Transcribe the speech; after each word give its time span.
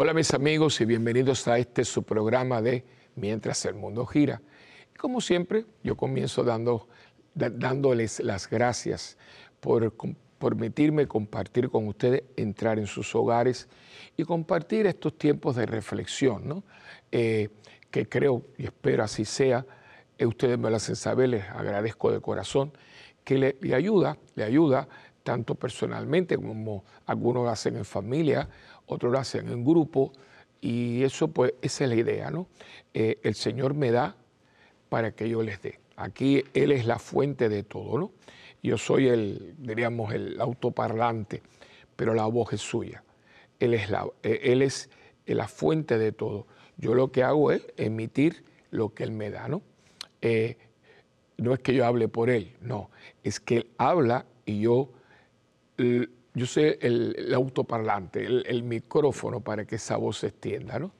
Hola 0.00 0.14
mis 0.14 0.32
amigos 0.32 0.80
y 0.80 0.84
bienvenidos 0.84 1.48
a 1.48 1.58
este 1.58 1.84
su 1.84 2.04
programa 2.04 2.62
de 2.62 2.84
Mientras 3.16 3.64
el 3.64 3.74
mundo 3.74 4.06
gira. 4.06 4.40
Como 4.96 5.20
siempre, 5.20 5.64
yo 5.82 5.96
comienzo 5.96 6.44
dando, 6.44 6.86
dándoles 7.34 8.20
las 8.20 8.48
gracias 8.48 9.18
por 9.58 9.92
permitirme 10.38 11.08
compartir 11.08 11.68
con 11.68 11.88
ustedes, 11.88 12.22
entrar 12.36 12.78
en 12.78 12.86
sus 12.86 13.12
hogares 13.16 13.68
y 14.16 14.22
compartir 14.22 14.86
estos 14.86 15.18
tiempos 15.18 15.56
de 15.56 15.66
reflexión, 15.66 16.46
¿no? 16.46 16.62
Eh, 17.10 17.48
que 17.90 18.08
creo 18.08 18.44
y 18.56 18.66
espero 18.66 19.02
así 19.02 19.24
sea. 19.24 19.66
Eh, 20.16 20.26
ustedes 20.26 20.60
me 20.60 20.70
lo 20.70 20.76
hacen 20.76 20.94
saber, 20.94 21.30
les 21.30 21.42
agradezco 21.48 22.12
de 22.12 22.20
corazón, 22.20 22.70
que 23.24 23.36
le, 23.36 23.74
ayuda, 23.74 24.16
le 24.36 24.44
ayuda 24.44 24.88
tanto 25.24 25.56
personalmente 25.56 26.36
como 26.36 26.84
algunos 27.04 27.42
lo 27.42 27.50
hacen 27.50 27.76
en 27.76 27.84
familia 27.84 28.48
otros 28.88 29.12
lo 29.12 29.18
hacen 29.18 29.48
en 29.48 29.64
grupo 29.64 30.12
y 30.60 31.02
eso 31.02 31.28
pues 31.28 31.54
esa 31.62 31.84
es 31.84 31.90
la 31.90 31.96
idea, 31.96 32.30
¿no? 32.30 32.48
Eh, 32.94 33.20
el 33.22 33.34
Señor 33.34 33.74
me 33.74 33.90
da 33.90 34.16
para 34.88 35.12
que 35.12 35.28
yo 35.28 35.42
les 35.42 35.62
dé. 35.62 35.78
Aquí 35.96 36.42
Él 36.54 36.72
es 36.72 36.86
la 36.86 36.98
fuente 36.98 37.48
de 37.48 37.62
todo, 37.62 37.98
¿no? 37.98 38.12
Yo 38.62 38.76
soy 38.76 39.08
el, 39.08 39.54
diríamos, 39.58 40.12
el 40.12 40.40
autoparlante, 40.40 41.42
pero 41.94 42.14
la 42.14 42.26
voz 42.26 42.52
es 42.52 42.60
suya. 42.60 43.04
Él 43.60 43.74
es 43.74 43.90
la, 43.90 44.06
eh, 44.22 44.40
él 44.44 44.62
es 44.62 44.90
la 45.26 45.46
fuente 45.46 45.98
de 45.98 46.12
todo. 46.12 46.46
Yo 46.76 46.94
lo 46.94 47.12
que 47.12 47.22
hago 47.22 47.52
es 47.52 47.66
emitir 47.76 48.44
lo 48.70 48.94
que 48.94 49.04
Él 49.04 49.12
me 49.12 49.30
da, 49.30 49.48
¿no? 49.48 49.62
Eh, 50.22 50.56
no 51.36 51.54
es 51.54 51.60
que 51.60 51.74
yo 51.74 51.86
hable 51.86 52.08
por 52.08 52.30
Él, 52.30 52.56
no, 52.60 52.90
es 53.22 53.38
que 53.38 53.58
Él 53.58 53.70
habla 53.78 54.26
y 54.44 54.60
yo 54.60 54.90
yo 56.34 56.46
soy 56.46 56.76
el, 56.80 57.32
autoparlante, 57.34 58.24
el, 58.24 58.62
micrófono 58.62 59.40
para 59.40 59.64
que 59.64 59.76
esa 59.76 59.96
voz 59.96 60.18
se 60.18 60.28
extienda, 60.28 60.78
¿no? 60.78 60.92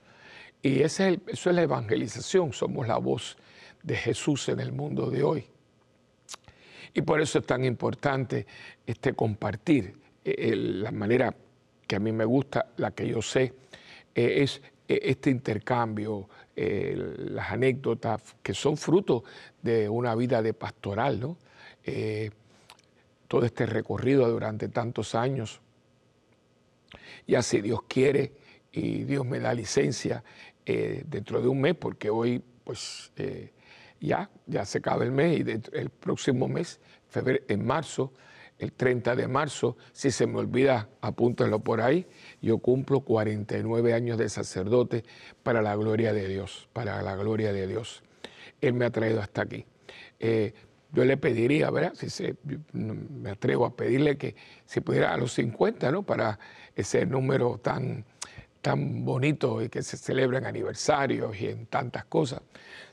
Y 0.61 0.81
es 0.81 0.99
eso 0.99 1.51
es 1.51 1.57
la 1.57 1.63
evangelización, 1.63 2.53
somos 2.53 2.89
la 2.89 2.99
voz 2.99 3.37
de 3.83 3.95
Jesús 3.95 4.49
en 4.49 4.61
el 4.61 4.73
mundo 4.73 5.11
de 5.11 5.23
hoy. 5.23 5.47
Y 6.95 7.03
por 7.03 7.21
eso 7.21 7.39
es 7.39 7.47
tan 7.47 7.65
importante 7.65 8.47
este 8.87 9.13
compartir 9.13 9.95
eh, 10.25 10.55
la 10.57 10.91
manera 10.91 11.35
que 11.87 11.97
a 11.97 12.01
mí 12.01 12.13
me 12.13 12.25
gusta, 12.25 12.73
la 12.77 12.91
que 12.91 13.07
yo 13.07 13.23
sé, 13.23 13.55
eh, 14.15 14.43
es 14.43 14.61
eh, 14.89 15.01
este 15.03 15.31
intercambio, 15.31 16.29
las 16.57 17.53
anécdotas 17.53 18.21
que 18.43 18.53
son 18.53 18.77
fruto 18.77 19.23
de 19.63 19.89
una 19.89 20.17
vida 20.17 20.43
de 20.43 20.55
pastoral, 20.55 21.21
¿no? 21.21 21.37
Todo 23.29 23.45
este 23.45 23.67
recorrido 23.67 24.29
durante 24.29 24.69
tantos 24.69 25.15
años. 25.15 25.61
Y 27.27 27.35
así 27.35 27.61
Dios 27.61 27.83
quiere 27.87 28.33
y 28.73 29.05
Dios 29.05 29.25
me 29.25 29.39
da 29.39 29.55
licencia 29.55 30.25
eh, 30.67 31.05
dentro 31.07 31.41
de 31.41 31.49
un 31.49 31.61
mes, 31.61 31.75
porque 31.75 32.11
hoy 32.11 32.43
pues 32.65 33.13
eh, 33.17 33.53
ya, 34.01 34.31
ya 34.47 34.65
se 34.65 34.79
acaba 34.79 35.05
el 35.05 35.13
mes 35.13 35.41
y 35.41 35.77
el 35.77 35.91
próximo 35.91 36.49
mes, 36.49 36.81
febrero, 37.09 37.45
en 37.49 37.67
marzo, 37.67 38.13
el 38.59 38.73
30 38.73 39.15
de 39.15 39.29
marzo, 39.29 39.77
si 39.93 40.11
se 40.11 40.27
me 40.27 40.39
olvida, 40.39 40.89
apúntenlo 41.01 41.61
por 41.61 41.81
ahí, 41.81 42.07
yo 42.43 42.59
cumplo 42.59 43.01
49 43.01 43.95
años 43.95 44.19
de 44.19 44.29
sacerdote 44.29 45.05
para 45.43 45.63
la 45.63 45.77
gloria 45.77 46.13
de 46.13 46.29
Dios, 46.29 46.69
para 46.73 47.01
la 47.03 47.15
gloria 47.15 47.53
de 47.53 47.67
Dios. 47.67 48.03
Él 48.61 48.75
me 48.75 48.85
ha 48.85 48.91
traído 48.91 49.21
hasta 49.21 49.43
aquí. 49.43 49.65
Eh, 50.19 50.53
yo 50.93 51.05
le 51.05 51.17
pediría, 51.17 51.71
¿verdad? 51.71 51.93
Si 51.95 52.09
se, 52.09 52.37
me 52.73 53.31
atrevo 53.31 53.67
a 53.67 53.77
pedirle 53.77 54.17
que 54.17 54.37
si 54.65 54.81
pudiera 54.81 55.13
a 55.13 55.17
los 55.17 55.33
50, 55.33 55.91
¿no? 55.93 56.03
Para 56.03 56.39
ese 56.75 57.05
número 57.05 57.59
tan, 57.59 58.05
tan 58.63 59.05
bonito 59.05 59.63
y 59.63 59.69
que 59.69 59.83
se 59.83 59.97
celebran 59.97 60.47
aniversarios 60.47 61.39
y 61.41 61.49
en 61.49 61.67
tantas 61.67 62.05
cosas. 62.07 62.41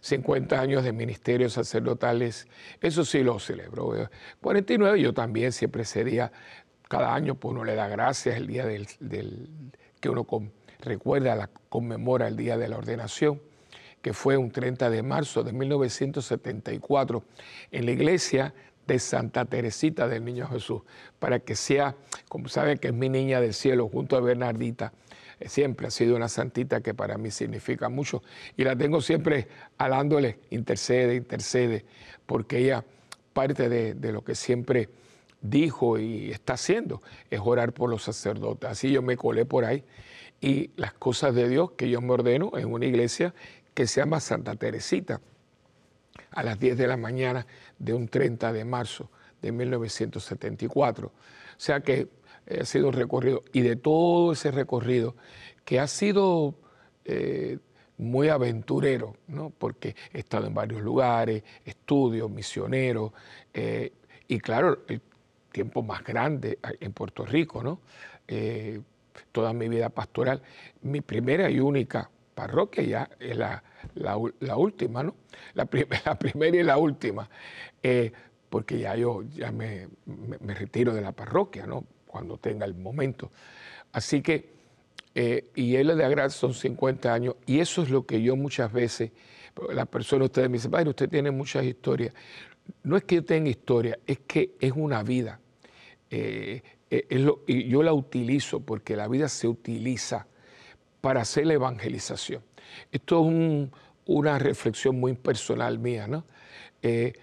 50 0.02 0.60
años 0.60 0.84
de 0.84 0.92
ministerios 0.92 1.54
sacerdotales, 1.54 2.48
eso 2.82 3.06
sí 3.06 3.24
lo 3.24 3.40
celebro. 3.40 4.10
49 4.42 5.02
yo 5.02 5.14
también 5.14 5.52
siempre 5.52 5.86
sería, 5.86 6.32
cada 6.90 7.16
año 7.16 7.36
pues 7.36 7.54
uno 7.54 7.64
le 7.64 7.76
da 7.76 7.88
gracias 7.88 8.36
el 8.36 8.48
día 8.48 8.66
del, 8.66 8.88
que 10.00 10.10
uno 10.10 10.28
recuerda, 10.80 11.36
la, 11.36 11.50
conmemora 11.70 12.28
el 12.28 12.36
día 12.36 12.58
de 12.58 12.68
la 12.68 12.78
ordenación 12.78 13.42
que 14.06 14.14
fue 14.14 14.38
un 14.38 14.52
30 14.52 14.92
de 14.92 15.02
marzo 15.02 15.42
de 15.42 15.52
1974 15.52 17.24
en 17.72 17.86
la 17.88 17.92
iglesia 17.92 18.54
de 18.86 19.00
Santa 19.00 19.46
Teresita 19.46 20.08
del 20.08 20.24
Niño 20.24 20.48
Jesús, 20.48 20.84
para 21.18 21.40
que 21.40 21.56
sea, 21.56 21.96
como 22.30 22.48
saben 22.48 22.78
que 22.78 22.90
es 22.90 22.94
mi 22.94 23.10
niña 23.10 23.42
del 23.42 23.56
cielo, 23.56 23.90
junto 23.90 24.16
a 24.16 24.20
Bernardita, 24.20 24.94
eh, 25.40 25.50
siempre 25.50 25.88
ha 25.88 25.90
sido 25.90 26.16
una 26.16 26.30
santita 26.30 26.82
que 26.82 26.94
para 26.94 27.18
mí 27.18 27.32
significa 27.32 27.90
mucho 27.90 28.22
y 28.56 28.64
la 28.64 28.76
tengo 28.76 29.02
siempre 29.02 29.48
alándole, 29.80 30.38
intercede, 30.52 31.16
intercede, 31.16 31.84
porque 32.28 32.60
ella 32.60 32.86
parte 33.34 33.70
de, 33.70 34.12
lo 34.12 34.24
que 34.24 34.36
siempre 34.36 34.88
dijo 35.42 35.98
y 35.98 36.30
está 36.30 36.54
haciendo 36.54 37.02
es 37.32 37.40
orar 37.44 37.74
por 37.74 37.90
los 37.90 38.04
sacerdotes. 38.04 38.70
Así 38.70 38.92
yo 38.92 39.02
me 39.02 39.18
colé 39.18 39.46
por 39.46 39.66
ahí 39.66 39.84
y 40.42 40.70
las 40.76 40.94
cosas 40.94 41.34
de 41.34 41.50
Dios 41.50 41.72
que 41.72 41.90
yo 41.90 42.02
me 42.02 42.14
ordeno 42.14 42.52
en 42.56 42.72
una 42.72 42.86
iglesia 42.86 43.34
que 43.76 43.86
se 43.86 44.00
llama 44.00 44.20
Santa 44.20 44.56
Teresita, 44.56 45.22
a 46.32 46.44
las 46.44 46.58
10 46.60 46.78
de 46.78 46.88
la 46.88 46.98
mañana 46.98 47.46
de 47.78 47.94
un 47.94 48.08
30 48.08 48.54
de 48.54 48.66
marzo 48.66 49.12
de 49.42 49.52
1974. 49.52 51.08
O 51.08 51.12
sea 51.58 51.82
que 51.82 52.08
eh, 52.48 52.60
ha 52.62 52.66
sido 52.66 52.88
un 52.88 52.94
recorrido, 52.94 53.44
y 53.52 53.62
de 53.62 53.76
todo 53.76 54.32
ese 54.32 54.50
recorrido, 54.52 55.16
que 55.66 55.80
ha 55.80 55.88
sido 55.88 56.56
eh, 57.04 57.60
muy 57.98 58.30
aventurero, 58.30 59.18
¿no? 59.28 59.50
porque 59.50 59.96
he 60.14 60.20
estado 60.20 60.48
en 60.48 60.54
varios 60.54 60.82
lugares, 60.82 61.44
estudios, 61.66 62.30
misioneros, 62.32 63.12
eh, 63.54 63.92
y 64.28 64.40
claro, 64.40 64.84
el 64.88 65.02
tiempo 65.52 65.84
más 65.84 66.04
grande 66.04 66.60
en 66.80 66.94
Puerto 66.94 67.26
Rico, 67.26 67.62
¿no? 67.62 67.80
toda 69.32 69.54
mi 69.54 69.70
vida 69.70 69.90
pastoral, 69.90 70.42
mi 70.82 71.02
primera 71.02 71.50
y 71.50 71.60
única 71.60 72.10
parroquia 72.36 72.84
ya 72.84 73.10
es 73.20 73.36
la, 73.38 73.64
la, 73.96 74.58
última, 74.58 75.02
¿no? 75.02 75.16
La, 75.56 75.66
primera 75.66 76.58
y 76.58 76.64
la 76.64 76.78
última, 76.78 77.30
eh, 77.82 78.12
porque 78.50 78.78
ya 78.80 78.96
yo 78.96 79.24
ya 79.24 79.52
me, 79.52 79.88
me, 80.06 80.54
retiro 80.54 80.94
de 80.94 81.02
la 81.02 81.14
parroquia, 81.14 81.66
¿no? 81.66 81.86
Cuando 82.06 82.38
tenga 82.38 82.66
el 82.66 82.76
momento. 82.76 83.32
Así 83.94 84.22
que, 84.22 84.54
eh, 85.16 85.50
y 85.56 85.76
él 85.76 85.96
de 85.96 86.04
agrado 86.04 86.30
son 86.30 86.54
50 86.54 87.14
años, 87.14 87.36
y 87.46 87.60
eso 87.60 87.82
es 87.82 87.90
lo 87.90 88.06
que 88.06 88.22
yo 88.22 88.36
muchas 88.36 88.72
veces, 88.72 89.12
la 89.74 89.86
persona, 89.86 90.26
ustedes 90.26 90.50
me 90.50 90.58
dicen, 90.58 90.72
padre, 90.72 90.90
usted 90.90 91.10
tiene 91.10 91.32
muchas 91.32 91.64
historias. 91.64 92.14
No 92.84 92.98
es 92.98 93.04
que 93.06 93.16
yo 93.16 93.26
tenga 93.26 93.50
historia, 93.50 93.98
es 94.06 94.20
que 94.28 94.56
es 94.60 94.74
una 94.76 95.04
vida. 95.04 95.40
Eh, 96.10 96.62
y 97.48 97.68
yo 97.68 97.82
la 97.82 97.94
utilizo 97.94 98.60
porque 98.60 98.96
la 98.96 99.08
vida 99.08 99.28
se 99.28 99.48
utiliza 99.48 100.28
para 101.06 101.22
hacer 101.22 101.46
la 101.46 101.54
evangelización. 101.54 102.42
Esto 102.92 103.30
es 103.30 103.70
una 104.08 104.40
reflexión 104.40 105.00
muy 105.00 105.14
personal 105.14 105.78
mía, 105.78 106.08
¿no? 106.08 106.24
Eh, 106.82 107.14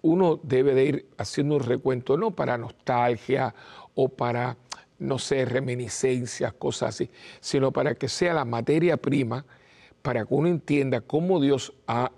uno 0.00 0.40
debe 0.42 0.74
de 0.74 0.84
ir 0.86 1.06
haciendo 1.18 1.56
un 1.56 1.62
recuento, 1.62 2.16
no 2.16 2.30
para 2.30 2.56
nostalgia 2.56 3.54
o 3.94 4.08
para, 4.08 4.56
no 4.98 5.18
sé, 5.18 5.44
reminiscencias, 5.44 6.54
cosas 6.54 6.94
así, 6.94 7.10
sino 7.40 7.72
para 7.72 7.94
que 7.94 8.08
sea 8.08 8.32
la 8.32 8.46
materia 8.46 8.96
prima 8.96 9.44
para 10.00 10.24
que 10.24 10.32
uno 10.32 10.48
entienda 10.48 11.02
cómo 11.02 11.38
Dios 11.38 11.74
ha 11.86 12.12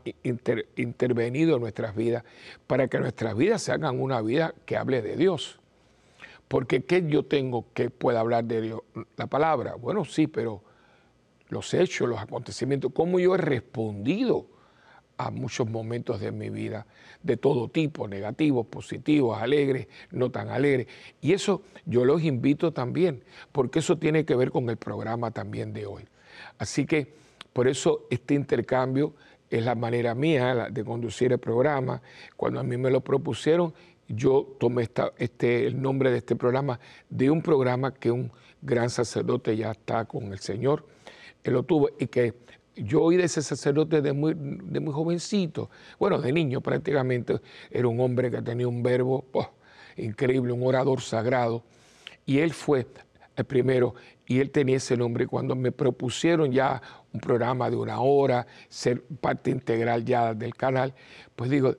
intervenido 0.76 1.56
en 1.56 1.62
nuestras 1.62 1.96
vidas, 1.96 2.22
para 2.68 2.86
que 2.86 3.00
nuestras 3.00 3.36
vidas 3.36 3.60
se 3.60 3.72
hagan 3.72 4.00
una 4.00 4.20
vida 4.20 4.54
que 4.66 4.76
hable 4.76 5.02
de 5.02 5.16
Dios. 5.16 5.58
Porque 6.46 6.84
¿qué 6.84 7.04
yo 7.08 7.24
tengo 7.24 7.64
que 7.74 7.90
pueda 7.90 8.20
hablar 8.20 8.44
de 8.44 8.60
Dios? 8.60 8.82
La 9.16 9.26
palabra, 9.26 9.74
bueno, 9.74 10.04
sí, 10.04 10.28
pero 10.28 10.67
los 11.48 11.74
hechos, 11.74 12.08
los 12.08 12.20
acontecimientos, 12.20 12.92
cómo 12.94 13.18
yo 13.18 13.34
he 13.34 13.38
respondido 13.38 14.46
a 15.18 15.30
muchos 15.30 15.68
momentos 15.68 16.20
de 16.20 16.30
mi 16.30 16.48
vida, 16.48 16.86
de 17.22 17.36
todo 17.36 17.68
tipo, 17.68 18.06
negativos, 18.06 18.66
positivos, 18.66 19.42
alegres, 19.42 19.88
no 20.12 20.30
tan 20.30 20.48
alegres. 20.48 20.86
Y 21.20 21.32
eso 21.32 21.62
yo 21.84 22.04
los 22.04 22.22
invito 22.22 22.72
también, 22.72 23.24
porque 23.50 23.80
eso 23.80 23.98
tiene 23.98 24.24
que 24.24 24.36
ver 24.36 24.52
con 24.52 24.70
el 24.70 24.76
programa 24.76 25.32
también 25.32 25.72
de 25.72 25.86
hoy. 25.86 26.04
Así 26.58 26.86
que 26.86 27.14
por 27.52 27.66
eso 27.66 28.06
este 28.10 28.34
intercambio 28.34 29.14
es 29.50 29.64
la 29.64 29.74
manera 29.74 30.14
mía 30.14 30.68
de 30.70 30.84
conducir 30.84 31.32
el 31.32 31.38
programa. 31.38 32.00
Cuando 32.36 32.60
a 32.60 32.62
mí 32.62 32.76
me 32.76 32.90
lo 32.90 33.00
propusieron, 33.00 33.74
yo 34.06 34.56
tomé 34.60 34.88
este, 35.18 35.66
el 35.66 35.82
nombre 35.82 36.10
de 36.12 36.18
este 36.18 36.36
programa 36.36 36.78
de 37.10 37.30
un 37.30 37.42
programa 37.42 37.92
que 37.92 38.10
un 38.10 38.30
gran 38.62 38.88
sacerdote 38.88 39.56
ya 39.56 39.72
está 39.72 40.04
con 40.04 40.32
el 40.32 40.38
Señor 40.38 40.86
que 41.42 41.50
lo 41.50 41.62
tuvo 41.62 41.90
y 41.98 42.06
que 42.06 42.34
yo 42.76 43.02
oí 43.02 43.16
de 43.16 43.24
ese 43.24 43.42
sacerdote 43.42 44.00
de 44.02 44.12
muy, 44.12 44.34
de 44.36 44.80
muy 44.80 44.92
jovencito, 44.92 45.70
bueno, 45.98 46.20
de 46.20 46.32
niño 46.32 46.60
prácticamente, 46.60 47.40
era 47.70 47.88
un 47.88 48.00
hombre 48.00 48.30
que 48.30 48.40
tenía 48.42 48.68
un 48.68 48.82
verbo 48.82 49.26
oh, 49.32 49.50
increíble, 49.96 50.52
un 50.52 50.66
orador 50.66 51.00
sagrado, 51.00 51.64
y 52.24 52.38
él 52.38 52.52
fue 52.52 52.86
el 53.36 53.44
primero, 53.44 53.94
y 54.26 54.40
él 54.40 54.50
tenía 54.50 54.76
ese 54.76 54.96
nombre. 54.96 55.26
Cuando 55.26 55.56
me 55.56 55.72
propusieron 55.72 56.52
ya 56.52 56.80
un 57.12 57.20
programa 57.20 57.70
de 57.70 57.76
una 57.76 58.00
hora, 58.00 58.46
ser 58.68 59.02
parte 59.02 59.50
integral 59.50 60.04
ya 60.04 60.34
del 60.34 60.54
canal, 60.54 60.94
pues 61.34 61.50
digo, 61.50 61.74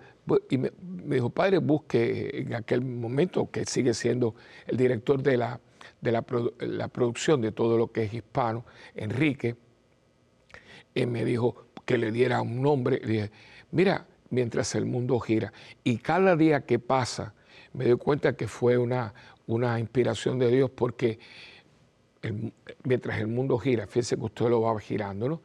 y 0.50 0.57
me, 0.57 0.71
dijo, 0.81 1.29
padre, 1.29 1.59
busque 1.59 2.41
en 2.41 2.53
aquel 2.53 2.81
momento, 2.81 3.50
que 3.51 3.65
sigue 3.65 3.94
siendo 3.94 4.35
el 4.67 4.77
director 4.77 5.21
de 5.21 5.38
la, 5.38 5.59
de 6.01 6.11
la, 6.11 6.21
producción 6.87 7.41
de 7.41 7.51
todo 7.51 7.77
lo 7.77 7.91
que 7.91 8.03
es 8.03 8.13
hispano, 8.13 8.65
Enrique, 8.95 9.55
y 10.93 11.05
me 11.05 11.25
dijo 11.25 11.65
que 11.85 11.97
le 11.97 12.11
diera 12.11 12.41
un 12.41 12.61
nombre. 12.61 12.99
Le 12.99 13.07
dije, 13.07 13.31
mira, 13.71 14.05
mientras 14.29 14.75
el 14.75 14.85
mundo 14.85 15.19
gira. 15.19 15.53
Y 15.83 15.97
cada 15.97 16.35
día 16.35 16.61
que 16.61 16.79
pasa, 16.79 17.33
me 17.73 17.85
doy 17.85 17.97
cuenta 17.97 18.35
que 18.35 18.47
fue 18.47 18.77
una, 18.77 19.13
una 19.47 19.79
inspiración 19.79 20.39
de 20.39 20.49
Dios 20.49 20.69
porque 20.69 21.19
mientras 22.83 23.19
el 23.19 23.27
mundo 23.27 23.57
gira, 23.57 23.87
fíjese 23.87 24.17
que 24.17 24.23
usted 24.23 24.49
lo 24.49 24.61
va 24.61 24.77
girando, 24.79 25.29
¿no? 25.29 25.41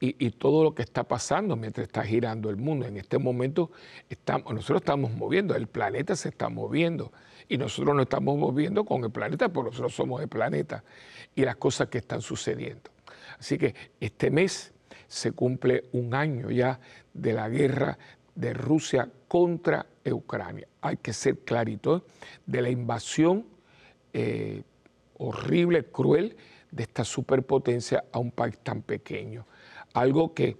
Y, 0.00 0.30
todo 0.32 0.62
lo 0.62 0.74
que 0.74 0.82
está 0.82 1.04
pasando 1.04 1.56
mientras 1.56 1.86
está 1.86 2.02
girando 2.02 2.50
el 2.50 2.56
mundo. 2.56 2.86
En 2.86 2.96
este 2.96 3.18
momento 3.18 3.70
estamos, 4.10 4.52
nosotros 4.52 4.82
estamos 4.82 5.12
moviendo, 5.12 5.54
el 5.54 5.68
planeta 5.68 6.16
se 6.16 6.28
está 6.28 6.48
moviendo 6.48 7.12
y 7.48 7.58
nosotros 7.58 7.94
no 7.94 8.02
estamos 8.02 8.36
moviendo 8.36 8.84
con 8.84 9.04
el 9.04 9.10
planeta, 9.10 9.48
porque 9.48 9.70
nosotros 9.70 9.94
somos 9.94 10.22
el 10.22 10.28
planeta 10.28 10.82
y 11.34 11.44
las 11.44 11.56
cosas 11.56 11.88
que 11.88 11.98
están 11.98 12.20
sucediendo. 12.20 12.90
Así 13.38 13.58
que 13.58 13.74
este 14.00 14.30
mes 14.30 14.72
se 15.06 15.32
cumple 15.32 15.84
un 15.92 16.14
año 16.14 16.50
ya 16.50 16.80
de 17.12 17.32
la 17.32 17.48
guerra 17.48 17.98
de 18.34 18.52
Rusia 18.52 19.08
contra 19.28 19.86
Ucrania. 20.04 20.66
Hay 20.80 20.96
que 20.98 21.12
ser 21.12 21.38
clarito 21.38 21.96
¿eh? 21.96 22.02
de 22.46 22.62
la 22.62 22.70
invasión 22.70 23.46
eh, 24.12 24.62
horrible, 25.18 25.84
cruel 25.84 26.36
de 26.70 26.82
esta 26.82 27.04
superpotencia 27.04 28.04
a 28.12 28.18
un 28.18 28.30
país 28.30 28.58
tan 28.62 28.82
pequeño. 28.82 29.46
Algo 29.94 30.34
que 30.34 30.56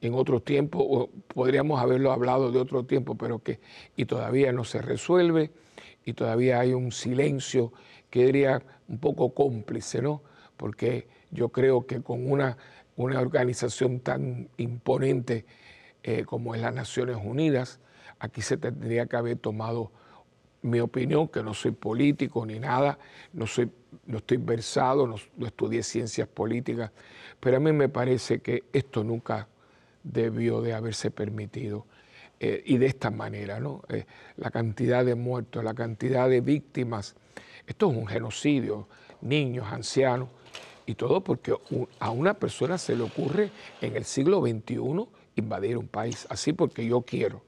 en 0.00 0.14
otro 0.14 0.40
tiempo, 0.40 1.08
podríamos 1.28 1.80
haberlo 1.80 2.12
hablado 2.12 2.52
de 2.52 2.58
otro 2.58 2.84
tiempo, 2.84 3.16
pero 3.16 3.38
que 3.38 3.60
y 3.96 4.04
todavía 4.04 4.52
no 4.52 4.64
se 4.64 4.82
resuelve 4.82 5.50
y 6.06 6.14
todavía 6.14 6.60
hay 6.60 6.72
un 6.72 6.92
silencio 6.92 7.72
que 8.08 8.24
diría 8.24 8.62
un 8.88 8.98
poco 8.98 9.34
cómplice, 9.34 10.00
¿no? 10.00 10.22
Porque 10.56 11.08
yo 11.30 11.50
creo 11.50 11.86
que 11.86 12.00
con 12.00 12.30
una, 12.30 12.56
una 12.96 13.20
organización 13.20 14.00
tan 14.00 14.48
imponente 14.56 15.44
eh, 16.04 16.24
como 16.24 16.54
es 16.54 16.62
las 16.62 16.72
Naciones 16.72 17.16
Unidas, 17.22 17.80
aquí 18.20 18.40
se 18.40 18.56
tendría 18.56 19.06
que 19.06 19.16
haber 19.16 19.36
tomado 19.36 19.90
mi 20.62 20.78
opinión, 20.78 21.26
que 21.26 21.42
no 21.42 21.52
soy 21.52 21.72
político 21.72 22.46
ni 22.46 22.60
nada, 22.60 22.98
no, 23.32 23.46
soy, 23.48 23.68
no 24.06 24.18
estoy 24.18 24.36
versado, 24.36 25.08
no, 25.08 25.16
estudié 25.44 25.82
ciencias 25.82 26.28
políticas, 26.28 26.92
pero 27.40 27.56
a 27.56 27.60
mí 27.60 27.72
me 27.72 27.88
parece 27.88 28.38
que 28.38 28.62
esto 28.72 29.02
nunca 29.02 29.48
debió 30.04 30.62
de 30.62 30.72
haberse 30.74 31.10
permitido. 31.10 31.86
Eh, 32.38 32.62
y 32.66 32.76
de 32.76 32.86
esta 32.86 33.10
manera, 33.10 33.60
¿no? 33.60 33.82
Eh, 33.88 34.04
la 34.36 34.50
cantidad 34.50 35.04
de 35.06 35.14
muertos, 35.14 35.64
la 35.64 35.72
cantidad 35.72 36.28
de 36.28 36.42
víctimas, 36.42 37.14
esto 37.66 37.90
es 37.90 37.96
un 37.96 38.06
genocidio, 38.06 38.88
niños, 39.22 39.66
ancianos, 39.70 40.28
y 40.84 40.94
todo 40.94 41.24
porque 41.24 41.54
a 41.98 42.10
una 42.10 42.34
persona 42.34 42.76
se 42.76 42.94
le 42.94 43.04
ocurre 43.04 43.50
en 43.80 43.96
el 43.96 44.04
siglo 44.04 44.42
XXI 44.42 45.08
invadir 45.36 45.78
un 45.78 45.88
país, 45.88 46.26
así 46.28 46.52
porque 46.52 46.86
yo 46.86 47.02
quiero. 47.02 47.42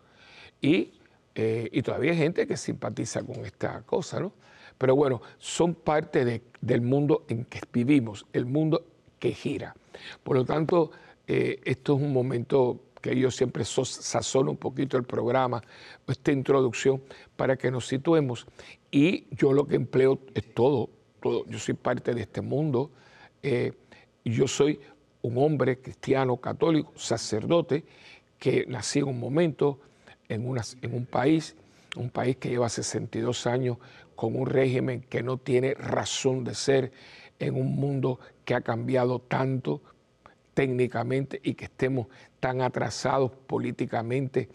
Y 0.61 0.93
eh, 1.35 1.69
y 1.71 1.83
todavía 1.83 2.11
hay 2.13 2.19
gente 2.19 2.49
que 2.49 2.57
simpatiza 2.57 3.23
con 3.23 3.47
esta 3.47 3.83
cosa, 3.83 4.19
¿no? 4.19 4.33
Pero 4.77 4.97
bueno, 4.97 5.23
son 5.39 5.75
parte 5.75 6.43
del 6.61 6.81
mundo 6.81 7.27
en 7.29 7.45
que 7.45 7.61
vivimos, 7.73 8.27
el 8.33 8.45
mundo 8.45 8.85
que 9.21 9.33
gira. 9.33 9.77
Por 10.25 10.37
lo 10.37 10.45
tanto, 10.45 10.91
esto 11.27 11.97
es 11.97 12.03
un 12.03 12.13
momento 12.13 12.88
que 13.09 13.19
yo 13.19 13.31
siempre 13.31 13.65
sazono 13.65 14.51
un 14.51 14.57
poquito 14.57 14.97
el 14.97 15.05
programa, 15.05 15.63
esta 16.07 16.31
introducción, 16.31 17.03
para 17.37 17.57
que 17.57 17.71
nos 17.71 17.87
situemos. 17.87 18.47
Y 18.91 19.25
yo 19.35 19.53
lo 19.53 19.67
que 19.67 19.77
empleo 19.77 20.21
es 20.35 20.55
todo, 20.55 20.91
todo. 21.21 21.47
Yo 21.47 21.59
soy 21.59 21.75
parte 21.75 22.15
de 22.15 22.23
este 22.23 22.43
mundo. 22.43 22.91
Eh, 23.43 23.73
yo 24.25 24.47
soy 24.47 24.81
un 25.23 25.39
hombre 25.39 25.79
cristiano, 25.79 26.37
católico, 26.37 26.93
sacerdote, 26.97 27.85
que 28.39 28.67
nací 28.69 28.99
en 28.99 29.07
un 29.07 29.19
momento, 29.19 29.81
en, 30.29 30.45
en 30.83 30.95
un 30.95 31.07
país, 31.07 31.57
un 31.97 32.11
país 32.11 32.37
que 32.37 32.51
lleva 32.51 32.69
62 32.69 33.47
años 33.47 33.79
con 34.15 34.37
un 34.37 34.47
régimen 34.47 35.01
que 35.01 35.23
no 35.23 35.39
tiene 35.39 35.75
razón 35.75 36.45
de 36.45 36.55
ser, 36.55 36.93
en 37.39 37.55
un 37.55 37.77
mundo 37.77 38.19
que 38.45 38.55
ha 38.55 38.61
cambiado 38.61 39.21
tanto 39.21 39.81
técnicamente 40.59 41.41
y 41.45 41.55
que 41.55 41.67
estemos 41.67 42.09
tan 42.41 42.63
atrasados 42.63 43.31
políticamente 43.47 44.49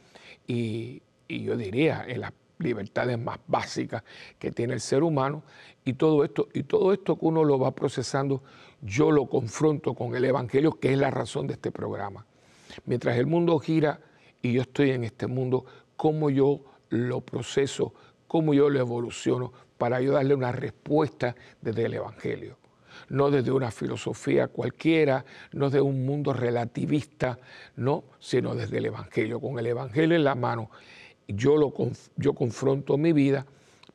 y, 0.46 1.02
yo 1.30 1.56
diría 1.56 2.04
en 2.06 2.20
las 2.20 2.34
libertades 2.60 3.18
más 3.18 3.40
básicas 3.48 4.04
que 4.38 4.52
tiene 4.52 4.74
el 4.74 4.82
ser 4.82 5.02
humano. 5.02 5.44
Y 5.86 5.94
todo 5.94 6.26
esto 6.26 6.50
y 6.54 6.64
todo 6.64 6.92
esto 6.92 7.18
que 7.18 7.26
uno 7.26 7.46
lo 7.46 7.58
va 7.58 7.72
procesando 7.72 8.44
yo 8.82 9.12
lo 9.12 9.28
confronto 9.28 9.96
con 9.96 10.14
el 10.14 10.26
evangelio 10.26 10.74
que 10.74 10.92
es 10.92 10.98
la 10.98 11.10
razón 11.10 11.48
de 11.48 11.54
este 11.54 11.72
programa. 11.72 12.26
Mientras 12.86 13.18
el 13.18 13.26
mundo 13.26 13.58
gira 13.60 14.02
y 14.42 14.52
yo 14.52 14.64
estoy 14.64 14.92
en 14.92 15.06
este 15.06 15.28
mundo, 15.28 15.66
cómo 15.96 16.30
yo 16.30 16.60
lo 16.90 17.22
proceso, 17.22 17.94
cómo 18.28 18.54
yo 18.54 18.70
lo 18.70 18.80
evoluciono 18.80 19.54
para 19.78 20.02
yo 20.02 20.12
darle 20.12 20.36
una 20.36 20.52
respuesta 20.52 21.34
desde 21.62 21.86
el 21.86 21.94
Evangelio. 21.94 22.58
No 23.10 23.32
desde 23.32 23.52
una 23.52 23.72
filosofía 23.72 24.48
cualquiera, 24.48 25.26
no 25.52 25.70
de 25.70 25.82
un 25.82 26.06
mundo 26.06 26.34
relativista, 26.34 27.40
no, 27.76 28.04
sino 28.20 28.56
desde 28.56 28.78
el 28.78 28.86
Evangelio. 28.86 29.40
Con 29.40 29.60
el 29.60 29.68
Evangelio 29.68 30.16
en 30.16 30.24
la 30.24 30.36
mano, 30.36 30.70
yo, 31.28 31.58
lo, 31.58 31.74
yo 32.16 32.34
confronto 32.34 32.98
mi 32.98 33.14
vida 33.14 33.46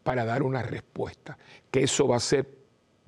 para 0.03 0.25
dar 0.25 0.43
una 0.43 0.63
respuesta, 0.63 1.37
que 1.71 1.83
eso 1.83 2.09
va 2.09 2.17
a 2.17 2.21
ser 2.21 2.59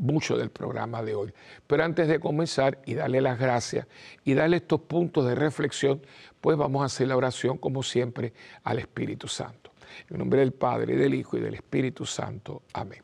mucho 0.01 0.37
del 0.37 0.51
programa 0.51 1.03
de 1.03 1.15
hoy. 1.15 1.33
Pero 1.67 1.85
antes 1.85 2.09
de 2.09 2.19
comenzar 2.19 2.81
y 2.87 2.95
darle 2.95 3.21
las 3.21 3.39
gracias 3.39 3.87
y 4.25 4.35
darle 4.35 4.57
estos 4.57 4.81
puntos 4.81 5.27
de 5.27 5.35
reflexión, 5.35 6.03
pues 6.41 6.57
vamos 6.57 6.83
a 6.83 6.87
hacer 6.87 7.09
la 7.09 7.17
oración 7.17 7.59
como 7.59 7.83
siempre 7.83 8.33
al 8.65 8.79
Espíritu 8.79 9.29
Santo. 9.29 9.71
En 10.09 10.19
nombre 10.19 10.41
del 10.41 10.53
Padre, 10.53 10.97
del 10.97 11.15
Hijo 11.15 11.37
y 11.37 11.41
del 11.41 11.55
Espíritu 11.55 12.07
Santo. 12.07 12.63
Amén. 12.73 13.03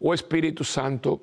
Oh 0.00 0.12
Espíritu 0.12 0.62
Santo, 0.62 1.22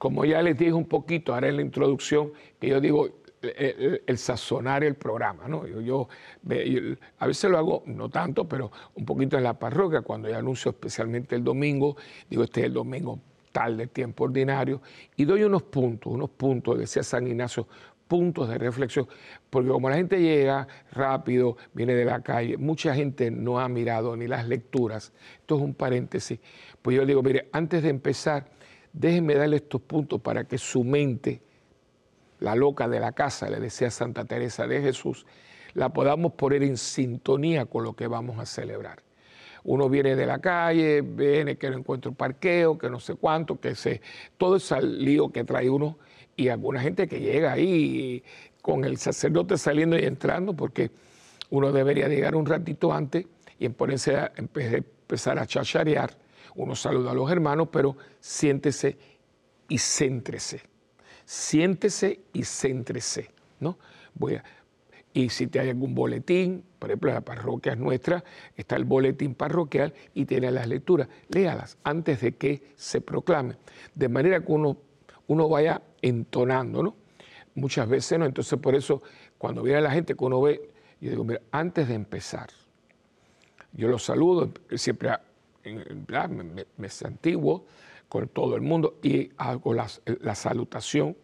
como 0.00 0.24
ya 0.24 0.40
les 0.40 0.56
dije 0.56 0.72
un 0.72 0.86
poquito 0.86 1.34
ahora 1.34 1.50
en 1.50 1.56
la 1.56 1.62
introducción, 1.62 2.32
que 2.58 2.68
yo 2.68 2.80
digo 2.80 3.10
el, 3.42 4.16
sazonar 4.16 4.82
el 4.82 4.94
programa, 4.94 5.46
¿no? 5.46 5.66
Yo, 5.66 6.08
a 7.18 7.26
veces 7.26 7.50
lo 7.50 7.58
hago, 7.58 7.82
no 7.84 8.08
tanto, 8.08 8.48
pero 8.48 8.72
un 8.94 9.04
poquito 9.04 9.36
en 9.36 9.42
la 9.42 9.58
parroquia, 9.58 10.00
cuando 10.00 10.30
yo 10.30 10.38
anuncio 10.38 10.70
especialmente 10.70 11.36
el 11.36 11.44
domingo, 11.44 11.98
digo, 12.30 12.44
este 12.44 12.60
es 12.60 12.66
el 12.68 12.72
domingo 12.72 13.20
tal 13.52 13.76
de 13.76 13.88
tiempo 13.88 14.24
ordinario, 14.24 14.80
y 15.16 15.26
doy 15.26 15.42
unos 15.42 15.64
puntos, 15.64 16.10
unos 16.10 16.30
puntos, 16.30 16.78
decía 16.78 17.02
San 17.02 17.26
Ignacio, 17.26 17.68
puntos 18.08 18.48
de 18.48 18.56
reflexión, 18.56 19.06
porque 19.50 19.68
como 19.68 19.90
la 19.90 19.96
gente 19.96 20.18
llega 20.18 20.66
rápido, 20.92 21.58
viene 21.74 21.92
de 21.92 22.06
la 22.06 22.22
calle, 22.22 22.56
mucha 22.56 22.94
gente 22.94 23.30
no 23.30 23.60
ha 23.60 23.68
mirado 23.68 24.16
ni 24.16 24.26
las 24.26 24.48
lecturas, 24.48 25.12
esto 25.40 25.56
es 25.56 25.60
un 25.60 25.74
paréntesis, 25.74 26.40
pues 26.80 26.96
yo 26.96 27.04
digo, 27.04 27.22
mire, 27.22 27.50
antes 27.52 27.82
de 27.82 27.90
empezar, 27.90 28.46
déjenme 28.92 29.34
darle 29.34 29.56
estos 29.56 29.80
puntos 29.80 30.20
para 30.20 30.44
que 30.44 30.58
su 30.58 30.84
mente 30.84 31.42
la 32.40 32.54
loca 32.54 32.88
de 32.88 33.00
la 33.00 33.12
casa, 33.12 33.48
le 33.48 33.60
decía 33.60 33.90
Santa 33.90 34.24
Teresa 34.24 34.66
de 34.66 34.80
Jesús, 34.80 35.26
la 35.74 35.90
podamos 35.90 36.32
poner 36.32 36.62
en 36.62 36.76
sintonía 36.76 37.66
con 37.66 37.84
lo 37.84 37.94
que 37.94 38.06
vamos 38.06 38.38
a 38.38 38.46
celebrar. 38.46 39.02
Uno 39.62 39.90
viene 39.90 40.16
de 40.16 40.26
la 40.26 40.38
calle, 40.38 41.02
viene 41.02 41.56
que 41.56 41.70
no 41.70 41.78
encuentra 41.78 42.08
un 42.08 42.16
parqueo, 42.16 42.78
que 42.78 42.88
no 42.88 42.98
sé 42.98 43.14
cuánto, 43.14 43.60
que 43.60 43.74
se, 43.74 44.00
todo 44.38 44.56
ese 44.56 44.80
lío 44.82 45.30
que 45.30 45.44
trae 45.44 45.68
uno 45.68 45.98
y 46.34 46.48
alguna 46.48 46.80
gente 46.80 47.06
que 47.06 47.20
llega 47.20 47.52
ahí 47.52 48.24
con 48.62 48.84
el 48.84 48.96
sacerdote 48.96 49.58
saliendo 49.58 49.98
y 49.98 50.04
entrando, 50.04 50.54
porque 50.54 50.90
uno 51.50 51.72
debería 51.72 52.08
llegar 52.08 52.34
un 52.34 52.46
ratito 52.46 52.92
antes 52.92 53.26
y 53.58 53.68
ponerse 53.68 54.16
a, 54.16 54.32
empezar 54.36 55.38
a 55.38 55.46
chacharear. 55.46 56.16
Uno 56.54 56.74
saluda 56.74 57.12
a 57.12 57.14
los 57.14 57.30
hermanos, 57.30 57.68
pero 57.70 57.96
siéntese 58.20 58.98
y 59.68 59.78
céntrese. 59.78 60.62
Siéntese 61.24 62.20
y 62.32 62.42
céntrese. 62.44 63.30
¿no? 63.60 63.78
Voy 64.14 64.34
a, 64.34 64.44
y 65.12 65.28
si 65.28 65.48
te 65.48 65.58
hay 65.58 65.70
algún 65.70 65.94
boletín, 65.94 66.64
por 66.78 66.90
ejemplo, 66.90 67.10
en 67.10 67.14
la 67.16 67.20
parroquia 67.20 67.74
nuestra 67.74 68.22
está 68.56 68.76
el 68.76 68.84
boletín 68.84 69.34
parroquial 69.34 69.92
y 70.14 70.24
tiene 70.24 70.50
las 70.52 70.68
lecturas. 70.68 71.08
Léalas 71.28 71.78
antes 71.82 72.20
de 72.20 72.36
que 72.36 72.62
se 72.76 73.00
proclame. 73.00 73.56
De 73.94 74.08
manera 74.08 74.40
que 74.40 74.52
uno, 74.52 74.76
uno 75.26 75.48
vaya 75.48 75.82
entonando, 76.00 76.82
¿no? 76.82 76.96
Muchas 77.56 77.88
veces 77.88 78.18
no. 78.18 78.24
Entonces, 78.24 78.58
por 78.60 78.76
eso, 78.76 79.02
cuando 79.36 79.62
viene 79.62 79.80
la 79.80 79.90
gente 79.90 80.14
que 80.14 80.24
uno 80.24 80.40
ve, 80.40 80.70
yo 81.00 81.10
digo, 81.10 81.24
mira, 81.24 81.40
antes 81.50 81.88
de 81.88 81.94
empezar, 81.94 82.48
yo 83.72 83.88
los 83.88 84.04
saludo, 84.04 84.52
siempre 84.76 85.10
me, 85.64 86.66
me, 86.76 86.88
antiguo 87.04 87.66
con 88.08 88.28
todo 88.28 88.56
el 88.56 88.62
mundo 88.62 88.98
y 89.02 89.30
hago 89.36 89.74
la, 89.74 90.34
salutación. 90.34 91.16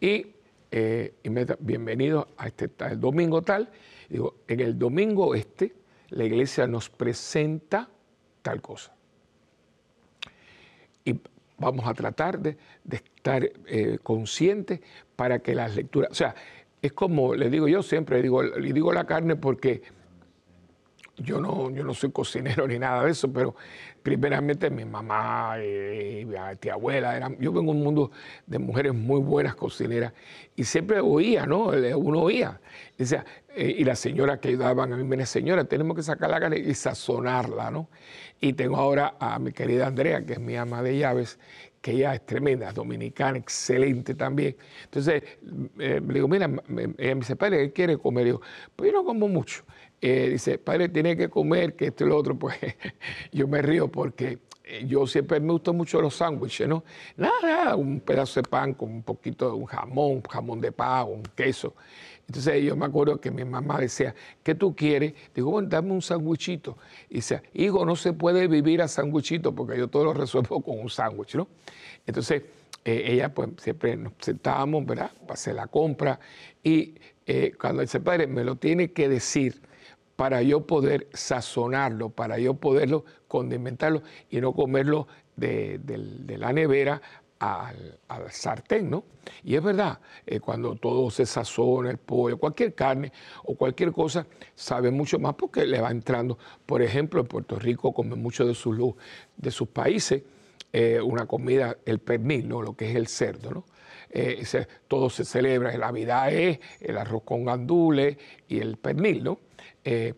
Y, 0.00 0.26
eh, 0.70 1.14
me 1.24 1.46
bienvenido 1.60 2.28
a 2.36 2.48
este 2.48 2.70
el 2.90 3.00
domingo 3.00 3.42
tal. 3.42 3.70
Digo, 4.08 4.36
en 4.46 4.60
el 4.60 4.78
domingo 4.78 5.34
este, 5.34 5.74
la 6.10 6.24
iglesia 6.24 6.66
nos 6.66 6.90
presenta 6.90 7.88
tal 8.42 8.60
cosa. 8.60 8.94
Y 11.04 11.18
vamos 11.58 11.86
a 11.86 11.94
tratar 11.94 12.38
de, 12.38 12.56
estar 12.90 13.50
eh, 13.66 13.98
conscientes 14.02 14.80
para 15.16 15.40
que 15.40 15.54
las 15.54 15.74
lecturas, 15.74 16.10
o 16.10 16.14
sea, 16.14 16.34
es 16.80 16.92
como 16.92 17.34
le 17.34 17.50
digo 17.50 17.66
yo 17.66 17.82
siempre, 17.82 18.22
digo, 18.22 18.42
le 18.42 18.72
digo 18.72 18.92
la 18.92 19.04
carne 19.04 19.36
porque 19.36 19.82
yo 21.18 21.40
no, 21.40 21.70
yo 21.70 21.84
no 21.84 21.94
soy 21.94 22.10
cocinero 22.10 22.66
ni 22.68 22.78
nada 22.78 23.04
de 23.04 23.10
eso, 23.10 23.32
pero 23.32 23.54
primeramente 24.02 24.70
mi 24.70 24.84
mamá 24.84 25.56
y 25.62 26.24
mi 26.24 26.36
tía 26.60 26.74
abuela, 26.74 27.16
eran, 27.16 27.36
yo 27.38 27.52
vengo 27.52 27.72
de 27.72 27.78
un 27.78 27.84
mundo 27.84 28.10
de 28.46 28.58
mujeres 28.58 28.94
muy 28.94 29.20
buenas 29.20 29.54
cocineras 29.54 30.12
y 30.56 30.64
siempre 30.64 31.00
oía, 31.00 31.46
¿no? 31.46 31.70
Uno 31.96 32.20
oía. 32.20 32.60
Eh, 32.98 33.74
y 33.78 33.84
las 33.84 33.98
señoras 33.98 34.38
que 34.38 34.48
ayudaban 34.48 34.92
a 34.92 34.96
mí 34.96 35.04
me 35.04 35.16
decían, 35.16 35.42
señora, 35.42 35.64
tenemos 35.64 35.96
que 35.96 36.02
sacar 36.02 36.30
la 36.30 36.40
carne 36.40 36.58
y 36.58 36.74
sazonarla, 36.74 37.70
¿no? 37.70 37.88
Y 38.40 38.52
tengo 38.52 38.76
ahora 38.76 39.16
a 39.18 39.38
mi 39.38 39.52
querida 39.52 39.86
Andrea, 39.86 40.24
que 40.24 40.34
es 40.34 40.40
mi 40.40 40.56
ama 40.56 40.82
de 40.82 40.96
llaves, 40.98 41.38
que 41.80 41.92
ella 41.92 42.14
es 42.14 42.24
tremenda, 42.24 42.72
dominicana, 42.72 43.38
excelente 43.38 44.14
también. 44.14 44.56
Entonces, 44.84 45.22
eh, 45.78 46.00
le 46.06 46.14
digo, 46.14 46.28
mira, 46.28 46.46
ella 46.46 47.14
me 47.14 47.20
dice, 47.20 47.36
padre, 47.36 47.66
¿qué 47.68 47.72
quiere 47.72 47.98
comer? 47.98 48.26
Y 48.28 48.30
yo, 48.30 48.40
pues 48.76 48.90
yo 48.90 48.98
no 48.98 49.04
como 49.04 49.28
mucho. 49.28 49.64
Eh, 50.00 50.28
dice, 50.30 50.58
padre, 50.58 50.88
tiene 50.88 51.16
que 51.16 51.28
comer, 51.28 51.74
que 51.74 51.86
esto 51.86 52.04
y 52.04 52.08
lo 52.08 52.16
otro, 52.16 52.38
pues 52.38 52.56
yo 53.32 53.48
me 53.48 53.60
río 53.62 53.88
porque 53.88 54.38
eh, 54.62 54.84
yo 54.86 55.06
siempre 55.08 55.40
me 55.40 55.52
gustan 55.52 55.76
mucho 55.76 56.00
los 56.00 56.14
sándwiches, 56.14 56.68
¿no? 56.68 56.84
Nada, 57.16 57.74
un 57.74 58.00
pedazo 58.00 58.40
de 58.40 58.48
pan 58.48 58.74
con 58.74 58.90
un 58.90 59.02
poquito 59.02 59.46
de 59.46 59.56
un 59.56 59.64
jamón, 59.64 60.22
jamón 60.22 60.60
de 60.60 60.70
pavo, 60.70 61.12
un 61.12 61.22
queso. 61.22 61.74
Entonces 62.28 62.62
yo 62.62 62.76
me 62.76 62.86
acuerdo 62.86 63.20
que 63.20 63.30
mi 63.30 63.44
mamá 63.44 63.80
decía, 63.80 64.14
¿qué 64.44 64.54
tú 64.54 64.76
quieres? 64.76 65.14
Digo, 65.34 65.50
bueno, 65.50 65.68
dame 65.68 65.90
un 65.90 66.02
sándwichito. 66.02 66.76
Y 67.08 67.16
dice, 67.16 67.42
hijo, 67.54 67.84
no 67.84 67.96
se 67.96 68.12
puede 68.12 68.46
vivir 68.46 68.82
a 68.82 68.88
sándwichito 68.88 69.52
porque 69.54 69.78
yo 69.78 69.88
todo 69.88 70.04
lo 70.04 70.14
resuelvo 70.14 70.60
con 70.60 70.78
un 70.78 70.90
sándwich, 70.90 71.34
¿no? 71.34 71.48
Entonces 72.06 72.42
eh, 72.84 73.04
ella 73.06 73.34
pues 73.34 73.48
siempre 73.56 73.96
nos 73.96 74.12
sentábamos, 74.20 74.86
¿verdad? 74.86 75.10
Para 75.22 75.34
hacer 75.34 75.54
la 75.54 75.66
compra 75.66 76.20
y 76.62 76.94
cuando 77.60 77.82
dice, 77.82 78.00
padre, 78.00 78.26
me 78.26 78.42
lo 78.42 78.56
tiene 78.56 78.92
que 78.92 79.06
decir 79.06 79.60
para 80.18 80.42
yo 80.42 80.66
poder 80.66 81.06
sazonarlo, 81.12 82.10
para 82.10 82.40
yo 82.40 82.54
poderlo 82.54 83.04
condimentarlo 83.28 84.02
y 84.28 84.40
no 84.40 84.52
comerlo 84.52 85.06
de, 85.36 85.78
la 86.26 86.52
nevera 86.52 87.00
al, 87.38 88.00
sartén, 88.28 88.90
¿no? 88.90 89.04
Y 89.44 89.54
es 89.54 89.62
verdad, 89.62 90.00
eh, 90.26 90.40
cuando 90.40 90.74
todo 90.74 91.08
se 91.12 91.24
sazona, 91.24 91.92
el 91.92 91.98
pollo, 91.98 92.36
cualquier 92.36 92.74
carne 92.74 93.12
o 93.44 93.54
cualquier 93.54 93.92
cosa, 93.92 94.26
sabe 94.56 94.90
mucho 94.90 95.20
más 95.20 95.36
porque 95.36 95.64
le 95.64 95.80
va 95.80 95.92
entrando. 95.92 96.36
Por 96.66 96.82
ejemplo, 96.82 97.20
en 97.20 97.28
Puerto 97.28 97.56
Rico, 97.56 97.94
como 97.94 98.16
en 98.16 98.20
muchos 98.20 98.48
de 98.48 98.56
sus, 98.56 98.76
de 99.36 99.52
sus 99.52 99.68
países, 99.68 100.24
eh, 100.72 101.00
una 101.00 101.26
comida, 101.26 101.76
el 101.86 102.00
pernil, 102.00 102.48
¿no? 102.48 102.60
Lo 102.60 102.74
que 102.74 102.90
es 102.90 102.96
el 102.96 103.06
cerdo, 103.06 103.52
¿no? 103.52 103.64
Eh, 104.10 104.44
todo 104.88 105.10
se 105.10 105.24
celebra, 105.24 105.70
la 105.78 105.86
Navidad 105.86 106.32
es 106.32 106.58
el 106.80 106.98
arroz 106.98 107.22
con 107.22 107.44
gandules 107.44 108.16
y 108.48 108.58
el 108.58 108.78
pernil, 108.78 109.22
¿no? 109.22 109.47
Eh, 109.90 110.12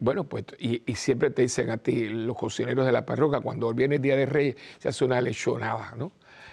bueno, 0.00 0.24
pues, 0.24 0.44
y, 0.58 0.82
siempre 0.96 1.30
te 1.30 1.40
dicen 1.40 1.70
a 1.70 1.78
ti, 1.78 2.10
los 2.10 2.36
cocineros 2.36 2.84
de 2.84 2.92
la 2.92 3.06
parroquia, 3.06 3.40
cuando 3.40 3.72
viene 3.72 3.94
el 3.94 4.02
Día 4.02 4.16
de 4.16 4.26
Reyes, 4.26 4.56
se 4.78 4.90
hace 4.90 5.02
una 5.02 5.18
lechonada, 5.18 5.94
¿no? 5.96 6.12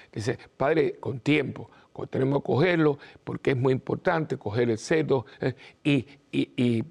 Dice, 0.09 0.39
padre, 0.55 0.95
con 0.97 1.19
tiempo, 1.19 1.69
tenemos 2.09 2.39
que 2.39 2.45
cogerlo 2.45 2.97
porque 3.25 3.51
es 3.51 3.57
muy 3.57 3.73
importante 3.73 4.37
coger 4.37 4.69
el 4.69 4.77
cerdo 4.77 5.25
eh, 5.41 5.53
y, 5.83 6.07
y, 6.31 6.83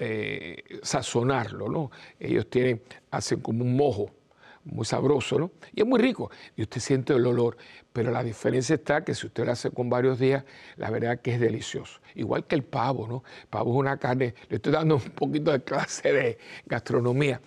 eh, 0.00 0.64
sazonarlo, 0.82 1.68
¿no? 1.68 1.92
Ellos 2.18 2.50
tienen, 2.50 2.82
hacen 3.12 3.40
como 3.40 3.62
un 3.62 3.76
mojo 3.76 4.10
muy 4.70 4.84
sabroso, 4.84 5.38
¿no? 5.38 5.50
Y 5.72 5.80
es 5.80 5.86
muy 5.86 6.00
rico. 6.00 6.30
Y 6.56 6.62
usted 6.62 6.80
siente 6.80 7.12
el 7.14 7.26
olor. 7.26 7.56
Pero 7.92 8.10
la 8.10 8.22
diferencia 8.22 8.74
está 8.74 9.04
que 9.04 9.14
si 9.14 9.26
usted 9.26 9.44
lo 9.44 9.52
hace 9.52 9.70
con 9.70 9.90
varios 9.90 10.18
días, 10.18 10.44
la 10.76 10.90
verdad 10.90 11.20
que 11.20 11.34
es 11.34 11.40
delicioso. 11.40 12.00
Igual 12.14 12.46
que 12.46 12.54
el 12.54 12.62
pavo, 12.62 13.06
¿no? 13.06 13.24
El 13.42 13.48
pavo 13.48 13.72
es 13.72 13.78
una 13.78 13.98
carne, 13.98 14.34
le 14.48 14.56
estoy 14.56 14.72
dando 14.72 14.96
un 14.96 15.10
poquito 15.10 15.50
de 15.50 15.62
clase 15.62 16.12
de 16.12 16.38
gastronomía. 16.66 17.40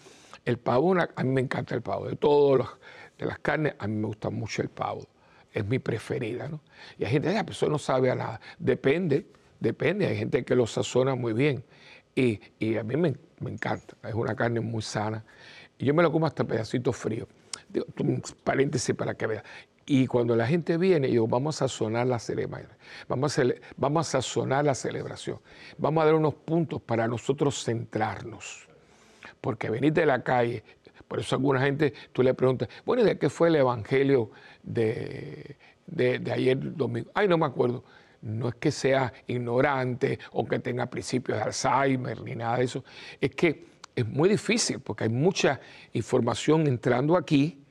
El 0.46 0.58
pavo, 0.58 0.94
a 0.94 1.24
mí 1.24 1.30
me 1.30 1.42
encanta 1.42 1.76
el 1.76 1.82
pavo. 1.82 2.08
De 2.08 2.16
todas 2.16 2.70
de 3.18 3.26
las 3.26 3.40
carnes, 3.40 3.74
a 3.80 3.88
mí 3.88 3.96
me 3.96 4.08
gusta 4.08 4.30
mucho 4.30 4.62
el 4.62 4.70
pavo. 4.70 5.08
Es 5.52 5.66
mi 5.66 5.80
preferida, 5.80 6.48
¿no? 6.50 6.62
Y 6.98 7.06
hay 7.06 7.12
gente, 7.12 7.34
que 7.34 7.44
pues 7.44 7.58
eso 7.58 7.70
no 7.70 7.78
sabe 7.78 8.12
a 8.12 8.16
nada. 8.16 8.42
Depende, 8.58 9.26
depende. 9.60 10.08
Hay 10.08 10.18
gente 10.18 10.44
que 10.44 10.56
lo 10.56 10.68
sazona 10.68 11.16
muy 11.16 11.34
bien. 11.34 11.64
Y, 12.16 12.42
y 12.60 12.76
a 12.76 12.84
mí 12.84 12.98
me, 12.98 13.16
me 13.40 13.52
encanta. 13.52 13.96
Es 14.04 14.14
una 14.14 14.36
carne 14.36 14.60
muy 14.60 14.82
sana. 14.82 15.24
Y 15.84 15.86
yo 15.86 15.94
me 15.94 16.02
lo 16.02 16.14
como 16.14 16.26
hasta 16.26 16.46
pedacitos 16.46 16.96
fríos. 16.96 17.28
Un 18.00 18.24
paréntesis 18.46 18.96
para 18.96 19.16
que 19.16 19.28
vea. 19.28 19.44
Y 19.86 20.08
cuando 20.08 20.34
la 20.34 20.48
gente 20.48 20.78
viene, 20.78 21.12
yo 21.12 21.28
vamos 21.28 21.62
a 21.62 21.68
sonar 21.68 22.08
la 22.08 22.20
ceremonia, 22.20 22.70
vamos 23.10 23.38
a, 23.38 23.44
vamos 23.76 24.08
a 24.08 24.12
sazonar 24.22 24.64
la 24.64 24.76
celebración, 24.76 25.42
vamos 25.78 26.02
a 26.02 26.06
dar 26.06 26.16
unos 26.16 26.36
puntos 26.36 26.82
para 26.82 27.06
nosotros 27.06 27.66
centrarnos. 27.66 28.66
Porque 29.42 29.70
venir 29.70 29.92
de 29.92 30.06
la 30.06 30.24
calle, 30.24 30.64
por 31.06 31.20
eso 31.20 31.36
alguna 31.36 31.60
gente, 31.60 31.94
tú 32.14 32.24
le 32.24 32.34
preguntas, 32.34 32.70
bueno, 32.86 33.04
¿de 33.04 33.18
qué 33.18 33.30
fue 33.30 33.50
el 33.50 33.58
evangelio 33.58 34.32
de, 34.64 35.58
de 35.86 36.32
ayer 36.32 36.78
domingo? 36.78 37.12
Ay, 37.14 37.28
no 37.28 37.38
me 37.38 37.46
acuerdo. 37.46 37.84
No 38.22 38.48
es 38.48 38.56
que 38.56 38.72
sea 38.72 39.12
ignorante 39.28 40.18
o 40.32 40.46
que 40.46 40.60
tenga 40.60 40.86
principios 40.86 41.40
de 41.40 41.44
Alzheimer 41.44 42.22
ni 42.22 42.36
nada 42.36 42.60
de 42.60 42.64
eso. 42.64 42.86
Es 43.20 43.36
que 43.36 43.73
es 43.96 44.08
muy 44.08 44.30
difícil 44.30 44.80
porque 44.80 45.06
hay 45.06 45.10
mucha 45.10 45.60
información 45.94 46.68
entrando 46.68 47.16
aquí 47.16 47.64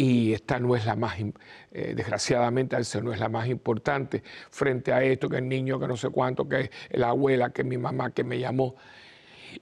y 0.00 0.32
esta 0.32 0.60
no 0.60 0.76
es 0.76 0.86
la 0.86 0.94
más, 0.94 1.18
eh, 1.18 1.92
desgraciadamente, 1.96 2.76
no 3.02 3.12
es 3.12 3.18
la 3.18 3.28
más 3.28 3.48
importante 3.48 4.22
frente 4.48 4.92
a 4.92 5.02
esto, 5.02 5.28
que 5.28 5.38
el 5.38 5.48
niño, 5.48 5.80
que 5.80 5.88
no 5.88 5.96
sé 5.96 6.08
cuánto, 6.10 6.48
que 6.48 6.70
la 6.92 7.08
abuela, 7.08 7.50
que 7.50 7.64
mi 7.64 7.78
mamá, 7.78 8.12
que 8.12 8.22
me 8.22 8.38
llamó. 8.38 8.76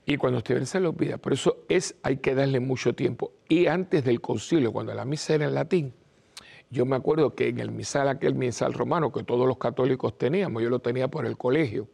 Y 0.05 0.17
cuando 0.17 0.37
usted 0.37 0.63
se 0.65 0.79
lo 0.79 0.89
olvida, 0.89 1.17
por 1.17 1.33
eso 1.33 1.65
es, 1.69 1.95
hay 2.03 2.17
que 2.17 2.35
darle 2.35 2.59
mucho 2.59 2.93
tiempo. 2.93 3.31
Y 3.49 3.65
antes 3.65 4.03
del 4.03 4.21
concilio, 4.21 4.71
cuando 4.71 4.93
la 4.93 5.05
misa 5.05 5.33
era 5.33 5.45
en 5.45 5.55
latín, 5.55 5.93
yo 6.69 6.85
me 6.85 6.95
acuerdo 6.95 7.33
que 7.33 7.47
en 7.47 7.59
el 7.59 7.71
misal, 7.71 8.07
aquel 8.07 8.35
misal 8.35 8.73
romano 8.73 9.11
que 9.11 9.23
todos 9.23 9.47
los 9.47 9.57
católicos 9.57 10.19
teníamos, 10.19 10.61
yo 10.61 10.69
lo 10.69 10.79
tenía 10.79 11.07
por 11.07 11.25
el 11.25 11.35
colegio, 11.35 11.87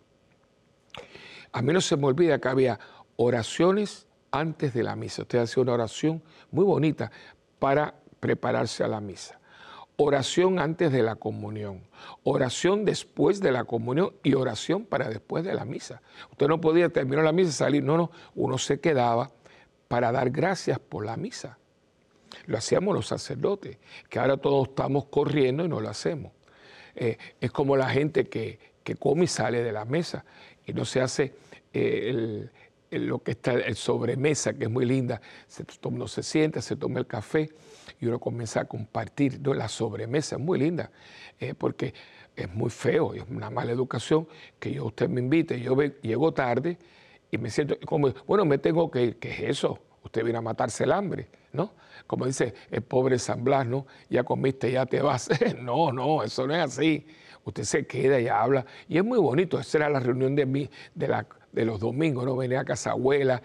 a 1.54 1.62
mí 1.62 1.72
no 1.72 1.80
se 1.80 1.96
me 1.96 2.08
olvida 2.08 2.40
que 2.40 2.48
había 2.50 2.80
oraciones 3.16 4.08
antes 4.32 4.74
de 4.74 4.84
la 4.84 4.96
misa. 4.96 5.22
Usted 5.22 5.40
hace 5.40 5.60
una 5.60 5.74
oración 5.74 6.22
muy 6.52 6.66
bonita 6.66 7.12
para 7.60 7.96
prepararse 8.20 8.84
a 8.84 8.88
la 8.88 9.00
misa. 9.00 9.40
Oración 9.96 10.58
antes 10.58 10.92
de 10.92 11.04
la 11.04 11.16
comunión, 11.16 11.84
oración 12.24 12.84
después 12.84 13.40
de 13.40 13.52
la 13.52 13.64
comunión 13.64 14.14
y 14.24 14.34
oración 14.34 14.86
para 14.86 15.08
después 15.08 15.44
de 15.44 15.54
la 15.54 15.66
misa. 15.66 16.02
Usted 16.32 16.48
no 16.48 16.60
podía 16.60 16.90
terminar 16.90 17.24
la 17.24 17.32
misa 17.32 17.50
y 17.50 17.54
salir, 17.54 17.84
no, 17.84 17.96
no, 17.96 18.12
uno 18.34 18.58
se 18.58 18.80
quedaba 18.80 19.30
para 19.88 20.12
dar 20.12 20.32
gracias 20.32 20.80
por 20.80 21.06
la 21.06 21.16
misa. 21.16 21.60
lo 22.48 22.58
hacíamos 22.58 22.96
los 22.96 23.08
sacerdotes, 23.08 23.78
que 24.10 24.18
ahora 24.18 24.38
todos 24.38 24.70
estamos 24.70 25.06
corriendo 25.06 25.64
y 25.64 25.68
no 25.68 25.80
lo 25.80 25.90
hacemos. 25.90 26.32
Eh, 26.96 27.18
es 27.40 27.52
como 27.52 27.78
la 27.78 27.90
gente 27.90 28.26
que, 28.26 28.60
come 29.00 29.26
y 29.26 29.28
sale 29.28 29.64
de 29.64 29.72
la 29.72 29.86
mesa 29.86 30.26
y 30.66 30.74
no 30.74 30.86
se 30.86 31.02
hace 31.02 31.36
eh, 31.72 32.50
lo 33.00 33.20
que 33.20 33.32
está 33.32 33.54
el 33.54 33.76
sobremesa, 33.76 34.54
que 34.54 34.66
es 34.66 34.70
muy 34.70 34.86
linda. 34.86 35.22
Se, 35.48 35.66
uno 35.84 36.08
se 36.08 36.24
sienta, 36.24 36.62
se 36.62 36.76
toma 36.76 37.00
el 37.00 37.08
café 37.08 37.50
y 38.00 38.08
uno 38.08 38.20
comienza 38.20 38.62
a 38.62 38.66
compartir. 38.66 39.46
La 39.48 39.68
sobremesa 39.68 40.36
es 40.36 40.42
muy 40.42 40.60
linda, 40.60 40.92
eh, 41.40 41.54
porque 41.54 41.94
es 42.36 42.54
muy 42.54 42.70
feo, 42.70 43.14
es 43.14 43.24
una 43.30 43.50
mala 43.50 43.72
educación 43.72 44.28
que 44.60 44.74
yo 44.74 44.86
usted 44.86 45.08
me 45.08 45.22
invite, 45.22 45.60
yo 45.60 45.76
llego 46.02 46.34
tarde 46.34 46.78
y 47.30 47.38
me 47.38 47.50
siento 47.50 47.78
como, 47.86 48.10
bueno, 48.28 48.46
me 48.46 48.58
tengo 48.58 48.90
que 48.90 49.04
ir, 49.04 49.18
¿qué 49.18 49.32
es 49.32 49.40
eso? 49.42 49.80
Usted 50.04 50.24
viene 50.24 50.40
a 50.40 50.42
matarse 50.42 50.84
el 50.84 50.92
hambre, 50.92 51.30
¿no? 51.54 51.74
Como 52.08 52.26
dice 52.26 52.54
el 52.70 52.82
pobre 52.82 53.18
San 53.20 53.44
Blas, 53.44 53.66
¿no? 53.66 53.88
Ya 54.10 54.24
comiste, 54.24 54.72
ya 54.72 54.86
te 54.86 55.02
vas. 55.02 55.30
no, 55.62 55.92
no, 55.92 56.24
eso 56.24 56.46
no 56.46 56.54
es 56.56 56.62
así. 56.62 57.06
Usted 57.46 57.64
se 57.64 57.86
queda 57.86 58.20
y 58.20 58.28
habla. 58.28 58.66
Y 58.88 58.98
es 58.98 59.04
muy 59.04 59.20
bonito. 59.20 59.60
Esa 59.60 59.80
era 59.80 59.90
la 59.90 60.00
reunión 60.00 60.36
de, 60.36 60.46
mí, 60.46 60.70
de, 60.96 61.66
los 61.66 61.80
domingos, 61.80 62.26
¿no? 62.26 62.36
Venir 62.38 62.58
a 62.58 62.66
casa 62.66 62.92
abuela, 62.92 63.42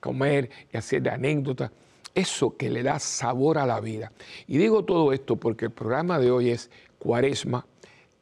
comer 0.00 0.50
y 0.72 0.76
hacer 0.76 1.08
anécdotas. 1.08 1.70
Eso 2.14 2.56
que 2.56 2.70
le 2.70 2.82
da 2.82 2.98
sabor 2.98 3.58
a 3.58 3.66
la 3.66 3.80
vida. 3.80 4.12
Y 4.46 4.58
digo 4.58 4.84
todo 4.84 5.12
esto 5.12 5.36
porque 5.36 5.66
el 5.66 5.72
programa 5.72 6.18
de 6.18 6.30
hoy 6.30 6.50
es 6.50 6.70
Cuaresma, 6.98 7.66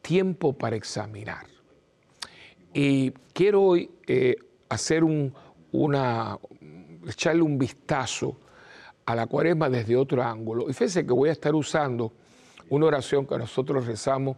tiempo 0.00 0.52
para 0.54 0.76
examinar. 0.76 1.46
Y 2.74 3.10
quiero 3.32 3.62
hoy 3.62 3.90
eh, 4.06 4.34
hacer 4.68 5.04
un, 5.04 5.32
echarle 7.06 7.42
un 7.42 7.58
vistazo 7.58 8.36
a 9.04 9.14
la 9.14 9.26
cuaresma 9.26 9.68
desde 9.68 9.94
otro 9.96 10.22
ángulo. 10.22 10.68
Y 10.68 10.72
fíjense 10.72 11.04
que 11.04 11.12
voy 11.12 11.28
a 11.28 11.32
estar 11.32 11.54
usando 11.54 12.12
una 12.70 12.86
oración 12.86 13.26
que 13.26 13.36
nosotros 13.36 13.86
rezamos 13.86 14.36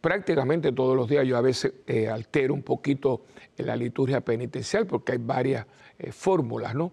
prácticamente 0.00 0.72
todos 0.72 0.96
los 0.96 1.08
días. 1.08 1.26
Yo 1.26 1.36
a 1.36 1.40
veces 1.40 1.72
eh, 1.86 2.08
altero 2.08 2.54
un 2.54 2.62
poquito 2.62 3.22
en 3.56 3.66
la 3.66 3.76
liturgia 3.76 4.20
penitencial 4.20 4.86
porque 4.86 5.12
hay 5.12 5.18
varias 5.18 5.66
eh, 5.98 6.12
fórmulas, 6.12 6.74
¿no? 6.74 6.92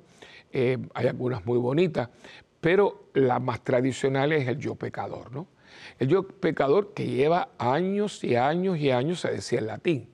Eh, 0.52 0.78
hay 0.94 1.08
algunas 1.08 1.46
muy 1.46 1.58
bonitas, 1.58 2.10
pero 2.62 3.10
la 3.14 3.40
más 3.40 3.64
tradicional 3.64 4.32
es 4.32 4.48
el 4.48 4.58
yo 4.58 4.76
pecador, 4.76 5.32
¿no? 5.32 5.48
El 6.00 6.08
yo 6.08 6.28
pecador 6.28 6.94
que 6.94 7.06
lleva 7.06 7.50
años 7.58 8.24
y 8.24 8.36
años 8.36 8.78
y 8.78 8.92
años, 8.92 9.20
se 9.20 9.32
decía 9.32 9.60
en 9.60 9.68
latín, 9.68 10.10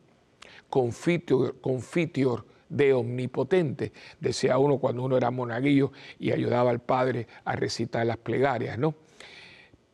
confitior, 0.70 1.60
confitior 1.62 2.46
de 2.70 2.94
omnipotente, 2.94 3.92
decía 4.20 4.58
uno 4.58 4.78
cuando 4.80 5.04
uno 5.04 5.18
era 5.18 5.30
monaguillo 5.30 5.92
y 6.20 6.32
ayudaba 6.32 6.72
al 6.72 6.80
padre 6.80 7.28
a 7.44 7.56
recitar 7.56 8.06
las 8.06 8.18
plegarias, 8.18 8.78
¿no? 8.78 8.96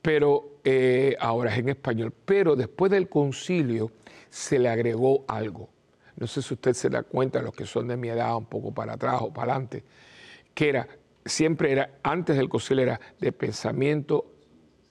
Pero 0.07 0.59
eh, 0.63 1.17
ahora 1.19 1.51
es 1.51 1.57
en 1.57 1.67
español, 1.67 2.13
pero 2.23 2.55
después 2.55 2.89
del 2.89 3.09
concilio 3.09 3.91
se 4.29 4.57
le 4.57 4.69
agregó 4.69 5.25
algo. 5.27 5.67
No 6.15 6.27
sé 6.27 6.41
si 6.41 6.53
usted 6.53 6.71
se 6.75 6.87
da 6.87 7.03
cuenta, 7.03 7.41
los 7.41 7.53
que 7.53 7.65
son 7.65 7.89
de 7.89 7.97
mi 7.97 8.07
edad, 8.07 8.37
un 8.37 8.45
poco 8.45 8.73
para 8.73 8.93
atrás 8.93 9.17
o 9.19 9.33
para 9.33 9.51
adelante, 9.51 9.83
que 10.53 10.69
era, 10.69 10.87
siempre 11.25 11.73
era, 11.73 11.89
antes 12.03 12.37
del 12.37 12.47
concilio 12.47 12.83
era 12.83 13.01
de 13.19 13.33
pensamiento, 13.33 14.31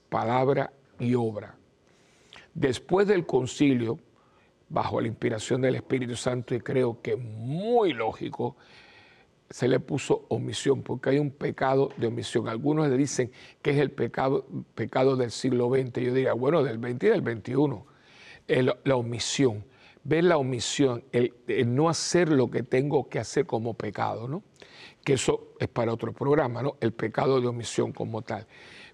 palabra 0.07 0.71
y 0.99 1.15
obra. 1.15 1.55
Después 2.53 3.07
del 3.07 3.25
concilio, 3.25 3.97
bajo 4.69 5.01
la 5.01 5.07
inspiración 5.07 5.61
del 5.61 5.77
Espíritu 5.77 6.15
Santo 6.15 6.53
y 6.53 6.59
creo 6.59 7.01
que 7.01 7.15
muy 7.15 7.91
lógico, 7.91 8.55
se 9.49 9.67
le 9.67 9.79
puso 9.79 10.25
omisión, 10.29 10.83
porque 10.83 11.11
hay 11.11 11.19
un 11.19 11.31
pecado 11.31 11.89
de 11.97 12.07
omisión. 12.07 12.47
Algunos 12.47 12.89
le 12.89 12.97
dicen 12.97 13.31
que 13.61 13.71
es 13.71 13.77
el 13.77 13.91
pecado, 13.91 14.45
pecado 14.75 15.15
del 15.15 15.31
siglo 15.31 15.69
XX. 15.69 16.01
Yo 16.01 16.13
diría, 16.13 16.33
bueno, 16.33 16.63
del 16.63 16.79
XX 16.79 17.03
y 17.03 17.07
del 17.07 17.21
XXI. 17.21 18.73
la 18.83 18.95
omisión. 18.95 19.63
Ver 20.03 20.23
la 20.23 20.37
omisión, 20.37 21.03
el, 21.11 21.33
no 21.67 21.89
hacer 21.89 22.29
lo 22.29 22.49
que 22.49 22.63
tengo 22.63 23.09
que 23.09 23.19
hacer 23.19 23.45
como 23.45 23.73
pecado, 23.73 24.27
¿no? 24.27 24.41
Que 25.03 25.13
eso 25.13 25.53
es 25.59 25.67
para 25.67 25.93
otro 25.93 26.13
programa, 26.13 26.61
¿no? 26.61 26.77
El 26.79 26.93
pecado 26.93 27.41
de 27.41 27.47
omisión 27.47 27.91
como 27.91 28.21
tal. 28.21 28.47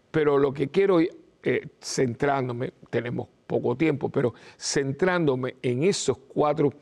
Pero 0.09 0.39
lo 0.39 0.53
que 0.53 0.69
quiero, 0.69 0.99
eh, 0.99 1.67
centrándome, 1.79 2.73
tenemos 2.89 3.27
poco 3.45 3.75
tiempo, 3.75 4.09
pero 4.09 4.33
centrándome 4.57 5.55
en 5.61 5.83
esos 5.83 6.17
cuatro, 6.17 6.73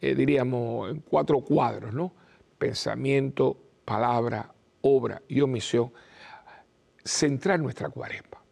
eh, 0.00 0.14
diríamos, 0.16 0.90
en 0.90 1.00
cuatro 1.00 1.40
cuadros, 1.40 1.94
¿no? 1.94 2.12
Pensamiento, 2.58 3.56
palabra, 3.84 4.52
obra 4.82 5.22
y 5.28 5.40
omisión, 5.40 5.92
centrar 7.04 7.60
nuestra 7.60 7.88
cuaresma. 7.88 8.42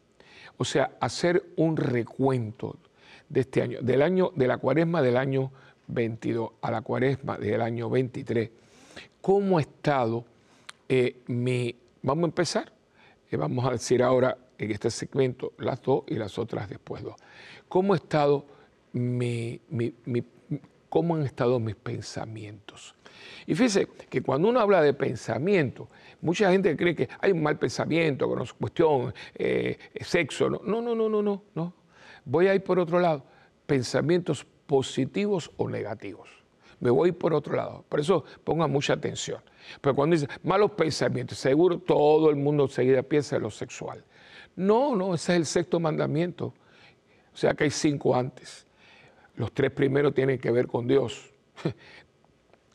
O 0.57 0.65
sea, 0.65 0.97
hacer 1.01 1.45
un 1.57 1.77
recuento 1.77 2.77
de 3.29 3.41
este 3.41 3.63
año, 3.63 3.81
del 3.81 4.03
año, 4.03 4.31
de 4.35 4.47
la 4.47 4.59
cuaresma 4.59 5.03
del 5.03 5.17
año 5.17 5.51
22 5.89 6.53
a 6.63 6.71
la 6.71 6.83
cuaresma 6.83 7.37
del 7.37 7.61
año 7.61 7.91
23, 7.91 8.51
cómo 9.21 9.59
ha 9.59 9.61
estado 9.61 10.25
eh, 10.89 11.23
mi, 11.27 11.75
vamos 12.03 12.25
a 12.25 12.27
empezar, 12.27 12.73
eh, 13.31 13.37
vamos 13.37 13.65
a 13.67 13.71
decir 13.71 14.03
ahora 14.03 14.37
en 14.59 14.71
este 14.71 14.91
segmento 14.91 15.53
las 15.59 15.83
dos 15.83 16.05
y 16.07 16.15
las 16.15 16.39
otras 16.39 16.69
después 16.69 17.03
dos 17.03 17.17
cómo, 17.69 17.97
cómo 20.89 21.17
han 21.17 21.23
estado 21.23 21.59
mis 21.59 21.75
pensamientos. 21.75 22.95
Y 23.47 23.55
fíjese 23.55 23.89
que 24.09 24.23
cuando 24.23 24.49
uno 24.49 24.61
habla 24.61 24.83
de 24.83 24.95
pensamiento, 24.95 25.89
mucha 26.21 26.51
gente 26.51 26.77
cree 26.77 26.95
que 26.95 27.09
hay 27.21 27.33
un 27.33 27.43
mal 27.43 27.59
pensamiento, 27.59 28.29
que 28.29 28.37
no 28.37 28.43
es 28.43 28.53
cuestión 28.53 29.15
eh, 29.35 29.79
sexo. 30.01 30.51
No, 30.51 30.61
no, 30.65 30.81
no, 30.95 31.09
no, 31.09 31.23
no, 31.23 31.43
no. 31.55 31.75
Voy 32.25 32.49
a 32.49 32.55
ir 32.55 32.63
por 32.63 32.79
otro 32.79 32.99
lado. 33.01 33.25
Pensamientos 33.67 34.47
positivos 34.67 35.51
o 35.57 35.69
negativos. 35.69 36.29
Me 36.81 36.91
voy 36.91 37.13
por 37.13 37.35
otro 37.35 37.57
lado. 37.57 37.85
Por 37.89 38.01
eso 38.01 38.25
ponga 38.43 38.67
mucha 38.67 38.95
atención. 38.95 39.41
Pero 39.81 39.95
cuando 39.95 40.17
dice 40.17 40.29
malos 40.43 40.73
pensamientos, 40.73 41.39
seguro 41.39 41.79
todo 41.79 42.31
el 42.31 42.37
mundo 42.37 42.65
enseguida 42.65 43.03
piensa 43.03 43.37
en 43.37 43.43
lo 43.43 43.51
sexual. 43.51 44.05
No, 44.57 44.95
no, 44.95 45.15
ese 45.15 45.33
es 45.33 45.39
el 45.39 45.47
sexto 45.47 45.81
mandamiento. 45.81 46.55
O 47.33 47.37
sea 47.37 47.55
que 47.55 47.65
hay 47.65 47.71
cinco 47.71 48.15
antes. 48.15 48.67
Los 49.37 49.53
tres 49.53 49.71
primeros 49.71 50.15
tienen 50.15 50.39
que 50.39 50.51
ver 50.51 50.67
con 50.67 50.87
Dios. 50.87 51.31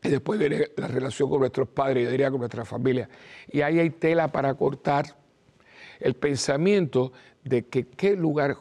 Y 0.02 0.10
después 0.10 0.40
viene 0.40 0.70
la 0.78 0.88
relación 0.88 1.30
con 1.30 1.40
nuestros 1.40 1.68
padres, 1.68 2.06
yo 2.06 2.12
diría 2.12 2.32
con 2.32 2.40
nuestra 2.40 2.64
familia. 2.64 3.10
Y 3.52 3.62
ahí 3.62 3.80
hay 3.80 3.90
tela 3.90 4.32
para 4.32 4.54
cortar 4.54 5.18
el 6.00 6.16
pensamiento 6.16 7.12
de 7.44 7.66
que 7.66 7.88
qué 7.88 8.16
lugar 8.16 8.58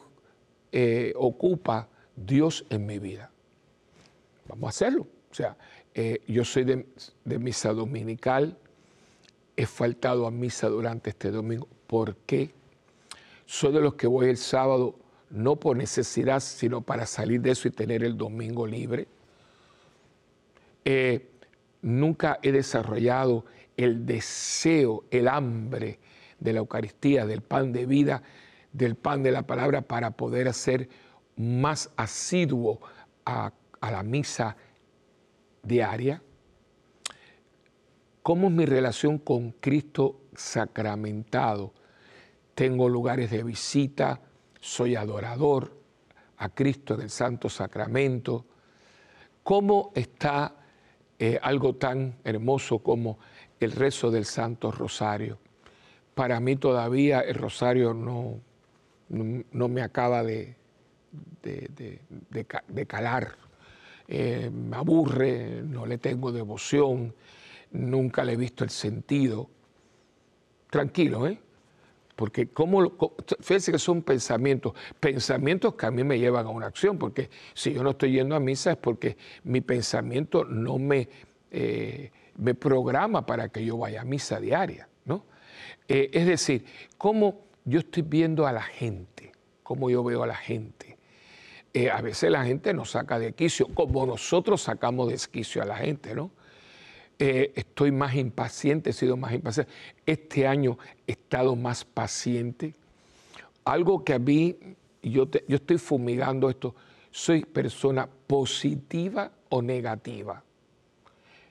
eh, 0.71 1.13
ocupa 1.15 1.87
Dios 2.15 2.65
en 2.69 2.85
mi 2.85 2.99
vida. 2.99 3.31
Vamos 4.47 4.67
a 4.67 4.69
hacerlo. 4.69 5.07
O 5.31 5.33
sea, 5.33 5.55
eh, 5.93 6.21
yo 6.27 6.43
soy 6.43 6.63
de, 6.63 6.85
de, 7.23 7.39
misa 7.39 7.71
dominical, 7.71 8.57
he 9.55 9.65
faltado 9.65 10.27
a 10.27 10.31
misa 10.31 10.67
durante 10.67 11.11
este 11.11 11.31
domingo. 11.31 11.67
¿Por 11.87 12.15
qué? 12.17 12.51
Soy 13.45 13.71
de 13.71 13.81
los 13.81 13.93
que 13.95 14.07
voy 14.07 14.29
el 14.29 14.37
sábado 14.37 14.95
no 15.29 15.55
por 15.55 15.77
necesidad, 15.77 16.39
sino 16.39 16.81
para 16.81 17.05
salir 17.05 17.41
de 17.41 17.51
eso 17.51 17.67
y 17.67 17.71
tener 17.71 18.03
el 18.03 18.17
domingo 18.17 18.65
libre. 18.65 19.07
Eh, 20.91 21.29
nunca 21.83 22.39
he 22.41 22.51
desarrollado 22.51 23.45
el 23.77 24.07
deseo, 24.07 25.03
el 25.11 25.27
hambre 25.27 25.99
de 26.39 26.51
la 26.51 26.61
Eucaristía, 26.61 27.27
del 27.27 27.43
pan 27.43 27.71
de 27.71 27.85
vida, 27.85 28.23
del 28.73 28.95
pan 28.95 29.21
de 29.21 29.31
la 29.31 29.43
palabra, 29.43 29.83
para 29.83 30.09
poder 30.09 30.47
hacer 30.47 30.89
más 31.35 31.91
asiduo 31.95 32.79
a, 33.23 33.53
a 33.79 33.91
la 33.91 34.01
misa 34.01 34.57
diaria. 35.61 36.23
¿Cómo 38.23 38.47
es 38.47 38.53
mi 38.53 38.65
relación 38.65 39.19
con 39.19 39.51
Cristo 39.51 40.21
sacramentado? 40.33 41.71
Tengo 42.55 42.89
lugares 42.89 43.29
de 43.29 43.43
visita, 43.43 44.21
soy 44.59 44.95
adorador 44.95 45.71
a 46.37 46.49
Cristo 46.49 46.95
en 46.95 47.01
el 47.01 47.11
Santo 47.11 47.47
Sacramento. 47.47 48.47
¿Cómo 49.43 49.91
está 49.93 50.55
algo 51.41 51.75
tan 51.75 52.15
hermoso 52.23 52.79
como 52.79 53.19
el 53.59 53.71
rezo 53.71 54.09
del 54.11 54.25
Santo 54.25 54.71
Rosario? 54.71 55.37
Para 56.15 56.39
mí 56.39 56.55
todavía 56.55 57.21
el 57.21 57.35
Rosario 57.35 57.93
no, 57.93 58.39
no, 59.09 59.67
me 59.67 59.81
acaba 59.81 60.23
de, 60.23 60.55
de, 61.41 62.85
calar. 62.87 63.35
Eh, 64.07 64.49
me 64.51 64.77
aburre, 64.77 65.61
no 65.63 65.85
le 65.85 65.97
tengo 65.97 66.31
devoción, 66.31 67.13
nunca 67.71 68.23
le 68.23 68.33
he 68.33 68.37
visto 68.37 68.63
el 68.63 68.69
sentido. 68.69 69.49
Tranquilo, 70.69 71.27
¿eh? 71.27 71.39
Porque 72.19 72.49
como, 72.49 72.97
fíjense 73.39 73.71
que 73.71 73.79
son 73.79 74.01
pensamientos, 74.01 74.73
pensamientos 74.99 75.75
que 75.75 75.85
a 75.85 75.91
mí 75.91 76.03
me 76.03 76.19
llevan 76.19 76.47
a 76.47 76.49
una 76.49 76.65
acción, 76.65 76.97
porque 76.97 77.29
si 77.53 77.71
yo 77.71 77.81
no 77.81 77.91
estoy 77.91 78.11
yendo 78.11 78.35
a 78.35 78.41
misa 78.41 78.71
es 78.71 78.77
porque 78.77 79.15
mi 79.45 79.61
pensamiento 79.61 80.43
no 80.43 80.77
me, 80.77 81.07
eh, 81.49 82.11
me 82.35 82.55
programa 82.55 83.25
para 83.25 83.47
que 83.47 83.63
yo 83.63 83.77
vaya 83.77 84.01
a 84.01 84.03
misa 84.03 84.37
diaria, 84.41 84.89
¿no? 85.05 85.23
Eh, 85.87 86.09
es 86.11 86.25
decir, 86.25 86.65
cómo 86.97 87.45
yo 87.63 87.79
estoy 87.79 88.03
viendo 88.03 88.45
a 88.45 88.51
la 88.51 88.63
gente, 88.63 89.31
cómo 89.63 89.89
yo 89.89 90.03
veo 90.03 90.21
a 90.23 90.27
la 90.27 90.35
gente. 90.35 90.97
Eh, 91.73 91.89
a 91.89 92.01
veces 92.01 92.29
la 92.29 92.43
gente 92.43 92.73
nos 92.73 92.91
saca 92.91 93.17
de 93.17 93.31
quicio, 93.31 93.67
como 93.73 94.05
nosotros 94.05 94.61
sacamos 94.61 95.07
de 95.07 95.17
quicio 95.31 95.61
a 95.61 95.65
la 95.65 95.77
gente, 95.77 96.13
¿no? 96.13 96.31
Eh, 97.21 97.51
estoy 97.55 97.91
más 97.91 98.15
impaciente, 98.15 98.91
he 98.91 98.93
sido 98.93 99.17
más 99.17 99.33
impaciente. 99.33 99.71
Este 100.05 100.47
año 100.47 100.77
he 101.05 101.11
estado 101.11 101.55
más 101.57 101.83
paciente. 101.83 102.73
Algo 103.65 104.05
que 104.05 104.13
a 104.13 104.19
mí, 104.19 104.55
yo, 105.03 105.29
yo 105.29 105.57
estoy 105.57 105.77
fumigando 105.77 106.49
esto, 106.49 106.73
soy 107.11 107.41
persona 107.43 108.07
positiva 108.25 109.31
o 109.49 109.61
negativa. 109.61 110.41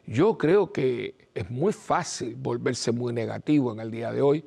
Yo 0.06 0.38
creo 0.38 0.72
que 0.72 1.14
es 1.34 1.50
muy 1.50 1.74
fácil 1.74 2.34
volverse 2.34 2.90
muy 2.90 3.12
negativo 3.12 3.70
en 3.72 3.80
el 3.80 3.90
día 3.90 4.10
de 4.10 4.22
hoy 4.22 4.42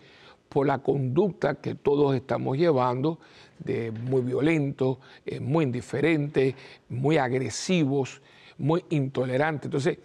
por 0.49 0.65
la 0.65 0.79
conducta 0.79 1.55
que 1.55 1.75
todos 1.75 2.15
estamos 2.15 2.57
llevando, 2.57 3.19
de 3.59 3.91
muy 3.91 4.21
violentos, 4.21 4.97
eh, 5.25 5.39
muy 5.39 5.65
indiferentes, 5.65 6.55
muy 6.89 7.17
agresivos, 7.17 8.21
muy 8.57 8.83
intolerantes. 8.89 9.65
Entonces, 9.65 9.99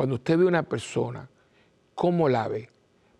cuando 0.00 0.14
usted 0.14 0.38
ve 0.38 0.44
a 0.46 0.48
una 0.48 0.62
persona, 0.62 1.28
¿cómo 1.94 2.26
la 2.26 2.48
ve? 2.48 2.70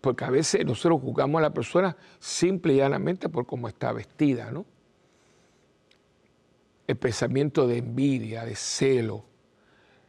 Porque 0.01 0.25
a 0.25 0.31
veces 0.31 0.65
nosotros 0.65 1.03
juzgamos 1.03 1.39
a 1.41 1.43
la 1.43 1.53
persona 1.53 1.95
simple 2.19 2.73
y 2.73 2.77
llanamente 2.79 3.29
por 3.29 3.45
cómo 3.45 3.69
está 3.69 3.93
vestida, 3.93 4.51
¿no? 4.51 4.65
El 6.87 6.97
pensamiento 6.97 7.67
de 7.67 7.77
envidia, 7.77 8.47
de 8.47 8.57
celo, 8.57 9.27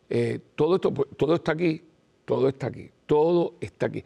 eh, 0.10 0.39
todo 0.55 0.75
esto, 0.75 0.93
todo 0.93 1.36
está 1.36 1.51
aquí, 1.51 1.84
todo 2.23 2.47
está 2.47 2.67
aquí, 2.67 2.89
todo 3.05 3.55
está 3.60 3.88
aquí. 3.88 4.05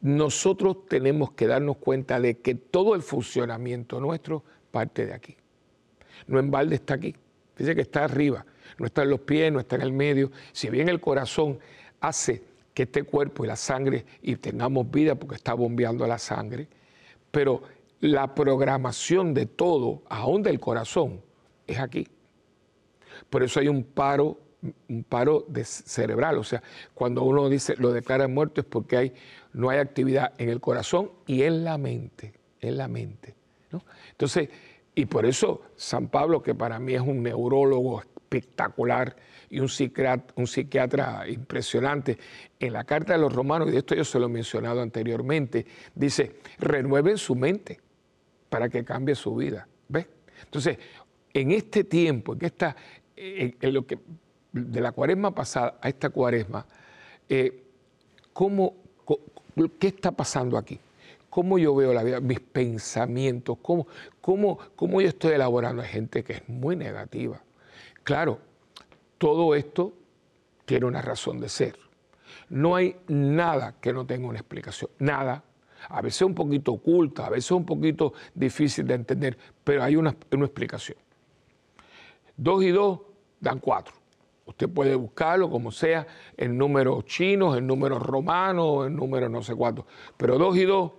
Nosotros 0.00 0.86
tenemos 0.88 1.32
que 1.32 1.46
darnos 1.46 1.76
cuenta 1.76 2.18
de 2.18 2.38
que 2.38 2.54
todo 2.54 2.94
el 2.94 3.02
funcionamiento 3.02 4.00
nuestro 4.00 4.42
parte 4.70 5.04
de 5.04 5.12
aquí. 5.12 5.36
No 6.28 6.38
en 6.38 6.50
balde 6.50 6.76
está 6.76 6.94
aquí, 6.94 7.14
dice 7.58 7.74
que 7.74 7.82
está 7.82 8.04
arriba, 8.04 8.46
no 8.78 8.86
está 8.86 9.02
en 9.02 9.10
los 9.10 9.20
pies, 9.20 9.52
no 9.52 9.60
está 9.60 9.76
en 9.76 9.82
el 9.82 9.92
medio. 9.92 10.30
Si 10.52 10.70
bien 10.70 10.88
el 10.88 10.98
corazón 10.98 11.58
hace 12.00 12.42
que 12.74 12.84
este 12.84 13.04
cuerpo 13.04 13.44
y 13.44 13.48
la 13.48 13.56
sangre 13.56 14.04
y 14.22 14.36
tengamos 14.36 14.90
vida 14.90 15.14
porque 15.14 15.36
está 15.36 15.54
bombeando 15.54 16.06
la 16.06 16.18
sangre, 16.18 16.68
pero 17.30 17.62
la 18.00 18.34
programación 18.34 19.32
de 19.32 19.46
todo, 19.46 20.02
aún 20.08 20.42
del 20.42 20.60
corazón, 20.60 21.22
es 21.66 21.78
aquí. 21.78 22.06
Por 23.30 23.42
eso 23.42 23.60
hay 23.60 23.68
un 23.68 23.82
paro, 23.82 24.38
un 24.88 25.04
paro 25.04 25.44
de 25.48 25.64
cerebral. 25.64 26.38
O 26.38 26.44
sea, 26.44 26.62
cuando 26.94 27.22
uno 27.22 27.48
dice 27.48 27.74
lo 27.78 27.92
declara 27.92 28.28
muerto 28.28 28.60
es 28.60 28.66
porque 28.66 28.96
hay, 28.96 29.12
no 29.52 29.70
hay 29.70 29.78
actividad 29.78 30.34
en 30.38 30.50
el 30.50 30.60
corazón 30.60 31.10
y 31.26 31.42
en 31.42 31.64
la 31.64 31.78
mente. 31.78 32.34
En 32.60 32.76
la 32.76 32.88
mente. 32.88 33.34
Entonces, 34.10 34.48
y 34.94 35.06
por 35.06 35.26
eso 35.26 35.62
San 35.76 36.08
Pablo, 36.08 36.42
que 36.42 36.54
para 36.54 36.78
mí 36.78 36.94
es 36.94 37.00
un 37.00 37.22
neurólogo 37.22 38.00
espectacular 38.00 39.16
y 39.50 39.60
un 39.60 39.68
psiquiatra, 39.68 41.28
impresionante, 41.28 42.18
en 42.58 42.72
la 42.72 42.84
carta 42.84 43.12
de 43.12 43.18
los 43.18 43.32
romanos, 43.32 43.68
y 43.68 43.72
de 43.72 43.78
esto 43.78 43.94
yo 43.94 44.04
se 44.04 44.18
lo 44.18 44.26
he 44.26 44.30
mencionado 44.30 44.80
anteriormente, 44.80 45.66
dice, 45.94 46.40
renueven 46.58 47.18
su 47.18 47.34
mente 47.34 47.80
para 48.48 48.68
que 48.68 48.84
cambie 48.84 49.14
su 49.14 49.34
vida. 49.34 49.68
¿Ves? 49.88 50.06
Entonces, 50.44 50.78
en 51.32 51.50
este 51.52 51.84
tiempo, 51.84 52.34
en 52.34 52.44
esta, 52.44 52.76
lo 53.60 53.86
que, 53.86 53.98
de 54.52 54.80
la 54.80 54.92
cuaresma 54.92 55.34
pasada 55.34 55.78
a 55.80 55.88
esta 55.88 56.10
cuaresma, 56.10 56.66
eh, 57.28 57.62
¿qué 59.78 59.88
está 59.88 60.12
pasando 60.12 60.56
aquí? 60.56 60.80
¿Cómo 61.28 61.58
yo 61.58 61.74
veo 61.74 61.92
la 61.92 62.02
vida? 62.02 62.20
Mis 62.20 62.40
pensamientos, 62.40 63.58
¿cómo, 63.60 63.86
cómo, 64.20 64.58
cómo 64.74 65.00
yo 65.02 65.08
estoy 65.08 65.32
elaborando? 65.32 65.82
Hay 65.82 65.88
gente 65.88 66.24
que 66.24 66.34
es 66.34 66.48
muy 66.48 66.76
negativa. 66.76 67.42
Claro, 68.02 68.38
todo 69.18 69.54
esto 69.54 69.92
tiene 70.64 70.86
una 70.86 71.02
razón 71.02 71.40
de 71.40 71.48
ser. 71.48 71.78
No 72.48 72.76
hay 72.76 72.96
nada 73.08 73.76
que 73.80 73.92
no 73.92 74.06
tenga 74.06 74.28
una 74.28 74.38
explicación, 74.38 74.90
nada. 74.98 75.42
A 75.88 76.00
veces 76.00 76.22
un 76.22 76.34
poquito 76.34 76.72
oculta, 76.72 77.26
a 77.26 77.30
veces 77.30 77.50
un 77.52 77.64
poquito 77.64 78.12
difícil 78.34 78.86
de 78.86 78.94
entender, 78.94 79.38
pero 79.62 79.82
hay 79.82 79.96
una, 79.96 80.16
una 80.32 80.44
explicación. 80.44 80.98
Dos 82.36 82.62
y 82.62 82.70
dos 82.70 83.00
dan 83.40 83.60
cuatro. 83.60 83.94
Usted 84.46 84.68
puede 84.68 84.94
buscarlo 84.94 85.50
como 85.50 85.72
sea, 85.72 86.06
en 86.36 86.56
números 86.56 87.04
chinos, 87.04 87.56
en 87.58 87.66
números 87.66 88.02
romanos, 88.02 88.86
en 88.86 88.96
números 88.96 89.30
no 89.30 89.42
sé 89.42 89.54
cuántos. 89.54 89.84
Pero 90.16 90.38
dos 90.38 90.56
y 90.56 90.64
dos 90.64 90.92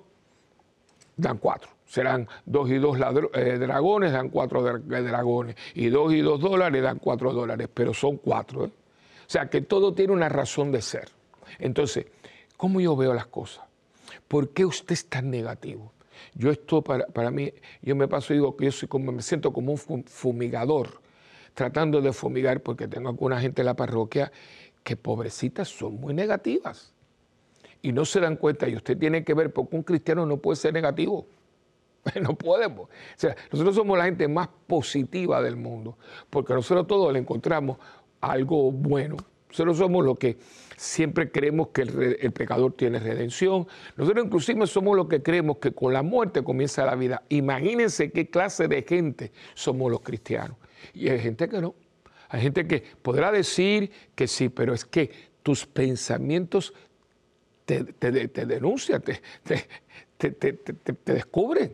dan 1.15 1.37
cuatro. 1.37 1.76
Serán 1.87 2.27
dos 2.45 2.69
y 2.69 2.77
dos 2.77 2.97
eh, 3.33 3.57
dragones, 3.57 4.11
dan 4.11 4.29
cuatro 4.29 4.67
eh, 4.67 4.79
dragones. 4.79 5.55
Y 5.73 5.87
dos 5.87 6.13
y 6.13 6.19
dos 6.19 6.39
dólares 6.39 6.83
dan 6.83 6.99
cuatro 6.99 7.33
dólares, 7.33 7.69
pero 7.73 7.93
son 7.93 8.17
cuatro. 8.17 8.65
¿eh? 8.65 8.71
O 8.71 9.29
sea 9.29 9.49
que 9.49 9.61
todo 9.61 9.93
tiene 9.93 10.13
una 10.13 10.29
razón 10.29 10.71
de 10.71 10.81
ser. 10.81 11.09
Entonces, 11.59 12.05
¿cómo 12.57 12.81
yo 12.81 12.95
veo 12.95 13.13
las 13.13 13.27
cosas? 13.27 13.65
¿Por 14.27 14.49
qué 14.49 14.65
usted 14.65 14.93
es 14.93 15.07
tan 15.07 15.31
negativo? 15.31 15.93
Yo 16.33 16.51
esto 16.51 16.83
para, 16.83 17.07
para 17.07 17.31
mí, 17.31 17.51
yo 17.81 17.95
me 17.95 18.07
paso 18.07 18.33
y 18.33 18.37
digo 18.37 18.55
que 18.55 18.65
yo 18.65 18.71
soy 18.71 18.87
como, 18.87 19.11
me 19.11 19.21
siento 19.21 19.53
como 19.53 19.71
un 19.71 20.03
fumigador 20.05 21.01
tratando 21.53 22.01
de 22.01 22.13
fumigar 22.13 22.61
porque 22.61 22.87
tengo 22.87 23.09
alguna 23.09 23.41
gente 23.41 23.63
en 23.63 23.65
la 23.65 23.75
parroquia 23.75 24.31
que 24.83 24.95
pobrecitas 24.95 25.67
son 25.67 25.99
muy 25.99 26.13
negativas 26.13 26.93
y 27.81 27.91
no 27.91 28.05
se 28.05 28.19
dan 28.19 28.35
cuenta 28.35 28.67
y 28.69 28.75
usted 28.75 28.97
tiene 28.97 29.23
que 29.23 29.33
ver 29.33 29.51
porque 29.51 29.75
un 29.75 29.83
cristiano 29.83 30.25
no 30.25 30.37
puede 30.37 30.55
ser 30.55 30.73
negativo. 30.73 31.25
No 32.21 32.35
podemos. 32.35 32.89
O 32.89 32.89
sea, 33.15 33.35
nosotros 33.51 33.75
somos 33.75 33.97
la 33.97 34.05
gente 34.05 34.27
más 34.27 34.49
positiva 34.67 35.41
del 35.41 35.55
mundo, 35.55 35.97
porque 36.29 36.53
nosotros 36.53 36.87
todos 36.87 37.13
le 37.13 37.19
encontramos 37.19 37.77
algo 38.21 38.71
bueno. 38.71 39.17
Nosotros 39.49 39.77
somos 39.77 40.05
los 40.05 40.17
que 40.17 40.37
siempre 40.75 41.31
creemos 41.31 41.69
que 41.69 41.81
el, 41.81 42.31
pecador 42.33 42.73
tiene 42.73 42.99
redención. 42.99 43.65
Nosotros 43.95 44.25
inclusive 44.25 44.67
somos 44.67 44.95
los 44.95 45.07
que 45.07 45.23
creemos 45.23 45.57
que 45.57 45.71
con 45.71 45.93
la 45.93 46.03
muerte 46.03 46.43
comienza 46.43 46.85
la 46.85 46.95
vida. 46.95 47.23
Imagínense 47.29 48.11
qué 48.11 48.29
clase 48.29 48.67
de 48.67 48.83
gente 48.83 49.31
somos 49.53 49.89
los 49.89 50.01
cristianos. 50.01 50.57
Y 50.93 51.09
hay 51.09 51.19
gente 51.19 51.47
que 51.47 51.61
no. 51.61 51.75
Hay 52.29 52.41
gente 52.41 52.67
que 52.67 52.83
podrá 53.01 53.31
decir 53.31 53.89
que 54.13 54.27
sí, 54.27 54.49
pero 54.49 54.73
es 54.73 54.83
que 54.83 55.09
tus 55.41 55.65
pensamientos 55.65 56.73
te, 57.65 57.83
denuncian, 57.83 59.01
te, 59.01 59.21
te, 60.17 61.13
descubren. 61.13 61.73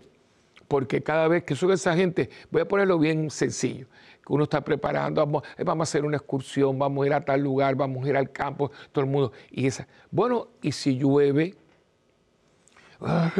Porque 0.73 1.03
cada 1.03 1.27
vez 1.27 1.43
que 1.43 1.53
sube 1.53 1.75
esa 1.75 1.95
gente, 1.95 2.31
voy 2.49 2.63
a 2.63 2.67
ponerlo 2.67 2.97
bien 2.97 3.29
sencillo, 3.29 3.86
que 4.25 4.33
uno 4.33 4.45
está 4.45 4.62
preparando, 4.62 5.23
vamos, 5.23 5.43
eh, 5.55 5.63
vamos, 5.63 5.81
a 5.81 5.88
hacer 5.88 6.03
una 6.03 6.17
excursión, 6.17 6.79
vamos 6.79 7.03
a 7.03 7.05
ir 7.05 7.13
a 7.13 7.23
tal 7.23 7.41
lugar, 7.41 7.75
vamos 7.75 8.03
a 8.03 8.09
ir 8.09 8.17
al 8.17 8.31
campo, 8.31 8.71
todo 8.91 9.05
el 9.05 9.12
mundo. 9.12 9.31
Y 9.51 9.67
esa, 9.67 9.88
bueno, 10.09 10.47
y 10.63 10.71
si 10.71 10.97
llueve, 10.97 11.53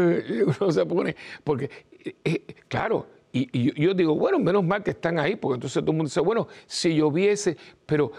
uno 0.60 0.72
se 0.72 0.86
pone, 0.86 1.15
porque, 1.43 1.72
eh, 2.06 2.15
eh, 2.24 2.56
claro, 2.67 3.08
y, 3.32 3.82
yo 3.82 3.96
digo, 3.96 4.13
bueno, 4.13 4.38
menos 4.38 4.63
mal 4.63 4.84
que 4.84 4.91
están 4.91 5.17
ahí, 5.17 5.36
porque 5.36 5.56
entonces 5.56 5.82
todo 5.82 5.89
el 5.89 5.98
mundo 5.98 6.10
dice, 6.10 6.19
bueno, 6.19 6.48
si 6.67 6.96
lloviese, 6.96 7.58
pero 7.88 8.12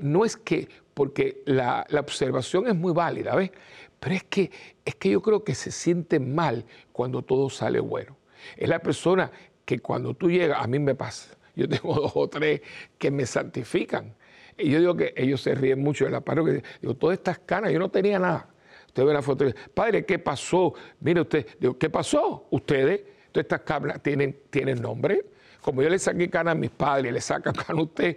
no 0.00 0.26
es 0.26 0.36
que, 0.36 0.68
porque 0.92 1.40
la, 1.46 1.86
observación 1.98 2.66
es 2.66 2.76
muy 2.76 2.92
válida, 2.92 3.34
¿ves? 3.34 3.50
Pero 3.98 4.14
es 4.14 4.24
que, 4.24 4.50
es 4.84 4.94
que 4.94 5.08
yo 5.08 5.22
creo 5.22 5.42
que 5.42 5.54
se 5.54 5.70
siente 5.70 6.20
mal 6.20 6.66
cuando 6.92 7.22
todo 7.22 7.48
sale 7.48 7.80
bueno. 7.80 8.17
Es 8.56 8.68
la 8.68 8.78
persona 8.78 9.30
que 9.64 9.80
cuando 9.80 10.14
tú 10.14 10.30
llegas, 10.30 10.62
a 10.62 10.66
mí 10.66 10.78
me 10.78 10.94
pasa, 10.94 11.36
yo 11.54 11.68
tengo 11.68 11.94
dos 12.00 12.12
o 12.14 12.28
tres 12.28 12.60
que 12.96 13.10
me 13.10 13.26
santifican. 13.26 14.14
Y 14.56 14.70
yo 14.70 14.80
digo 14.80 14.96
que 14.96 15.14
ellos 15.16 15.40
se 15.40 15.54
ríen 15.54 15.80
mucho 15.80 16.04
de 16.04 16.10
la 16.10 16.20
parroquia. 16.20 16.62
Digo, 16.80 16.94
todas 16.94 17.18
estas 17.18 17.38
canas, 17.40 17.72
yo 17.72 17.78
no 17.78 17.90
tenía 17.90 18.18
nada. 18.18 18.48
Usted 18.86 19.04
ve 19.04 19.12
la 19.12 19.22
foto 19.22 19.44
y 19.44 19.52
dice, 19.52 19.68
padre, 19.72 20.04
¿qué 20.04 20.18
pasó? 20.18 20.74
Mire 21.00 21.20
usted, 21.20 21.46
digo, 21.60 21.78
¿qué 21.78 21.88
pasó? 21.90 22.48
Ustedes 22.50 23.02
Todas 23.32 23.44
estas 23.44 23.60
cabras 23.62 24.02
tienen, 24.02 24.36
tienen 24.50 24.80
nombre. 24.80 25.24
Como 25.60 25.82
yo 25.82 25.88
le 25.88 25.98
saqué 25.98 26.30
cana 26.30 26.52
a 26.52 26.54
mis 26.54 26.70
padres, 26.70 27.12
le 27.12 27.20
saca 27.20 27.52
cana 27.66 27.80
a 27.80 27.82
usted, 27.82 28.16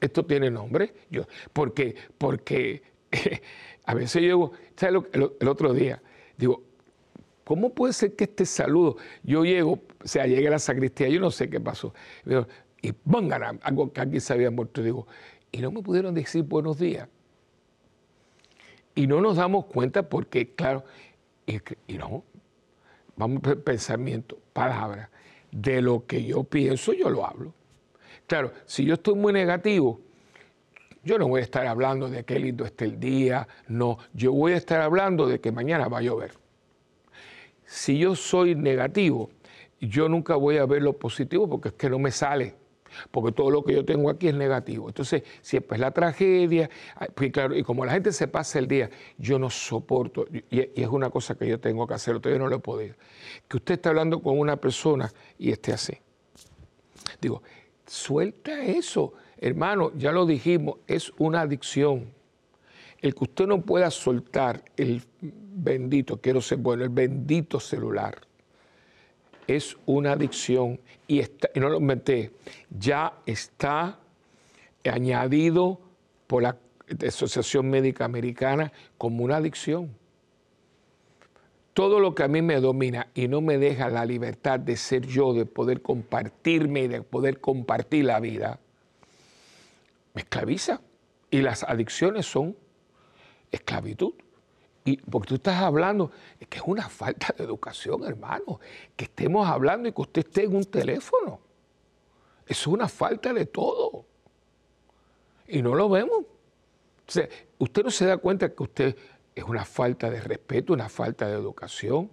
esto 0.00 0.24
tiene 0.24 0.50
nombre. 0.50 0.92
Yo, 1.10 1.24
porque, 1.52 1.94
porque 2.16 2.82
a 3.84 3.94
veces 3.94 4.22
yo, 4.22 4.52
¿sabes 4.76 5.02
el, 5.12 5.48
otro 5.48 5.72
día? 5.72 6.00
Digo, 6.36 6.62
¿cómo 7.52 7.68
puede 7.68 7.92
ser 7.92 8.16
que 8.16 8.24
este 8.24 8.46
saludo, 8.46 8.96
yo 9.22 9.44
llego, 9.44 9.72
o 9.72 10.08
sea, 10.08 10.26
llegué 10.26 10.48
a 10.48 10.52
la 10.52 10.58
sacristía, 10.58 11.06
yo 11.10 11.20
no 11.20 11.30
sé 11.30 11.50
qué 11.50 11.60
pasó, 11.60 11.92
y 12.80 12.92
pongan 12.92 13.60
algo 13.62 13.92
que 13.92 14.00
aquí 14.00 14.20
se 14.20 14.32
había 14.32 14.50
muerto, 14.50 14.82
digo, 14.82 15.06
y 15.50 15.58
no 15.58 15.70
me 15.70 15.82
pudieron 15.82 16.14
decir 16.14 16.44
buenos 16.44 16.78
días. 16.78 17.10
Y 18.94 19.06
no 19.06 19.20
nos 19.20 19.36
damos 19.36 19.66
cuenta 19.66 20.08
porque, 20.08 20.54
claro, 20.54 20.84
y, 21.44 21.60
no, 21.98 22.24
vamos 23.16 23.42
a 23.44 23.54
pensamiento, 23.56 24.38
palabra, 24.54 25.10
de 25.50 25.82
lo 25.82 26.06
que 26.06 26.24
yo 26.24 26.44
pienso, 26.44 26.94
yo 26.94 27.10
lo 27.10 27.26
hablo. 27.26 27.52
Claro, 28.26 28.52
si 28.64 28.86
yo 28.86 28.94
estoy 28.94 29.14
muy 29.14 29.34
negativo, 29.34 30.00
yo 31.04 31.18
no 31.18 31.28
voy 31.28 31.42
a 31.42 31.44
estar 31.44 31.66
hablando 31.66 32.08
de 32.08 32.24
qué 32.24 32.38
lindo 32.38 32.64
está 32.64 32.86
el 32.86 32.98
día, 32.98 33.46
no, 33.68 33.98
yo 34.14 34.32
voy 34.32 34.52
a 34.52 34.56
estar 34.56 34.80
hablando 34.80 35.26
de 35.26 35.38
que 35.38 35.52
mañana 35.52 35.88
va 35.88 35.98
a 35.98 36.02
llover. 36.02 36.41
Si 37.72 37.98
yo 37.98 38.14
soy 38.14 38.54
negativo, 38.54 39.30
yo 39.80 40.06
nunca 40.06 40.36
voy 40.36 40.58
a 40.58 40.66
ver 40.66 40.82
lo 40.82 40.92
positivo 40.98 41.48
porque 41.48 41.68
es 41.68 41.74
que 41.74 41.88
no 41.88 41.98
me 41.98 42.10
sale 42.10 42.54
porque 43.10 43.32
todo 43.32 43.50
lo 43.50 43.64
que 43.64 43.72
yo 43.72 43.86
tengo 43.86 44.10
aquí 44.10 44.28
es 44.28 44.34
negativo. 44.34 44.86
Entonces, 44.86 45.22
siempre 45.40 45.76
es 45.76 45.80
la 45.80 45.90
tragedia, 45.92 46.68
pues 47.14 47.32
claro, 47.32 47.56
y 47.56 47.62
como 47.62 47.86
la 47.86 47.92
gente 47.92 48.12
se 48.12 48.28
pasa 48.28 48.58
el 48.58 48.68
día, 48.68 48.90
yo 49.16 49.38
no 49.38 49.48
soporto, 49.48 50.26
y, 50.50 50.60
es 50.78 50.88
una 50.88 51.08
cosa 51.08 51.34
que 51.34 51.48
yo 51.48 51.58
tengo 51.58 51.86
que 51.86 51.94
hacer, 51.94 52.20
todavía 52.20 52.38
no 52.38 52.48
lo 52.48 52.56
he 52.56 52.60
podido, 52.60 52.94
que 53.48 53.56
usted 53.56 53.76
está 53.76 53.88
hablando 53.88 54.20
con 54.20 54.38
una 54.38 54.56
persona 54.56 55.10
y 55.38 55.50
esté 55.50 55.72
así. 55.72 55.96
Digo, 57.18 57.42
suelta 57.86 58.62
eso, 58.62 59.14
hermano, 59.38 59.92
ya 59.96 60.12
lo 60.12 60.26
dijimos, 60.26 60.76
es 60.86 61.10
una 61.16 61.40
adicción. 61.40 62.12
El 63.02 63.16
que 63.16 63.24
usted 63.24 63.46
no 63.48 63.60
pueda 63.62 63.90
soltar 63.90 64.62
el 64.76 65.02
bendito, 65.20 66.20
quiero 66.20 66.40
ser 66.40 66.58
bueno, 66.58 66.84
el 66.84 66.90
bendito 66.90 67.58
celular 67.58 68.16
es 69.46 69.76
una 69.86 70.12
adicción 70.12 70.80
y, 71.08 71.22
no 71.56 71.68
lo 71.68 71.78
inventé, 71.78 72.32
ya 72.70 73.12
está 73.26 73.98
añadido 74.84 75.80
por 76.26 76.44
la 76.44 76.56
Asociación 77.06 77.68
Médica 77.70 78.04
Americana 78.04 78.72
como 78.98 79.24
una 79.24 79.36
adicción. 79.36 79.96
Todo 81.74 82.00
lo 82.00 82.14
que 82.14 82.22
a 82.22 82.28
mí 82.28 82.42
me 82.42 82.60
domina 82.60 83.08
y 83.14 83.28
no 83.28 83.40
me 83.40 83.58
deja 83.58 83.88
la 83.88 84.04
libertad 84.04 84.60
de 84.60 84.76
ser 84.76 85.06
yo, 85.06 85.32
de 85.32 85.46
poder 85.46 85.80
compartirme 85.80 86.82
y 86.82 86.88
de 86.88 87.02
poder 87.02 87.40
compartir 87.40 88.04
la 88.04 88.20
vida, 88.20 88.60
me 90.14 90.20
esclaviza. 90.20 90.82
Y 91.30 91.40
las 91.40 91.64
adicciones 91.64 92.26
son 92.26 92.56
esclavitud. 93.52 94.14
Y 94.84 94.96
porque 94.96 95.28
tú 95.28 95.34
estás 95.36 95.62
hablando, 95.62 96.10
es 96.40 96.48
que 96.48 96.58
es 96.58 96.64
una 96.66 96.88
falta 96.88 97.32
de 97.38 97.44
educación, 97.44 98.02
hermano, 98.04 98.58
que 98.96 99.04
estemos 99.04 99.46
hablando 99.46 99.88
y 99.88 99.92
que 99.92 100.00
usted 100.00 100.26
esté 100.26 100.44
en 100.44 100.56
un 100.56 100.64
teléfono. 100.64 101.38
Eso 102.46 102.60
es 102.70 102.74
una 102.74 102.88
falta 102.88 103.32
de 103.32 103.46
todo. 103.46 104.04
Y 105.46 105.62
no 105.62 105.76
lo 105.76 105.88
vemos. 105.88 106.24
Usted 107.58 107.84
no 107.84 107.90
se 107.90 108.06
da 108.06 108.16
cuenta 108.16 108.52
que 108.52 108.62
usted 108.62 108.96
es 109.34 109.44
una 109.44 109.64
falta 109.64 110.10
de 110.10 110.20
respeto, 110.20 110.72
una 110.72 110.88
falta 110.88 111.28
de 111.28 111.34
educación. 111.34 112.10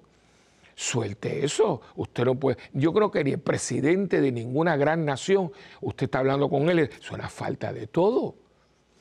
Suelte 0.76 1.44
eso. 1.44 1.82
Usted 1.96 2.26
no 2.26 2.36
puede. 2.36 2.58
Yo 2.74 2.94
creo 2.94 3.10
que 3.10 3.24
ni 3.24 3.32
el 3.32 3.40
presidente 3.40 4.22
de 4.22 4.32
ninguna 4.32 4.78
gran 4.78 5.06
nación, 5.06 5.52
usted 5.82 6.06
está 6.06 6.20
hablando 6.20 6.50
con 6.50 6.70
él, 6.70 6.80
es 6.80 7.12
una 7.12 7.30
falta 7.30 7.74
de 7.74 7.88
todo. 7.88 8.36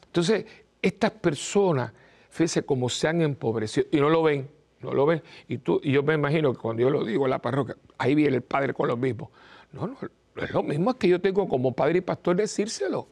Entonces, 0.06 0.46
estas 0.80 1.10
personas 1.10 1.92
fíjese 2.38 2.62
cómo 2.62 2.88
se 2.88 3.08
han 3.08 3.20
empobrecido 3.20 3.88
y 3.90 3.96
no 3.96 4.08
lo 4.08 4.22
ven, 4.22 4.48
no 4.80 4.94
lo 4.94 5.06
ven. 5.06 5.22
Y, 5.48 5.58
tú, 5.58 5.80
y 5.82 5.90
yo 5.90 6.04
me 6.04 6.14
imagino 6.14 6.52
que 6.52 6.60
cuando 6.60 6.82
yo 6.82 6.88
lo 6.88 7.04
digo 7.04 7.26
en 7.26 7.30
la 7.30 7.40
parroquia, 7.40 7.76
ahí 7.98 8.14
viene 8.14 8.36
el 8.36 8.42
padre 8.42 8.72
con 8.72 8.86
lo 8.86 8.96
mismo. 8.96 9.32
No, 9.72 9.88
no, 9.88 9.96
es 10.36 10.52
lo 10.52 10.62
mismo 10.62 10.94
que 10.94 11.08
yo 11.08 11.20
tengo 11.20 11.48
como 11.48 11.72
padre 11.72 11.98
y 11.98 12.00
pastor 12.00 12.36
decírselo. 12.36 13.08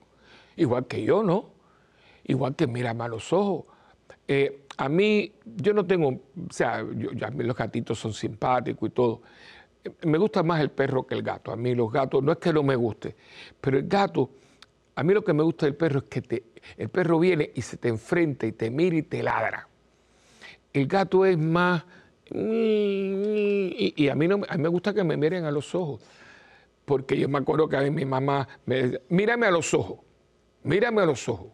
Igual 0.55 0.87
que 0.87 1.03
yo, 1.03 1.25
¿no? 1.25 1.51
Igual 2.25 2.55
que 2.55 2.69
mírame 2.69 3.03
a 3.03 3.09
los 3.09 3.33
ojos. 3.33 3.65
Eh, 4.29 4.63
a 4.77 4.89
mí, 4.89 5.33
yo 5.45 5.73
no 5.73 5.85
tengo, 5.85 6.09
o 6.09 6.21
sea, 6.51 6.77
a 6.77 6.85
mí 6.85 7.45
los 7.45 7.57
gatitos 7.57 7.99
son 7.99 8.13
simpáticos 8.13 8.89
y 8.89 8.93
todo. 8.93 9.23
Me 10.03 10.19
gusta 10.19 10.45
más 10.45 10.61
el 10.61 10.71
perro 10.71 11.05
que 11.05 11.17
el 11.17 11.23
gato. 11.23 11.51
A 11.51 11.57
mí 11.57 11.75
los 11.75 11.91
gatos, 11.91 12.23
no 12.23 12.31
es 12.31 12.39
que 12.39 12.53
no 12.53 12.63
me 12.63 12.77
guste, 12.77 13.17
pero 13.61 13.77
el 13.77 13.89
gato, 13.89 14.31
a 14.97 15.03
mí 15.03 15.13
lo 15.13 15.23
que 15.23 15.35
me 15.35 15.43
gusta 15.43 15.67
del 15.67 15.77
perro 15.77 15.99
es 15.99 16.05
que 16.07 16.23
te, 16.23 16.45
el 16.79 16.89
perro 16.89 17.19
viene 17.19 17.51
y 17.55 17.61
se 17.61 17.77
te 17.77 17.89
enfrenta 17.89 18.47
y 18.47 18.53
te 18.53 18.71
mira 18.71 18.97
y 18.97 19.03
te 19.03 19.23
ladra. 19.23 19.69
El 20.73 20.87
gato 20.87 21.27
es 21.27 21.37
más... 21.37 21.85
Y, 22.31 24.09
a, 24.09 24.15
mí 24.15 24.25
a 24.27 24.57
mí 24.57 24.63
me 24.63 24.69
gusta 24.69 24.95
que 24.95 25.05
me 25.05 25.17
miren 25.19 25.45
a 25.45 25.51
los 25.51 25.75
ojos. 25.75 26.01
Porque 26.87 27.19
yo 27.19 27.29
me 27.29 27.39
acuerdo 27.39 27.69
que 27.69 27.77
a 27.77 27.83
mí 27.83 27.91
mi 27.91 28.07
mamá 28.07 28.49
me 28.65 28.83
decía, 28.83 29.01
mírame 29.11 29.47
a 29.47 29.51
los 29.51 29.75
ojos, 29.75 30.01
mírame 30.63 31.03
a 31.03 31.07
los 31.07 31.29
ojos. 31.29 31.49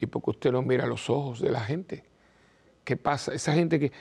¿Y 0.00 0.06
porque 0.06 0.30
usted 0.30 0.52
no 0.52 0.62
mira 0.62 0.84
a 0.84 0.86
los 0.86 1.10
ojos 1.10 1.40
de 1.40 1.50
la 1.50 1.60
gente? 1.60 2.04
¿Qué 2.84 2.96
pasa? 2.96 3.34
Esa 3.34 3.52
gente 3.54 3.80
que... 3.80 3.92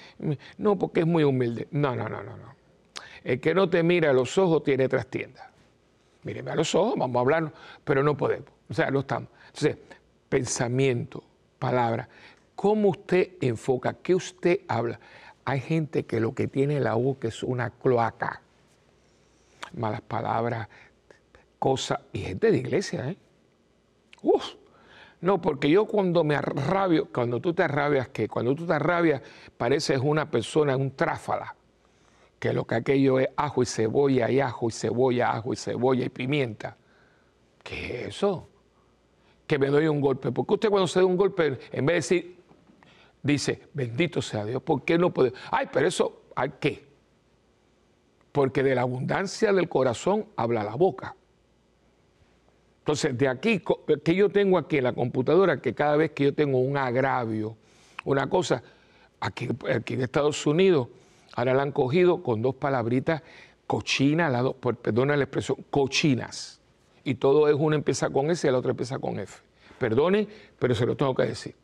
No, 0.58 0.78
porque 0.78 1.00
es 1.00 1.08
muy 1.08 1.24
humilde. 1.24 1.68
No, 1.72 1.96
no, 1.96 2.08
no, 2.08 2.22
no, 2.22 2.38
no. 2.38 2.56
El 3.24 3.40
que 3.40 3.56
no 3.56 3.70
te 3.72 3.82
mira 3.82 4.12
a 4.12 4.14
los 4.14 4.38
ojos 4.38 4.64
tiene 4.64 4.88
trastienda. 4.88 5.52
Míreme 6.22 6.52
a 6.52 6.56
los 6.56 6.76
ojos, 6.76 6.94
vamos 6.96 7.16
a 7.16 7.20
hablar, 7.22 7.54
pero 7.84 8.04
no 8.04 8.16
podemos. 8.16 8.57
O 8.70 8.74
sea, 8.74 8.92
no 8.92 9.00
estamos. 9.00 9.30
Entonces, 9.48 9.78
pensamiento, 10.30 11.24
palabra. 11.60 12.10
¿Cómo 12.56 12.90
usted 12.90 13.34
enfoca? 13.42 13.94
¿Qué 13.94 14.16
usted 14.16 14.62
habla? 14.68 15.00
Hay 15.46 15.60
gente 15.60 16.06
que 16.06 16.20
lo 16.20 16.34
que 16.34 16.48
tiene 16.48 16.80
la 16.80 16.96
boca 16.96 17.28
es 17.28 17.44
una 17.44 17.70
cloaca. 17.70 18.42
Malas 19.76 20.02
palabras, 20.02 20.68
cosas. 21.60 22.00
Y 22.14 22.20
gente 22.20 22.52
de 22.52 22.58
iglesia, 22.58 23.10
¿eh? 23.10 23.18
Uf. 24.24 24.56
No, 25.20 25.42
porque 25.42 25.70
yo 25.70 25.86
cuando 25.86 26.24
me 26.24 26.36
arrabio, 26.36 27.08
cuando 27.12 27.40
tú 27.40 27.54
te 27.54 27.64
arrabias, 27.64 28.10
que 28.10 28.28
cuando 28.28 28.54
tú 28.54 28.68
te 28.68 28.74
arrabias, 28.74 29.22
pareces 29.58 30.00
una 30.04 30.30
persona, 30.30 30.78
un 30.78 30.92
tráfala, 30.92 31.56
que 32.40 32.54
lo 32.54 32.66
que 32.66 32.76
aquello 32.76 33.20
es 33.20 33.30
ajo 33.36 33.64
y 33.64 33.66
cebolla, 33.66 34.30
y 34.30 34.40
ajo 34.40 34.70
y 34.70 34.72
cebolla, 34.72 35.32
ajo 35.32 35.54
y 35.54 35.56
cebolla 35.56 36.06
y 36.06 36.10
pimienta. 36.10 36.78
¿Qué 37.64 38.02
es 38.02 38.08
eso? 38.10 38.48
Que 39.48 39.58
me 39.58 39.68
doy 39.68 39.88
un 39.88 40.02
golpe. 40.02 40.32
Porque 40.32 40.56
usted 40.56 40.70
cuando 40.70 40.88
se 40.88 41.00
da 41.00 41.06
un 41.06 41.18
golpe, 41.18 41.58
en 41.72 41.86
vez 41.86 42.10
de 42.10 42.16
decir, 42.18 42.38
dice, 43.24 43.62
bendito 43.74 44.22
sea 44.22 44.46
Dios, 44.46 44.62
¿por 44.62 44.84
qué 44.84 44.98
no 44.98 45.14
puede? 45.14 45.34
Ay, 45.50 45.68
pero 45.72 45.88
eso, 45.88 46.24
¿a 46.36 46.50
qué? 46.50 46.86
Porque 48.32 48.62
de 48.62 48.76
la 48.76 48.82
abundancia 48.82 49.54
del 49.54 49.70
corazón 49.70 50.28
habla 50.36 50.64
la 50.64 50.76
boca. 50.76 51.16
Entonces, 52.80 53.18
de 53.18 53.28
aquí, 53.28 53.62
que 54.04 54.16
yo 54.16 54.30
tengo 54.30 54.58
aquí 54.58 54.78
en 54.78 54.84
la 54.84 54.94
computadora, 54.94 55.62
que 55.62 55.74
cada 55.74 55.98
vez 55.98 56.12
que 56.12 56.26
yo 56.26 56.34
tengo 56.34 56.60
un 56.60 56.78
agravio, 56.78 57.58
una 58.06 58.30
cosa, 58.30 58.64
aquí, 59.20 59.50
aquí 59.74 59.96
en 59.96 60.02
Estados 60.02 60.46
Unidos, 60.46 60.88
ahora 61.34 61.54
la 61.54 61.64
han 61.64 61.72
cogido 61.72 62.24
con 62.24 62.42
dos 62.42 62.56
palabritas 62.56 63.24
cochinas, 63.66 64.32
perdona 64.82 65.18
la 65.18 65.24
expresión, 65.24 65.66
cochinas 65.70 66.58
y 67.08 67.16
todo 67.16 67.48
es 67.48 67.56
uno 67.58 67.74
empieza 67.74 68.10
con 68.10 68.30
S 68.30 68.46
y 68.46 68.50
el 68.50 68.56
otro 68.56 68.72
empieza 68.72 69.00
con 69.00 69.18
F. 69.18 69.42
Perdone, 69.80 70.28
pero 70.60 70.76
se 70.76 70.86
lo 70.86 70.98
tengo 70.98 71.16
que 71.16 71.24
decir. 71.24 71.56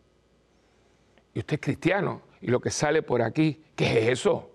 Y 1.34 1.40
usted 1.40 1.56
es 1.56 1.60
cristiano 1.60 2.22
y 2.40 2.48
lo 2.48 2.62
que 2.62 2.70
sale 2.70 3.04
por 3.04 3.22
aquí, 3.22 3.62
¿qué 3.76 4.04
es 4.04 4.20
eso? 4.20 4.52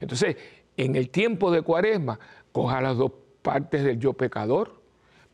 Entonces, 0.00 0.36
en 0.74 0.96
el 0.96 1.10
tiempo 1.10 1.50
de 1.50 1.60
cuaresma, 1.60 2.18
coja 2.50 2.80
las 2.80 2.96
dos 2.96 3.12
partes 3.42 3.84
del 3.84 3.98
yo 3.98 4.14
pecador, 4.14 4.80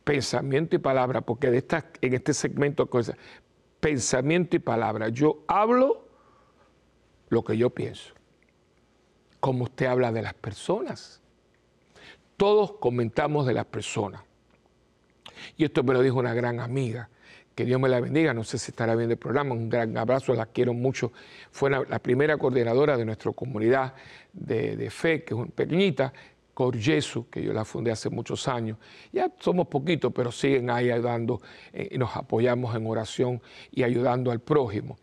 pensamiento 0.03 0.75
y 0.75 0.79
palabra, 0.79 1.21
porque 1.21 1.49
de 1.49 1.59
estas, 1.59 1.85
en 2.01 2.13
este 2.13 2.33
segmento, 2.33 2.89
cosas, 2.89 3.15
pensamiento 3.79 4.57
y 4.57 4.59
palabra, 4.59 5.07
yo 5.07 5.45
hablo 5.47 6.09
lo 7.29 7.41
que 7.45 7.55
yo 7.55 7.69
pienso, 7.69 8.13
como 9.39 9.63
usted 9.63 9.85
habla 9.85 10.11
de 10.11 10.23
las 10.23 10.33
personas. 10.33 11.21
Todos 12.37 12.73
comentamos 12.73 13.45
de 13.45 13.53
las 13.53 13.65
personas. 13.65 14.21
Y 15.57 15.65
esto 15.65 15.83
me 15.83 15.93
lo 15.93 16.01
dijo 16.01 16.19
una 16.19 16.33
gran 16.33 16.59
amiga. 16.59 17.09
Que 17.53 17.63
Dios 17.63 17.79
me 17.79 17.87
la 17.87 18.01
bendiga, 18.01 18.33
no 18.33 18.43
sé 18.43 18.57
si 18.57 18.71
estará 18.71 18.95
viendo 18.95 19.13
el 19.13 19.17
programa, 19.17 19.53
un 19.53 19.69
gran 19.69 19.97
abrazo, 19.97 20.33
la 20.33 20.45
quiero 20.45 20.73
mucho. 20.73 21.13
Fue 21.51 21.69
la, 21.69 21.99
primera 21.99 22.37
coordinadora 22.37 22.97
de 22.97 23.05
nuestra 23.05 23.31
comunidad 23.31 23.93
de, 24.33 24.89
fe, 24.89 25.23
que 25.23 25.33
es 25.33 25.51
pequeñita, 25.53 26.11
Corjesu, 26.53 27.29
que 27.29 27.41
yo 27.41 27.53
la 27.53 27.63
fundé 27.63 27.91
hace 27.91 28.09
muchos 28.09 28.49
años. 28.49 28.77
Ya 29.13 29.31
somos 29.39 29.67
poquitos, 29.67 30.11
pero 30.13 30.33
siguen 30.33 30.69
ahí 30.69 30.91
ayudando 30.91 31.41
eh, 31.71 31.87
y 31.91 31.97
nos 31.97 32.13
apoyamos 32.17 32.75
en 32.75 32.87
oración 32.87 33.41
y 33.71 33.83
ayudando 33.83 34.31
al 34.31 34.41
prójimo. 34.41 34.97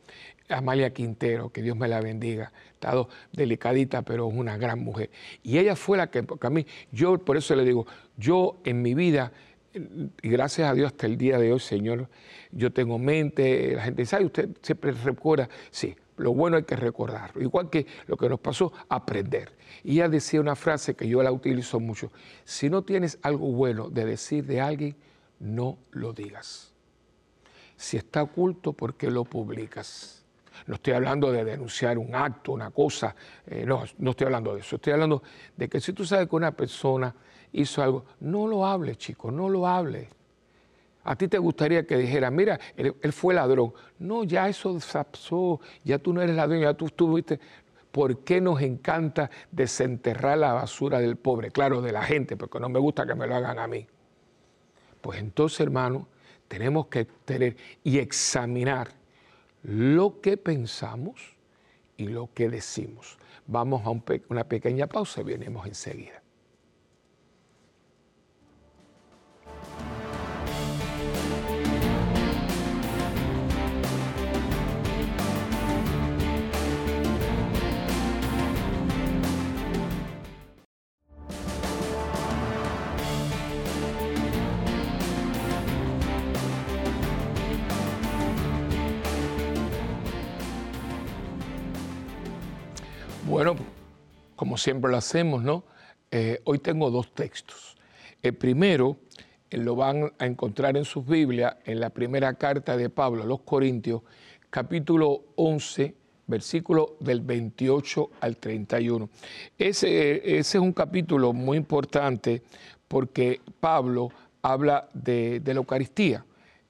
Amalia 0.49 0.93
Quintero, 0.93 1.51
que 1.51 1.63
Dios 1.63 1.77
me 1.77 1.89
la 1.89 2.01
bendiga, 2.01 2.53
estado 2.73 3.09
delicadita, 3.33 4.03
pero 4.03 4.29
es 4.29 4.35
una 4.35 4.57
gran 4.57 4.81
mujer. 4.81 5.11
Y 5.43 5.59
ella 5.59 5.77
fue 5.77 5.99
la 5.99 6.11
que, 6.11 6.23
porque 6.23 6.47
a 6.47 6.51
mí, 6.51 6.67
yo 6.91 7.19
por 7.19 7.37
eso 7.37 7.55
le 7.55 7.65
digo, 7.65 7.87
yo 8.17 8.61
en 8.65 8.83
mi 8.83 8.95
vida, 8.95 9.33
y 9.75 10.29
gracias 10.29 10.71
a 10.71 10.75
Dios 10.75 10.89
hasta 10.89 11.07
el 11.07 11.17
día 11.17 11.39
de 11.39 11.53
hoy, 11.53 11.61
Señor, 11.61 12.09
yo 12.51 12.73
tengo 12.73 12.99
mente, 12.99 13.75
la 13.75 13.83
gente 13.83 14.03
dice, 14.03 14.17
ay, 14.17 14.25
usted 14.27 14.51
siempre 14.61 14.93
recuerda, 14.93 15.49
sí, 15.71 15.97
lo 16.19 16.35
bueno 16.35 16.57
hay 16.57 16.65
que 16.65 16.77
recordarlo, 16.77 17.43
igual 17.43 17.71
que 17.71 17.87
lo 18.07 18.17
que 18.17 18.29
nos 18.29 18.41
pasó, 18.41 18.73
aprender. 18.89 19.53
Y 19.83 19.95
ella 19.95 20.09
decía 20.09 20.41
una 20.41 20.57
frase 20.57 20.95
que 20.95 21.09
yo 21.09 21.23
la 21.23 21.33
utilizo 21.33 21.81
mucho, 21.81 22.13
si 22.45 22.69
no 22.69 22.83
tienes 22.83 23.19
algo 23.23 23.51
bueno 23.53 23.89
de 23.89 24.05
decir 24.05 24.45
de 24.45 24.61
alguien, 24.61 24.97
no 25.41 25.79
lo 25.91 26.13
digas. 26.13 26.73
Si 27.77 27.97
está 27.97 28.23
oculto, 28.23 28.75
¿por 28.75 28.95
qué 28.95 29.11
lo 29.11 29.25
publicas? 29.25 30.22
No 30.67 30.75
estoy 30.75 30.95
hablando 30.95 31.33
de 31.33 31.45
denunciar 31.45 31.99
un 31.99 32.15
acto, 32.15 32.53
una 32.53 32.71
cosa, 32.71 33.15
eh, 33.47 33.65
no, 33.67 33.85
no 33.99 34.11
estoy 34.11 34.27
hablando 34.27 34.55
de 34.55 34.61
eso. 34.61 34.77
Estoy 34.77 34.93
hablando 34.93 35.23
de 35.57 35.69
que 35.69 35.81
si 35.81 35.93
tú 35.93 36.05
sabes 36.05 36.29
que 36.29 36.37
una 36.37 36.53
persona 36.53 37.15
hizo 37.53 37.83
algo, 37.83 38.05
no 38.21 38.47
lo 38.47 38.67
hable, 38.67 38.97
chico, 38.97 39.31
no 39.31 39.49
lo 39.49 39.67
hable. 39.67 40.09
A 41.05 41.17
ti 41.17 41.27
te 41.27 41.39
gustaría 41.39 41.85
que 41.85 41.97
dijera, 41.97 42.31
mira, 42.31 42.61
él, 42.77 43.13
fue 43.13 43.35
ladrón. 43.35 43.73
No, 43.99 44.23
ya 44.23 44.49
eso 44.49 44.79
pasó, 44.93 45.61
ya 45.83 45.99
tú 45.99 46.13
no 46.13 46.23
eres 46.23 46.37
ladrón, 46.37 46.61
ya 46.61 46.75
tú 46.75 46.87
estuviste. 46.87 47.41
¿por 47.93 48.25
qué 48.25 48.41
nos 48.41 48.63
encanta 48.63 49.31
desenterrar 49.51 50.39
la 50.39 50.55
basura 50.55 50.99
del 50.99 51.17
pobre? 51.17 51.51
Claro, 51.51 51.83
de 51.83 51.93
la 51.93 52.03
gente, 52.03 52.37
porque 52.37 52.59
no 52.59 52.69
me 52.69 52.81
gusta 52.81 53.07
que 53.07 53.15
me 53.15 53.27
lo 53.27 53.37
hagan 53.37 53.59
a 53.59 53.67
mí. 53.69 53.87
Pues 55.01 55.21
entonces, 55.21 55.61
hermano, 55.61 56.09
tenemos 56.49 56.87
que 56.87 57.05
tener 57.05 57.57
y 57.85 57.99
examinar 57.99 58.89
lo 59.63 60.21
que 60.21 60.37
pensamos 60.37 61.21
y 61.97 62.09
lo 62.09 62.33
que 62.33 62.49
decimos. 62.49 63.19
Vamos 63.47 63.83
a 63.87 63.91
una 64.29 64.45
pequeña 64.45 64.87
pausa 64.87 65.21
y 65.21 65.25
venimos 65.25 65.67
enseguida. 65.67 66.22
Como 94.53 94.59
siempre 94.59 94.91
lo 94.91 94.99
hacemos, 94.99 95.43
¿no? 95.43 95.65
Eh, 96.11 96.43
hoy 96.45 96.59
tengo 96.59 96.91
dos 96.91 97.15
textos. 97.15 97.75
El 98.23 98.35
primero 98.35 98.99
eh, 99.49 99.57
lo 99.57 99.77
van 99.77 100.13
a 100.19 100.27
encontrar 100.27 100.77
en 100.77 100.85
sus 100.85 101.07
Biblias, 101.07 101.57
en 101.65 101.81
la 101.81 101.89
primera 101.89 102.35
carta 102.35 102.77
de 102.77 102.91
Pablo 102.91 103.23
a 103.23 103.25
los 103.25 103.41
Corintios, 103.41 104.03
capítulo 104.51 105.23
11, 105.37 105.95
versículo 106.27 106.99
del 107.01 107.23
28 107.23 108.11
al 108.21 108.37
31. 108.37 109.09
Ese, 109.57 110.17
ese 110.17 110.59
es 110.59 110.63
un 110.63 110.75
capítulo 110.75 111.33
muy 111.33 111.57
importante 111.57 112.43
porque 112.89 113.41
Pablo 113.59 114.11
habla 114.43 114.87
de, 114.93 115.41
de 115.41 115.55
la 115.55 115.61
Eucaristía, 115.61 116.27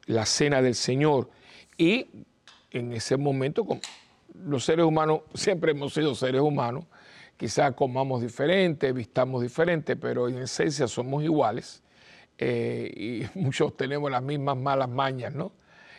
la 0.07 0.25
cena 0.25 0.63
del 0.63 0.77
Señor, 0.77 1.31
y 1.77 2.07
en 2.71 2.93
ese 2.93 3.17
momento, 3.17 3.67
los 4.35 4.65
seres 4.65 4.87
humanos 4.87 5.23
siempre 5.35 5.73
hemos 5.73 5.93
sido 5.95 6.15
seres 6.15 6.43
humanos, 6.43 6.85
quizás 7.43 7.75
comamos 7.75 8.23
diferente, 8.23 8.93
vistamos 8.93 9.43
diferente, 9.43 9.97
pero 9.97 10.29
en 10.29 10.39
esencia 10.39 10.87
somos 10.87 11.25
iguales 11.25 11.83
eh, 12.39 12.89
y 12.95 13.27
muchos 13.41 13.77
tenemos 13.77 14.13
las 14.13 14.23
mismas 14.23 14.57
malas 14.57 14.89
mañas, 14.89 15.35
¿no? 15.35 15.51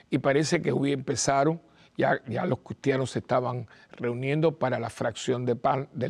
Y 0.09 0.19
parece 0.19 0.61
que 0.61 0.71
hoy 0.71 0.93
empezaron, 0.93 1.61
ya, 1.97 2.21
ya 2.27 2.45
los 2.45 2.59
cristianos 2.59 3.11
se 3.11 3.19
estaban 3.19 3.67
reuniendo 3.91 4.57
para 4.57 4.79
la 4.79 4.89
fracción 4.89 5.43
del 5.45 5.57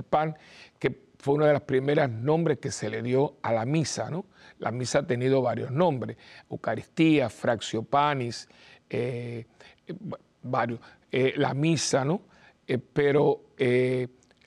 pan, 0.03 0.37
que 0.77 1.01
fue 1.17 1.33
uno 1.33 1.47
de 1.47 1.53
los 1.53 1.63
primeros 1.63 2.11
nombres 2.11 2.59
que 2.59 2.69
se 2.69 2.87
le 2.91 3.01
dio 3.01 3.37
a 3.41 3.53
la 3.53 3.65
misa, 3.65 4.11
¿no? 4.11 4.25
La 4.59 4.69
misa 4.69 4.99
ha 4.99 5.07
tenido 5.07 5.41
varios 5.41 5.71
nombres, 5.71 6.15
Eucaristía, 6.47 7.27
Fractiopanis, 7.31 8.47
eh, 8.87 9.47
varios. 10.43 10.79
Eh, 11.11 11.33
la 11.37 11.55
misa, 11.55 12.05
¿no? 12.05 12.21
Eh, 12.67 12.77
pero 12.77 13.41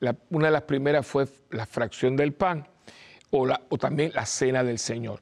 eh, 0.01 0.13
una 0.31 0.47
de 0.47 0.53
las 0.53 0.63
primeras 0.63 1.07
fue 1.07 1.27
la 1.51 1.67
fracción 1.67 2.17
del 2.17 2.33
pan 2.33 2.67
o, 3.31 3.49
también 3.79 4.13
la 4.15 4.27
cena 4.27 4.65
del 4.65 4.79
Señor. 4.79 5.21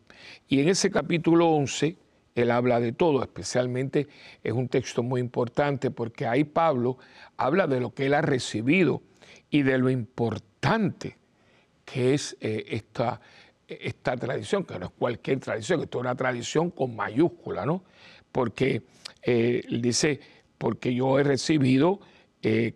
Y 0.49 0.61
en 0.61 0.69
ese 0.69 0.91
capítulo 0.91 1.49
11, 1.49 1.97
él 2.35 2.51
habla 2.51 2.81
de 2.81 2.93
todo, 2.93 3.23
especialmente 3.23 4.09
es 4.43 4.53
un 4.53 4.69
texto 4.69 5.03
muy 5.03 5.21
importante 5.21 5.91
porque 5.91 6.27
ahí 6.27 6.45
Pablo 6.45 6.99
habla 7.37 7.67
de 7.67 7.81
lo 7.81 7.95
que 7.95 8.07
él 8.07 8.15
ha 8.15 8.23
recibido 8.23 9.03
y 9.51 9.63
de 9.63 9.79
lo 9.79 9.91
importante 9.91 11.17
que 11.85 12.15
es 12.15 12.37
esta, 12.41 13.21
esta 13.69 14.17
tradición, 14.17 14.65
que 14.65 14.79
no 14.79 14.87
es 14.87 14.93
cualquier 14.93 15.39
tradición, 15.41 15.81
que 15.81 15.87
es 15.87 16.01
una 16.01 16.15
tradición 16.15 16.71
con 16.71 16.97
mayúscula, 16.97 17.67
¿no? 17.67 17.85
Porque 18.33 18.83
él 19.23 19.81
dice, 19.81 20.21
porque 20.59 20.95
yo 20.95 21.19
he 21.19 21.25
recibido 21.25 22.01
eh, 22.43 22.75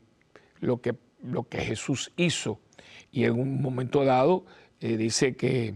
lo, 0.61 0.81
que, 0.81 0.95
lo 1.23 1.49
que 1.49 1.59
Jesús 1.59 2.13
hizo. 2.17 2.61
Y 3.11 3.25
en 3.25 3.39
un 3.39 3.61
momento 3.63 4.05
dado 4.05 4.45
eh, 4.81 4.97
dice 4.97 5.37
que 5.37 5.75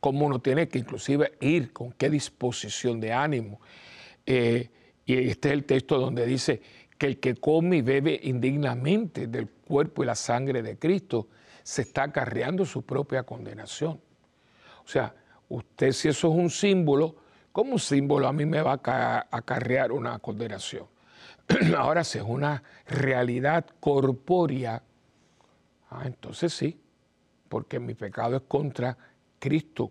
cómo 0.00 0.26
uno 0.26 0.40
tiene 0.40 0.68
que 0.68 0.78
inclusive 0.78 1.34
ir, 1.40 1.72
con 1.72 1.92
qué 1.92 2.10
disposición 2.10 3.00
de 3.00 3.12
ánimo. 3.12 3.60
Eh, 4.26 4.68
y 5.04 5.14
este 5.28 5.48
es 5.48 5.54
el 5.54 5.64
texto 5.64 5.98
donde 5.98 6.26
dice 6.26 6.60
que 6.98 7.06
el 7.06 7.20
que 7.20 7.36
come 7.36 7.78
y 7.78 7.82
bebe 7.82 8.18
indignamente 8.24 9.26
del 9.26 9.48
cuerpo 9.48 10.02
y 10.02 10.06
la 10.06 10.14
sangre 10.14 10.62
de 10.62 10.78
Cristo 10.78 11.28
se 11.62 11.82
está 11.82 12.04
acarreando 12.04 12.64
su 12.64 12.82
propia 12.82 13.22
condenación. 13.22 14.00
O 14.84 14.88
sea, 14.88 15.14
usted 15.48 15.92
si 15.92 16.08
eso 16.08 16.28
es 16.28 16.34
un 16.34 16.50
símbolo, 16.50 17.16
como 17.52 17.78
símbolo 17.78 18.26
a 18.26 18.32
mí 18.32 18.46
me 18.46 18.60
va 18.60 18.80
a 18.84 19.26
acarrear 19.30 19.92
una 19.92 20.18
condenación. 20.18 20.86
Ahora, 21.76 22.04
si 22.04 22.18
es 22.18 22.24
una 22.26 22.62
realidad 22.86 23.66
corpórea, 23.80 24.82
ah, 25.90 26.02
entonces 26.04 26.52
sí, 26.52 26.78
porque 27.48 27.78
mi 27.78 27.94
pecado 27.94 28.36
es 28.36 28.42
contra 28.42 28.96
Cristo, 29.38 29.90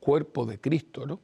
cuerpo 0.00 0.44
de 0.46 0.60
Cristo, 0.60 1.06
¿no? 1.06 1.20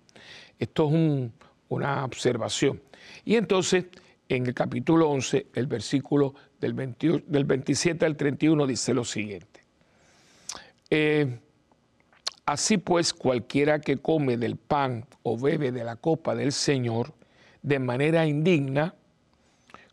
Esto 0.58 0.88
es 0.88 1.30
una 1.68 2.04
observación. 2.04 2.82
Y 3.24 3.36
entonces, 3.36 3.86
en 4.28 4.46
el 4.46 4.54
capítulo 4.54 5.08
11, 5.10 5.48
el 5.54 5.66
versículo 5.66 6.34
del, 6.60 6.74
del 7.26 7.44
27 7.44 8.04
al 8.04 8.16
31 8.16 8.66
dice 8.66 8.94
lo 8.94 9.04
siguiente. 9.04 9.60
Eh, 10.90 11.38
Así 12.50 12.78
pues, 12.78 13.14
cualquiera 13.14 13.80
que 13.80 13.98
come 13.98 14.36
del 14.36 14.56
pan 14.56 15.06
o 15.22 15.38
bebe 15.38 15.70
de 15.70 15.84
la 15.84 15.94
copa 15.94 16.34
del 16.34 16.50
Señor 16.50 17.14
de 17.62 17.78
manera 17.78 18.26
indigna, 18.26 18.96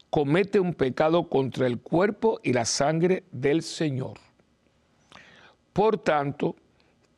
comete 0.09 0.59
un 0.59 0.73
pecado 0.73 1.29
contra 1.29 1.67
el 1.67 1.79
cuerpo 1.79 2.39
y 2.43 2.53
la 2.53 2.65
sangre 2.65 3.23
del 3.31 3.61
Señor. 3.61 4.19
Por 5.73 5.97
tanto, 5.97 6.55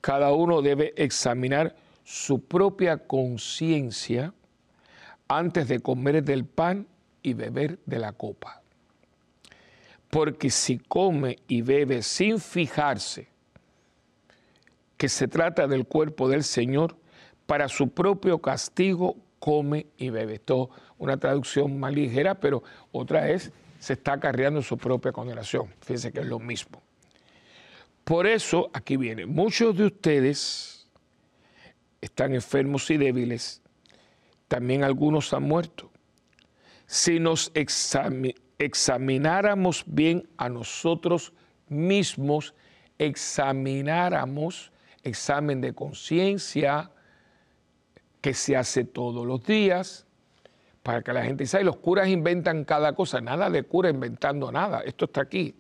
cada 0.02 0.34
uno 0.34 0.62
debe 0.62 0.94
examinar 0.96 1.76
su 2.04 2.44
propia 2.44 2.98
conciencia 2.98 4.34
antes 5.28 5.68
de 5.68 5.80
comer 5.80 6.24
del 6.24 6.46
pan 6.46 6.88
y 7.22 7.34
beber 7.34 7.80
de 7.86 8.00
la 8.00 8.14
copa. 8.14 8.62
Porque 10.10 10.50
si 10.50 10.80
come 10.80 11.38
y 11.48 11.62
bebe 11.62 12.02
sin 12.02 12.40
fijarse 12.40 13.28
que 14.98 15.08
se 15.08 15.28
trata 15.28 15.68
del 15.68 15.86
cuerpo 15.86 16.28
del 16.28 16.44
Señor, 16.44 16.98
para 17.46 17.68
su 17.68 17.90
propio 17.90 18.40
castigo 18.40 19.16
come 19.40 19.88
y 19.98 20.10
bebe. 20.10 20.36
Esto 20.36 20.70
una 20.98 21.18
traducción 21.18 21.80
más 21.80 21.94
ligera, 21.94 22.36
pero 22.36 22.62
otra 22.92 23.30
es, 23.30 23.52
se 23.80 23.94
está 23.94 24.14
acarreando 24.14 24.62
su 24.62 24.78
propia 24.78 25.12
condenación. 25.12 25.74
Fíjense 25.82 26.12
que 26.12 26.20
es 26.20 26.28
lo 26.28 26.40
mismo. 26.40 26.82
Por 28.04 28.28
eso, 28.28 28.70
aquí 28.74 28.98
viene, 28.98 29.26
muchos 29.26 29.78
de 29.78 29.86
ustedes 29.86 30.88
están 32.02 32.34
enfermos 32.34 32.90
y 32.90 32.98
débiles, 32.98 33.62
también 34.48 34.84
algunos 34.84 35.34
han 35.34 35.44
muerto. 35.44 35.92
Si 36.86 37.20
nos 37.20 37.52
examináramos 38.58 39.84
bien 39.86 40.28
a 40.38 40.50
nosotros 40.50 41.34
mismos, 41.68 42.56
examináramos 42.98 44.72
examen 45.04 45.62
de 45.62 45.74
conciencia 45.74 46.92
que 48.22 48.34
se 48.34 48.56
hace 48.56 48.84
todos 48.84 49.26
los 49.26 49.44
días 49.44 50.06
para 50.84 51.02
que 51.02 51.14
la 51.14 51.24
gente 51.24 51.46
sabe, 51.46 51.64
los 51.64 51.78
curas 51.78 52.08
inventan 52.08 52.66
cada 52.66 52.94
cosa, 52.94 53.22
nada 53.22 53.50
de 53.50 53.64
cura 53.64 53.90
inventando 53.90 54.52
nada, 54.52 54.82
esto 54.82 55.06
está 55.06 55.22
aquí. 55.22 55.54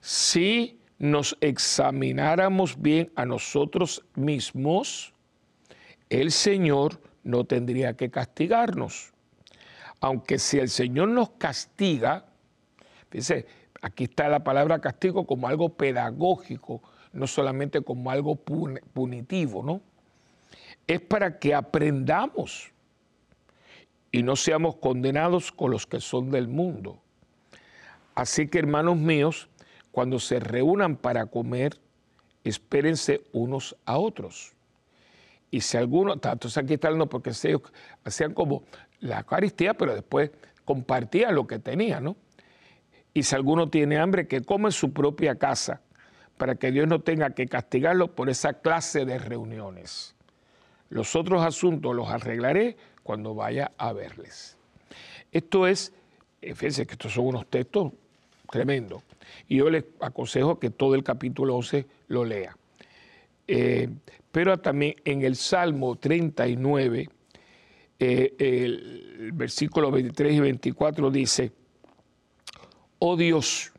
Si 0.00 0.80
nos 0.98 1.36
examináramos 1.40 2.80
bien 2.80 3.12
a 3.16 3.26
nosotros 3.26 4.04
mismos, 4.14 5.12
el 6.08 6.32
Señor 6.32 7.00
no 7.22 7.44
tendría 7.44 7.94
que 7.96 8.10
castigarnos. 8.10 9.12
Aunque 10.00 10.38
si 10.38 10.58
el 10.58 10.68
Señor 10.68 11.08
nos 11.08 11.30
castiga, 11.30 12.26
aquí 13.82 14.04
está 14.04 14.28
la 14.28 14.42
palabra 14.42 14.80
castigo 14.80 15.26
como 15.26 15.48
algo 15.48 15.76
pedagógico, 15.76 16.82
no 17.12 17.26
solamente 17.26 17.82
como 17.82 18.10
algo 18.10 18.36
punitivo, 18.36 19.62
¿no? 19.62 19.82
Es 20.90 21.00
para 21.00 21.38
que 21.38 21.54
aprendamos 21.54 22.72
y 24.10 24.24
no 24.24 24.34
seamos 24.34 24.74
condenados 24.74 25.52
con 25.52 25.70
los 25.70 25.86
que 25.86 26.00
son 26.00 26.32
del 26.32 26.48
mundo. 26.48 27.00
Así 28.16 28.48
que, 28.48 28.58
hermanos 28.58 28.96
míos, 28.96 29.48
cuando 29.92 30.18
se 30.18 30.40
reúnan 30.40 30.96
para 30.96 31.26
comer, 31.26 31.78
espérense 32.42 33.22
unos 33.32 33.76
a 33.84 33.98
otros. 33.98 34.52
Y 35.52 35.60
si 35.60 35.76
alguno, 35.76 36.14
entonces 36.14 36.58
aquí 36.58 36.74
está 36.74 36.88
hablando 36.88 37.08
porque 37.08 37.34
se 37.34 37.56
hacían 38.02 38.34
como 38.34 38.64
la 38.98 39.20
Eucaristía, 39.20 39.74
pero 39.74 39.94
después 39.94 40.32
compartían 40.64 41.36
lo 41.36 41.46
que 41.46 41.60
tenían, 41.60 42.02
¿no? 42.02 42.16
Y 43.14 43.22
si 43.22 43.36
alguno 43.36 43.70
tiene 43.70 43.96
hambre, 43.96 44.26
que 44.26 44.40
come 44.40 44.70
en 44.70 44.72
su 44.72 44.92
propia 44.92 45.36
casa, 45.36 45.82
para 46.36 46.56
que 46.56 46.72
Dios 46.72 46.88
no 46.88 47.00
tenga 47.00 47.30
que 47.30 47.46
castigarlo 47.46 48.16
por 48.16 48.28
esa 48.28 48.54
clase 48.54 49.04
de 49.04 49.20
reuniones. 49.20 50.16
Los 50.90 51.16
otros 51.16 51.42
asuntos 51.42 51.94
los 51.94 52.08
arreglaré 52.08 52.76
cuando 53.02 53.34
vaya 53.34 53.72
a 53.78 53.92
verles. 53.92 54.56
Esto 55.32 55.66
es, 55.66 55.92
fíjense 56.40 56.86
que 56.86 56.92
estos 56.92 57.12
son 57.12 57.28
unos 57.28 57.46
textos 57.46 57.92
tremendos. 58.50 59.02
Y 59.48 59.58
yo 59.58 59.70
les 59.70 59.84
aconsejo 60.00 60.58
que 60.58 60.70
todo 60.70 60.94
el 60.94 61.04
capítulo 61.04 61.56
11 61.56 61.86
lo 62.08 62.24
lea. 62.24 62.56
Eh, 63.46 63.88
pero 64.32 64.58
también 64.58 64.94
en 65.04 65.22
el 65.22 65.36
Salmo 65.36 65.96
39, 65.96 67.08
eh, 67.98 68.34
el 68.38 69.30
versículo 69.32 69.90
23 69.90 70.34
y 70.34 70.40
24 70.40 71.10
dice, 71.10 71.52
oh 72.98 73.16
Dios, 73.16 73.72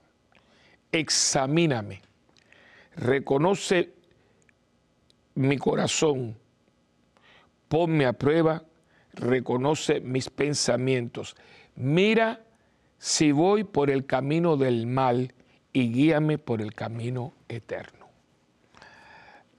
examíname, 0.92 2.02
reconoce 2.96 3.94
mi 5.36 5.58
corazón, 5.58 6.36
ponme 7.72 8.06
a 8.06 8.12
prueba, 8.12 8.66
reconoce 9.14 10.02
mis 10.02 10.30
pensamientos, 10.30 11.38
mira 11.78 12.42
si 12.98 13.32
voy 13.32 13.64
por 13.64 13.90
el 13.90 14.06
camino 14.06 14.58
del 14.58 14.88
mal 14.88 15.34
y 15.72 15.90
guíame 15.90 16.38
por 16.38 16.62
el 16.62 16.76
camino 16.76 17.32
eterno. 17.48 18.08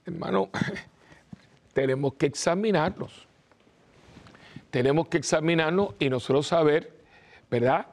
Hermano, 0.05 0.51
tenemos 1.73 2.13
que 2.13 2.27
examinarnos. 2.27 3.27
Tenemos 4.69 5.07
que 5.07 5.17
examinarnos 5.17 5.95
y 5.97 6.07
nosotros 6.07 6.45
saber, 6.45 6.93
¿verdad?, 7.49 7.87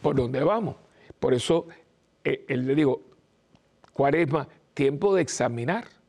por 0.00 0.16
dónde 0.16 0.42
vamos. 0.42 0.76
Por 1.18 1.34
eso, 1.34 1.68
eh, 2.24 2.46
le 2.48 2.74
digo, 2.74 3.02
cuaresma, 3.92 4.48
tiempo 4.72 5.14
de 5.14 5.20
examinar. 5.20 5.99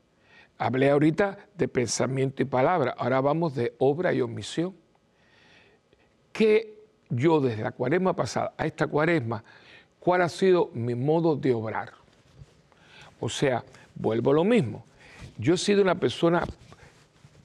Hablé 0.58 0.90
ahorita 0.90 1.38
de 1.56 1.68
pensamiento 1.68 2.42
y 2.42 2.46
palabra, 2.46 2.94
ahora 2.96 3.20
vamos 3.20 3.54
de 3.54 3.74
obra 3.78 4.12
y 4.12 4.20
omisión. 4.20 4.74
¿Qué 6.32 6.78
yo 7.10 7.40
desde 7.40 7.62
la 7.62 7.72
cuaresma 7.72 8.14
pasada 8.14 8.54
a 8.56 8.66
esta 8.66 8.86
cuaresma, 8.86 9.44
cuál 9.98 10.22
ha 10.22 10.28
sido 10.28 10.70
mi 10.72 10.94
modo 10.94 11.36
de 11.36 11.52
obrar? 11.52 11.92
O 13.20 13.28
sea, 13.28 13.64
vuelvo 13.94 14.30
a 14.30 14.34
lo 14.34 14.44
mismo. 14.44 14.84
Yo 15.38 15.54
he 15.54 15.58
sido 15.58 15.82
una 15.82 15.94
persona 15.94 16.44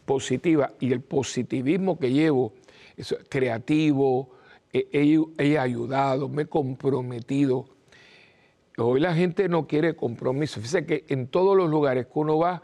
positiva 0.05 0.71
y 0.79 0.91
el 0.93 1.01
positivismo 1.01 1.99
que 1.99 2.11
llevo 2.11 2.53
es 2.95 3.15
creativo, 3.29 4.29
he, 4.73 5.57
ayudado, 5.57 6.29
me 6.29 6.43
he 6.43 6.45
comprometido. 6.47 7.65
Hoy 8.77 8.99
la 8.99 9.13
gente 9.13 9.49
no 9.49 9.67
quiere 9.67 9.95
compromiso. 9.95 10.59
Fíjese 10.59 10.85
que 10.85 11.05
en 11.09 11.27
todos 11.27 11.55
los 11.57 11.69
lugares 11.69 12.07
que 12.07 12.13
uno 12.15 12.37
va, 12.37 12.61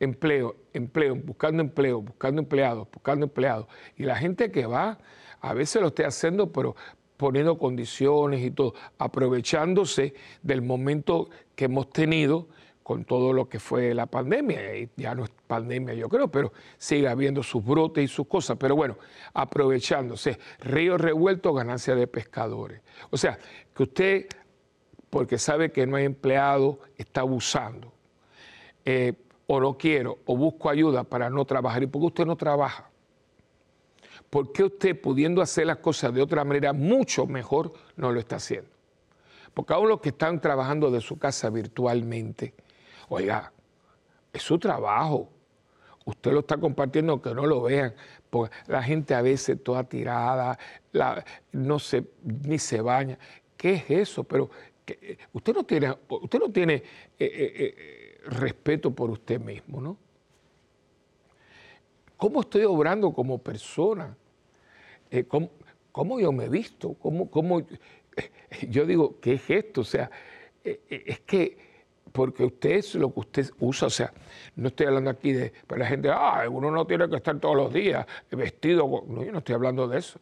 empleo, 0.00 0.56
empleo, 0.72 1.14
buscando 1.16 1.62
empleo, 1.62 2.02
buscando 2.02 2.40
empleados, 2.40 2.88
buscando 2.92 3.26
empleados. 3.26 3.66
Y 3.96 4.04
la 4.04 4.16
gente 4.16 4.50
que 4.50 4.66
va, 4.66 4.98
a 5.40 5.54
veces 5.54 5.82
lo 5.82 5.88
estoy 5.88 6.04
haciendo, 6.04 6.52
pero 6.52 6.76
poniendo 7.16 7.58
condiciones 7.58 8.42
y 8.42 8.50
todo, 8.50 8.74
aprovechándose 8.98 10.14
del 10.42 10.62
momento 10.62 11.28
que 11.56 11.64
hemos 11.66 11.90
tenido 11.90 12.48
con 12.88 13.04
todo 13.04 13.34
lo 13.34 13.50
que 13.50 13.58
fue 13.58 13.92
la 13.92 14.06
pandemia. 14.06 14.60
Ya 14.96 15.14
no 15.14 15.24
es 15.24 15.30
pandemia, 15.46 15.92
yo 15.94 16.08
creo, 16.08 16.28
pero 16.28 16.52
sigue 16.78 17.06
habiendo 17.06 17.42
sus 17.42 17.62
brotes 17.62 18.04
y 18.04 18.08
sus 18.08 18.26
cosas. 18.26 18.56
Pero 18.58 18.76
bueno, 18.76 18.96
aprovechándose. 19.34 20.38
Río 20.60 20.96
revuelto, 20.96 21.52
ganancia 21.52 21.94
de 21.94 22.06
pescadores. 22.06 22.80
O 23.10 23.18
sea, 23.18 23.38
que 23.74 23.82
usted, 23.82 24.26
porque 25.10 25.36
sabe 25.36 25.70
que 25.70 25.86
no 25.86 25.96
hay 25.96 26.06
empleado, 26.06 26.80
está 26.96 27.20
abusando. 27.20 27.92
Eh, 28.86 29.12
o 29.48 29.60
no 29.60 29.76
quiero, 29.76 30.18
o 30.26 30.36
busco 30.36 30.70
ayuda 30.70 31.02
para 31.02 31.28
no 31.28 31.44
trabajar. 31.44 31.82
¿Y 31.82 31.86
por 31.88 32.00
qué 32.00 32.06
usted 32.06 32.26
no 32.26 32.36
trabaja? 32.36 32.88
¿Por 34.30 34.52
qué 34.52 34.62
usted, 34.62 35.00
pudiendo 35.00 35.42
hacer 35.42 35.66
las 35.66 35.78
cosas 35.78 36.14
de 36.14 36.22
otra 36.22 36.44
manera 36.44 36.72
mucho 36.72 37.26
mejor, 37.26 37.72
no 37.96 38.12
lo 38.12 38.20
está 38.20 38.36
haciendo? 38.36 38.70
Porque 39.52 39.72
aún 39.72 39.88
los 39.88 40.00
que 40.00 40.10
están 40.10 40.40
trabajando 40.40 40.90
de 40.90 41.00
su 41.00 41.18
casa 41.18 41.50
virtualmente, 41.50 42.54
Oiga, 43.08 43.52
es 44.32 44.42
su 44.42 44.58
trabajo. 44.58 45.30
Usted 46.04 46.32
lo 46.32 46.40
está 46.40 46.56
compartiendo 46.56 47.12
aunque 47.12 47.34
no 47.34 47.46
lo 47.46 47.62
vean, 47.62 47.94
porque 48.30 48.54
la 48.66 48.82
gente 48.82 49.14
a 49.14 49.22
veces 49.22 49.62
toda 49.62 49.84
tirada, 49.84 50.58
no 51.52 51.78
se, 51.78 52.04
ni 52.22 52.58
se 52.58 52.80
baña. 52.80 53.18
¿Qué 53.56 53.74
es 53.74 53.90
eso? 53.90 54.24
Pero 54.24 54.50
usted 55.32 55.54
no 55.54 55.64
tiene, 55.64 55.94
usted 56.08 56.38
no 56.38 56.50
tiene 56.50 56.74
eh, 56.74 56.82
eh, 57.18 57.52
eh, 57.56 57.97
respeto 58.28 58.90
por 58.90 59.10
usted 59.10 59.40
mismo, 59.40 59.80
¿no? 59.80 59.96
¿Cómo 62.16 62.40
estoy 62.40 62.64
obrando 62.64 63.12
como 63.12 63.38
persona? 63.38 64.16
¿cómo, 65.92 66.20
yo 66.20 66.32
me 66.32 66.44
he 66.44 66.48
visto? 66.48 66.94
¿Cómo, 66.94 67.30
cómo, 67.30 67.62
yo 68.68 68.86
digo, 68.86 69.18
¿qué 69.20 69.34
es 69.34 69.48
esto? 69.48 69.80
O 69.80 69.84
sea, 69.84 70.10
es 70.62 71.20
que 71.20 71.56
porque 72.12 72.44
usted 72.44 72.70
es 72.70 72.94
lo 72.94 73.12
que 73.12 73.20
usted 73.20 73.50
usa, 73.60 73.86
o 73.86 73.90
sea, 73.90 74.12
no 74.56 74.68
estoy 74.68 74.86
hablando 74.86 75.10
aquí 75.10 75.32
de, 75.32 75.52
para 75.66 75.82
la 75.82 75.86
gente, 75.86 76.10
ah, 76.10 76.46
uno 76.50 76.70
no 76.70 76.86
tiene 76.86 77.08
que 77.08 77.16
estar 77.16 77.38
todos 77.38 77.56
los 77.56 77.72
días 77.72 78.06
vestido, 78.30 79.04
no, 79.06 79.24
yo 79.24 79.32
no 79.32 79.38
estoy 79.38 79.54
hablando 79.54 79.86
de 79.88 79.98
eso. 79.98 80.18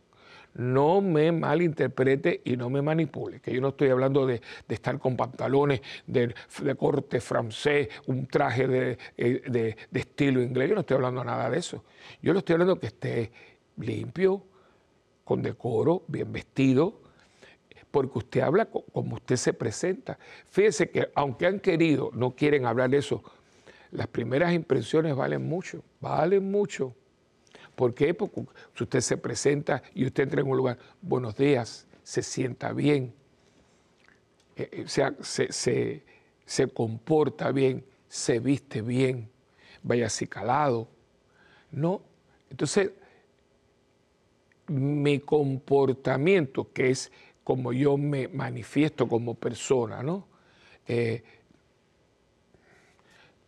No 0.57 1.01
me 1.01 1.33
malinterprete 1.33 2.41
y 2.45 2.57
no 2.57 2.71
me 2.71 2.83
manipule, 2.83 3.41
que 3.41 3.53
yo 3.53 3.61
no 3.61 3.69
estoy 3.69 3.91
hablando 3.91 4.27
de, 4.27 4.41
estar 4.69 4.99
con 4.99 5.17
pantalones 5.17 5.81
de, 6.07 6.35
corte 6.79 7.21
francés, 7.21 7.89
un 8.07 8.27
traje 8.27 8.97
eh, 9.17 9.43
de, 9.47 9.77
estilo 9.93 10.43
inglés, 10.43 10.71
yo 10.71 10.75
no 10.75 10.81
estoy 10.81 10.97
hablando 10.97 11.23
nada 11.25 11.51
de 11.51 11.59
eso. 11.59 11.85
Yo 12.23 12.33
le 12.33 12.39
estoy 12.39 12.55
hablando 12.55 12.81
que 12.81 12.87
esté 12.87 13.31
limpio, 13.77 14.43
con 15.25 15.43
decoro, 15.43 16.05
bien 16.07 16.33
vestido, 16.33 17.01
porque 17.91 18.19
usted 18.19 18.41
habla 18.41 18.67
como 18.67 19.15
usted 19.17 19.37
se 19.37 19.53
presenta. 19.53 20.19
Fíjese 20.51 20.91
que 20.91 21.11
aunque 21.15 21.47
han 21.47 21.61
querido, 21.61 22.11
no 22.15 22.35
quieren 22.35 22.67
hablar 22.67 22.91
de 22.91 22.99
eso, 22.99 23.23
las 23.91 24.07
primeras 24.07 24.53
impresiones 24.53 25.15
valen 25.15 25.47
mucho, 25.47 25.83
valen 26.01 26.51
mucho. 26.51 26.95
¿Por 27.77 27.95
qué? 27.95 28.14
Porque 28.14 28.43
si 28.74 28.85
usted 28.85 29.01
se 29.01 29.18
presenta 29.18 29.83
y 29.95 30.07
usted 30.07 30.24
entra 30.24 30.41
en 30.41 30.49
un 30.49 30.57
lugar, 30.57 30.79
buenos 31.03 31.37
días, 31.37 31.87
se 32.03 32.22
sienta 32.22 32.72
bien, 32.72 33.14
eh, 34.57 34.68
eh, 34.72 34.85
sea, 34.89 35.14
se, 35.20 35.53
se, 35.53 36.68
comporta 36.68 37.53
bien, 37.53 37.85
se 38.09 38.41
viste 38.41 38.81
bien, 38.81 39.31
vaya 39.83 40.07
así 40.07 40.27
calado. 40.27 40.89
No, 41.70 42.01
entonces 42.49 42.93
mi 44.68 45.20
comportamiento, 45.20 46.72
que 46.72 46.91
es 46.91 47.12
como 47.45 47.74
yo 47.74 47.99
me 47.99 48.27
manifiesto 48.29 49.07
como 49.07 49.35
persona, 49.35 50.03
¿no? 50.03 50.27
Eh, 50.89 51.22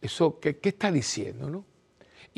eso, 0.03 0.39
¿qué, 0.39 0.59
está 0.63 0.93
diciendo, 0.93 1.49
no? 1.49 1.65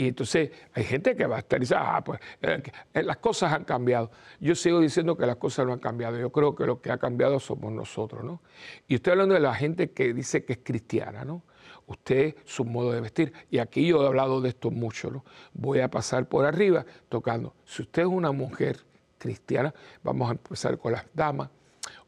Y 0.00 0.08
entonces 0.08 0.50
hay 0.72 0.84
gente 0.84 1.14
que 1.14 1.26
va 1.26 1.36
a 1.36 1.38
estar 1.40 1.60
diciendo, 1.60 1.84
ah, 1.86 2.02
pues 2.02 2.18
eh, 2.40 2.62
eh, 2.94 3.02
las 3.02 3.18
cosas 3.18 3.52
han 3.52 3.64
cambiado. 3.64 4.10
Yo 4.40 4.54
sigo 4.54 4.80
diciendo 4.80 5.14
que 5.14 5.26
las 5.26 5.36
cosas 5.36 5.66
no 5.66 5.74
han 5.74 5.78
cambiado. 5.78 6.18
Yo 6.18 6.32
creo 6.32 6.54
que 6.54 6.64
lo 6.64 6.80
que 6.80 6.90
ha 6.90 6.96
cambiado 6.96 7.38
somos 7.38 7.70
nosotros, 7.70 8.24
¿no? 8.24 8.40
Y 8.88 8.94
estoy 8.94 9.10
hablando 9.10 9.34
de 9.34 9.40
la 9.40 9.54
gente 9.54 9.90
que 9.90 10.14
dice 10.14 10.42
que 10.46 10.54
es 10.54 10.60
cristiana, 10.62 11.26
¿no? 11.26 11.42
Usted, 11.86 12.34
su 12.46 12.64
modo 12.64 12.92
de 12.92 13.02
vestir. 13.02 13.34
Y 13.50 13.58
aquí 13.58 13.88
yo 13.88 14.02
he 14.02 14.06
hablado 14.06 14.40
de 14.40 14.48
esto 14.48 14.70
mucho, 14.70 15.10
¿no? 15.10 15.22
Voy 15.52 15.80
a 15.80 15.90
pasar 15.90 16.26
por 16.30 16.46
arriba 16.46 16.86
tocando. 17.10 17.52
Si 17.66 17.82
usted 17.82 18.00
es 18.00 18.08
una 18.08 18.32
mujer 18.32 18.78
cristiana, 19.18 19.74
vamos 20.02 20.30
a 20.30 20.32
empezar 20.32 20.78
con 20.78 20.92
las 20.92 21.04
damas, 21.12 21.50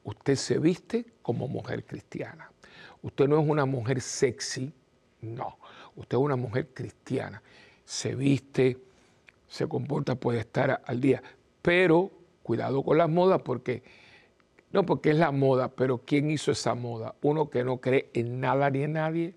usted 0.03 0.37
se 0.37 0.59
viste 0.59 1.05
como 1.21 1.47
mujer 1.47 1.85
cristiana. 1.85 2.51
Usted 3.03 3.29
no 3.29 3.39
es 3.39 3.47
una 3.47 3.67
mujer 3.67 4.01
sexy, 4.01 4.73
no, 5.21 5.59
usted 5.95 6.17
es 6.17 6.23
una 6.23 6.37
mujer 6.37 6.69
cristiana. 6.73 7.43
Se 7.85 8.15
viste, 8.15 8.79
se 9.49 9.67
comporta, 9.69 10.15
puede 10.15 10.41
estar 10.41 10.83
al 10.85 11.01
día, 11.01 11.23
pero 11.61 12.11
cuidado 12.43 12.83
con 12.83 12.99
las 12.99 13.09
modas 13.09 13.43
porque, 13.43 13.83
no 14.73 14.85
porque 14.85 15.11
es 15.11 15.17
la 15.17 15.31
moda, 15.31 15.69
pero 15.69 15.99
¿quién 15.99 16.31
hizo 16.31 16.51
esa 16.51 16.75
moda? 16.75 17.15
Uno 17.23 17.51
que 17.51 17.65
no 17.65 17.79
cree 17.79 18.11
en 18.15 18.41
nada 18.41 18.71
ni 18.71 18.83
en 18.83 18.95
nadie, 18.95 19.35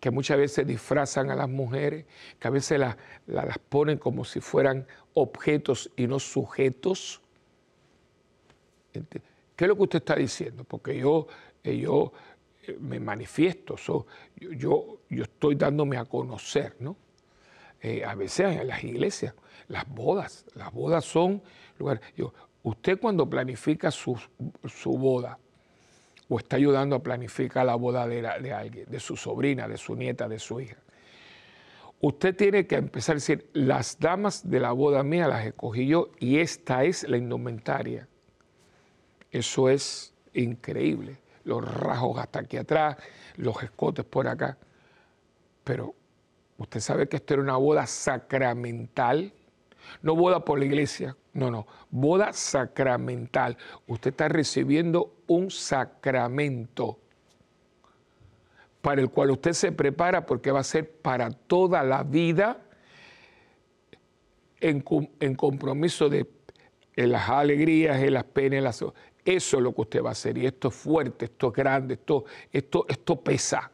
que 0.00 0.10
muchas 0.10 0.38
veces 0.38 0.66
disfrazan 0.66 1.30
a 1.30 1.36
las 1.36 1.48
mujeres, 1.48 2.06
que 2.38 2.48
a 2.48 2.50
veces 2.50 2.80
las, 2.80 2.96
ponen 3.68 3.98
como 3.98 4.24
si 4.24 4.40
fueran 4.40 4.86
objetos 5.14 5.90
y 5.96 6.06
no 6.06 6.18
sujetos. 6.18 7.20
¿Qué 8.92 9.64
es 9.64 9.68
lo 9.68 9.76
que 9.76 9.82
usted 9.82 9.98
está 9.98 10.16
diciendo? 10.16 10.64
Porque 10.64 10.98
yo, 10.98 11.26
eh, 11.62 11.76
yo 11.76 12.12
eh, 12.66 12.76
me 12.80 12.98
manifiesto, 12.98 13.76
yo, 13.76 14.06
yo, 14.38 14.98
estoy 15.10 15.54
dándome 15.54 15.98
a 15.98 16.06
conocer, 16.06 16.76
¿no? 16.80 16.96
Eh, 17.82 18.04
a 18.04 18.14
veces 18.14 18.56
en 18.58 18.68
las 18.68 18.84
iglesias, 18.84 19.34
las 19.68 19.88
bodas, 19.88 20.44
las 20.54 20.72
bodas 20.72 21.04
son 21.04 21.42
lugares. 21.78 22.02
usted 22.62 22.98
cuando 23.00 23.28
planifica 23.28 23.90
su, 23.90 24.20
su 24.66 24.98
boda, 24.98 25.38
o 26.28 26.38
está 26.38 26.56
ayudando 26.56 26.94
a 26.96 27.02
planificar 27.02 27.66
la 27.66 27.74
boda 27.74 28.06
de, 28.06 28.22
de 28.22 28.52
alguien, 28.52 28.86
de 28.88 29.00
su 29.00 29.16
sobrina, 29.16 29.66
de 29.66 29.76
su 29.76 29.96
nieta, 29.96 30.28
de 30.28 30.38
su 30.38 30.60
hija. 30.60 30.76
Usted 32.02 32.36
tiene 32.36 32.66
que 32.66 32.76
empezar 32.76 33.14
a 33.14 33.16
decir, 33.16 33.50
las 33.52 33.98
damas 33.98 34.48
de 34.48 34.60
la 34.60 34.72
boda 34.72 35.02
mía 35.02 35.26
las 35.26 35.44
escogí 35.44 35.86
yo 35.86 36.10
y 36.18 36.38
esta 36.38 36.84
es 36.84 37.06
la 37.08 37.16
indumentaria. 37.16 38.08
Eso 39.30 39.68
es 39.68 40.14
increíble. 40.32 41.18
Los 41.44 41.62
rasgos 41.62 42.18
hasta 42.18 42.40
aquí 42.40 42.56
atrás, 42.56 42.96
los 43.36 43.62
escotes 43.62 44.04
por 44.04 44.28
acá. 44.28 44.56
Pero 45.64 45.94
usted 46.60 46.80
sabe 46.80 47.08
que 47.08 47.16
esto 47.16 47.34
era 47.34 47.42
una 47.42 47.56
boda 47.56 47.86
sacramental, 47.86 49.32
no 50.02 50.14
boda 50.14 50.44
por 50.44 50.58
la 50.58 50.66
iglesia, 50.66 51.16
no, 51.32 51.50
no, 51.50 51.66
boda 51.90 52.34
sacramental. 52.34 53.56
Usted 53.86 54.10
está 54.10 54.28
recibiendo 54.28 55.14
un 55.26 55.50
sacramento 55.50 56.98
para 58.82 59.00
el 59.00 59.08
cual 59.08 59.30
usted 59.30 59.52
se 59.54 59.72
prepara 59.72 60.26
porque 60.26 60.50
va 60.50 60.60
a 60.60 60.64
ser 60.64 60.90
para 60.90 61.30
toda 61.30 61.82
la 61.82 62.02
vida 62.02 62.58
en, 64.60 64.82
compromiso 65.34 66.10
de 66.10 66.28
en 66.94 67.12
las 67.12 67.30
alegrías, 67.30 68.02
en 68.02 68.12
las 68.12 68.24
penas, 68.24 68.62
las... 68.62 68.84
Eso 69.24 69.56
es 69.56 69.62
lo 69.62 69.74
que 69.74 69.80
usted 69.80 70.02
va 70.02 70.10
a 70.10 70.12
hacer. 70.12 70.36
Y 70.36 70.44
esto 70.44 70.68
es 70.68 70.74
fuerte, 70.74 71.26
esto 71.26 71.48
es 71.48 71.54
grande, 71.54 71.94
esto, 71.94 72.24
esto, 72.52 72.84
esto 72.86 73.18
pesa. 73.18 73.70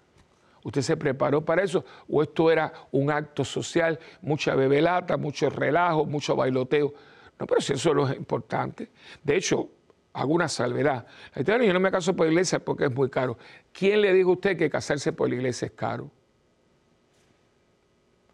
¿Usted 0.67 0.83
se 0.83 0.97
preparó 0.97 1.45
para 1.45 1.63
eso? 1.63 1.85
¿O 2.09 2.25
esto 2.25 2.51
era 2.51 2.73
un 2.91 3.09
acto 3.09 3.45
social, 3.45 4.01
mucha 4.21 4.57
bebelata, 4.57 5.17
mucho 5.17 5.49
relajo, 5.49 6.05
mucho 6.07 6.35
bailoteo? 6.35 6.93
No, 7.39 7.47
pero 7.47 7.61
si 7.61 7.75
eso 7.75 7.95
no 7.95 8.09
es 8.09 8.17
importante. 8.17 8.91
De 9.23 9.37
hecho, 9.37 9.71
hago 10.13 10.35
una 10.35 10.49
salvedad. 10.49 11.07
Yo 11.37 11.73
no 11.73 11.79
me 11.79 11.93
caso 11.93 12.17
por 12.17 12.27
iglesia 12.27 12.59
porque 12.59 12.87
es 12.87 12.93
muy 12.93 13.09
caro. 13.09 13.39
¿Quién 13.73 14.01
le 14.01 14.13
dijo 14.13 14.31
a 14.31 14.33
usted 14.33 14.57
que 14.57 14.69
casarse 14.69 15.13
por 15.13 15.29
la 15.29 15.37
iglesia 15.37 15.67
es 15.67 15.73
caro? 15.73 16.11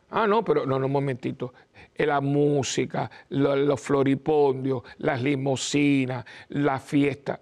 Ah, 0.08 0.26
no, 0.26 0.42
pero 0.42 0.64
no, 0.64 0.78
no, 0.78 0.86
un 0.86 0.92
momentito. 0.92 1.52
Eh, 1.94 2.06
la 2.06 2.22
música, 2.22 3.10
los, 3.28 3.78
floripondios, 3.78 4.82
las 4.96 5.20
limosinas, 5.20 6.24
la 6.48 6.80
fiesta. 6.80 7.38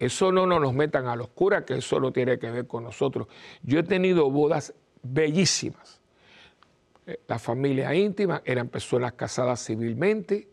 Eso 0.00 0.32
no, 0.32 0.46
no 0.46 0.58
nos 0.58 0.74
metan 0.74 1.06
a 1.06 1.14
los 1.14 1.28
curas, 1.28 1.64
que 1.64 1.74
eso 1.74 2.00
no 2.00 2.10
tiene 2.10 2.38
que 2.38 2.50
ver 2.50 2.66
con 2.66 2.82
nosotros. 2.82 3.28
Yo 3.62 3.78
he 3.78 3.82
tenido 3.82 4.30
bodas 4.30 4.74
bellísimas. 5.02 6.00
Eh, 7.06 7.20
la 7.28 7.38
familia 7.38 7.94
íntima 7.94 8.42
eran 8.44 8.68
personas 8.68 9.12
casadas 9.12 9.64
civilmente. 9.64 10.48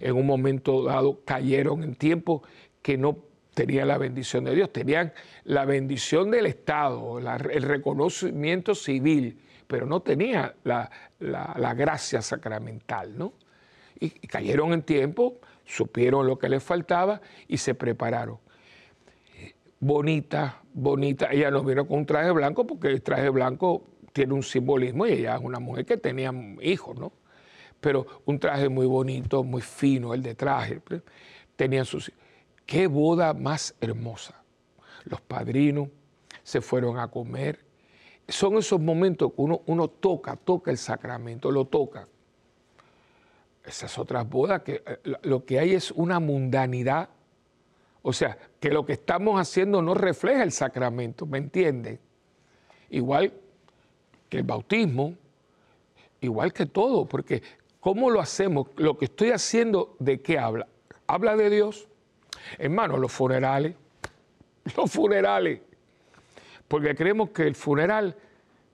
En 0.00 0.16
un 0.16 0.26
momento 0.26 0.84
dado 0.84 1.20
cayeron 1.24 1.84
en 1.84 1.94
tiempo 1.94 2.42
que 2.82 2.96
no 2.96 3.18
tenían 3.52 3.88
la 3.88 3.98
bendición 3.98 4.44
de 4.44 4.54
Dios, 4.54 4.72
tenían 4.72 5.12
la 5.44 5.64
bendición 5.64 6.30
del 6.30 6.46
Estado, 6.46 7.18
el 7.18 7.62
reconocimiento 7.62 8.74
civil, 8.74 9.40
pero 9.66 9.84
no 9.84 10.00
tenía 10.00 10.54
la, 10.64 10.88
gracia 11.74 12.22
sacramental, 12.22 13.18
¿no? 13.18 13.32
Y, 13.98 14.10
cayeron 14.28 14.72
en 14.72 14.82
tiempo, 14.82 15.38
supieron 15.66 16.26
lo 16.26 16.38
que 16.38 16.48
les 16.48 16.62
faltaba 16.62 17.20
y 17.48 17.58
se 17.58 17.74
prepararon. 17.74 18.38
Bonita, 19.80 20.62
bonita, 20.72 21.28
ella 21.30 21.50
nos 21.50 21.64
vino 21.64 21.86
con 21.86 21.98
un 21.98 22.06
traje 22.06 22.30
blanco 22.32 22.66
porque 22.66 22.88
el 22.88 23.00
traje 23.02 23.28
blanco 23.28 23.84
tiene 24.12 24.32
un 24.34 24.42
simbolismo 24.42 25.06
y 25.06 25.12
ella 25.12 25.36
es 25.36 25.40
una 25.40 25.60
mujer 25.60 25.86
que 25.86 25.96
tenía 25.96 26.32
hijos, 26.62 26.98
¿no? 26.98 27.12
Pero 27.80 28.04
un 28.24 28.40
traje 28.40 28.68
muy 28.68 28.86
bonito, 28.86 29.44
muy 29.44 29.62
fino, 29.62 30.14
el 30.14 30.22
de 30.22 30.34
traje, 30.34 30.80
tenían 31.54 31.84
sus 31.84 32.10
Qué 32.68 32.86
boda 32.86 33.32
más 33.32 33.74
hermosa. 33.80 34.42
Los 35.04 35.22
padrinos 35.22 35.88
se 36.42 36.60
fueron 36.60 36.98
a 36.98 37.08
comer. 37.08 37.64
Son 38.28 38.58
esos 38.58 38.78
momentos 38.78 39.32
que 39.32 39.40
uno, 39.40 39.62
uno 39.64 39.88
toca, 39.88 40.36
toca 40.36 40.70
el 40.70 40.76
sacramento, 40.76 41.50
lo 41.50 41.64
toca. 41.64 42.06
Esas 43.64 43.98
otras 43.98 44.28
bodas 44.28 44.60
que 44.60 44.82
eh, 44.84 44.98
lo 45.22 45.46
que 45.46 45.58
hay 45.58 45.72
es 45.72 45.92
una 45.92 46.20
mundanidad. 46.20 47.08
O 48.02 48.12
sea, 48.12 48.38
que 48.60 48.70
lo 48.70 48.86
que 48.86 48.94
estamos 48.94 49.40
haciendo 49.40 49.82
no 49.82 49.94
refleja 49.94 50.42
el 50.42 50.52
sacramento, 50.52 51.26
¿me 51.26 51.38
entiende? 51.38 51.98
Igual 52.90 53.32
que 54.28 54.38
el 54.38 54.44
bautismo, 54.44 55.14
igual 56.20 56.52
que 56.52 56.66
todo, 56.66 57.06
porque 57.06 57.42
¿cómo 57.80 58.10
lo 58.10 58.20
hacemos? 58.20 58.68
Lo 58.76 58.96
que 58.96 59.06
estoy 59.06 59.30
haciendo, 59.30 59.96
¿de 59.98 60.20
qué 60.20 60.38
habla? 60.38 60.68
Habla 61.06 61.36
de 61.36 61.50
Dios, 61.50 61.88
Hermano, 62.56 62.96
los 62.96 63.12
funerales, 63.12 63.74
los 64.76 64.90
funerales, 64.90 65.60
porque 66.66 66.94
creemos 66.94 67.30
que 67.30 67.42
el 67.42 67.54
funeral 67.54 68.16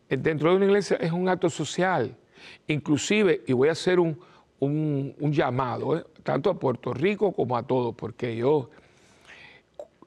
eh, 0.09 0.17
dentro 0.17 0.51
de 0.51 0.57
una 0.57 0.67
iglesia 0.67 0.97
es 1.01 1.13
un 1.13 1.29
acto 1.29 1.49
social. 1.49 2.17
Inclusive, 2.67 3.43
y 3.47 3.53
voy 3.53 3.69
a 3.69 3.73
hacer 3.73 3.99
un, 3.99 4.19
llamado, 5.19 5.99
eh, 5.99 6.05
tanto 6.23 6.51
a 6.51 6.59
Puerto 6.59 6.93
Rico 6.93 7.33
como 7.33 7.57
a 7.57 7.63
todos, 7.63 7.95
porque 7.95 8.37
yo, 8.37 8.71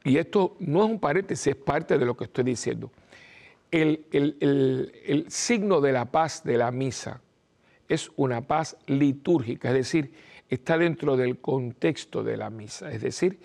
y 0.08 0.18
esto 0.18 0.56
no 0.60 0.86
es 0.86 0.90
un 0.92 1.00
paréntesis, 1.00 1.48
es 1.48 1.56
parte 1.58 1.98
de 1.98 2.06
lo 2.06 2.16
que 2.16 2.24
estoy 2.24 2.46
diciendo. 2.46 2.92
el, 3.72 5.26
signo 5.28 5.82
de 5.82 5.92
la 5.92 6.06
paz 6.06 6.46
de 6.46 6.58
la 6.58 6.72
misa 6.72 7.22
es 7.90 8.10
una 8.16 8.40
paz 8.40 8.78
litúrgica, 8.88 9.68
es 9.68 9.74
decir, 9.74 10.14
está 10.50 10.78
dentro 10.78 11.18
del 11.18 11.40
contexto 11.40 12.24
de 12.24 12.38
la 12.38 12.50
misa, 12.50 12.90
es 12.90 13.02
decir, 13.02 13.40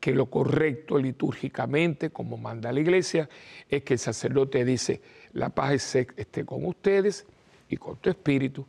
que 0.00 0.12
lo 0.12 0.26
correcto 0.26 0.98
litúrgicamente, 0.98 2.10
como 2.10 2.36
manda 2.36 2.72
la 2.72 2.80
iglesia, 2.80 3.30
es 3.70 3.82
que 3.82 3.94
el 3.94 3.98
sacerdote 3.98 4.66
dice, 4.66 5.00
la 5.32 5.48
paz 5.48 5.94
esté 5.94 6.44
con 6.44 6.66
ustedes 6.66 7.24
y 7.70 7.78
con 7.78 7.96
tu 7.96 8.10
espíritu, 8.10 8.66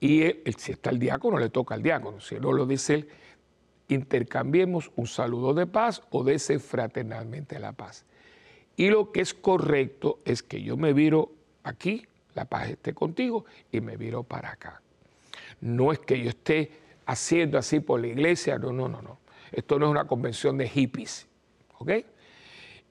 y 0.00 0.24
si 0.58 0.72
está 0.72 0.90
el 0.90 0.98
diácono, 0.98 1.38
le 1.38 1.48
toca 1.48 1.76
al 1.76 1.82
diácono, 1.82 2.20
si 2.20 2.34
no 2.40 2.52
lo 2.52 2.66
dice 2.66 2.94
él, 2.94 3.08
intercambiemos 3.92 4.90
un 4.96 5.06
saludo 5.06 5.54
de 5.54 5.66
paz 5.66 6.02
o 6.10 6.24
dese 6.24 6.58
fraternalmente 6.58 7.58
la 7.58 7.72
paz. 7.72 8.04
Y 8.76 8.88
lo 8.88 9.12
que 9.12 9.20
es 9.20 9.34
correcto 9.34 10.18
es 10.24 10.42
que 10.42 10.62
yo 10.62 10.76
me 10.76 10.92
viro 10.92 11.30
aquí, 11.62 12.06
la 12.34 12.44
paz 12.44 12.70
esté 12.70 12.94
contigo, 12.94 13.44
y 13.70 13.80
me 13.80 13.96
viro 13.96 14.22
para 14.22 14.50
acá. 14.50 14.80
No 15.60 15.92
es 15.92 15.98
que 15.98 16.20
yo 16.20 16.30
esté 16.30 16.72
haciendo 17.06 17.58
así 17.58 17.80
por 17.80 18.00
la 18.00 18.08
iglesia. 18.08 18.58
No, 18.58 18.72
no, 18.72 18.88
no, 18.88 19.02
no. 19.02 19.18
Esto 19.50 19.78
no 19.78 19.86
es 19.86 19.90
una 19.90 20.06
convención 20.06 20.56
de 20.56 20.68
hippies. 20.68 21.26
¿Ok? 21.78 21.90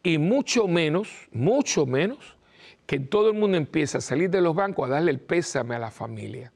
Y 0.03 0.17
mucho 0.17 0.67
menos, 0.67 1.27
mucho 1.31 1.85
menos, 1.85 2.35
que 2.85 2.99
todo 2.99 3.29
el 3.29 3.37
mundo 3.37 3.57
empieza 3.57 3.99
a 3.99 4.01
salir 4.01 4.29
de 4.29 4.41
los 4.41 4.55
bancos 4.55 4.87
a 4.87 4.93
darle 4.93 5.11
el 5.11 5.19
pésame 5.19 5.75
a 5.75 5.79
la 5.79 5.91
familia. 5.91 6.51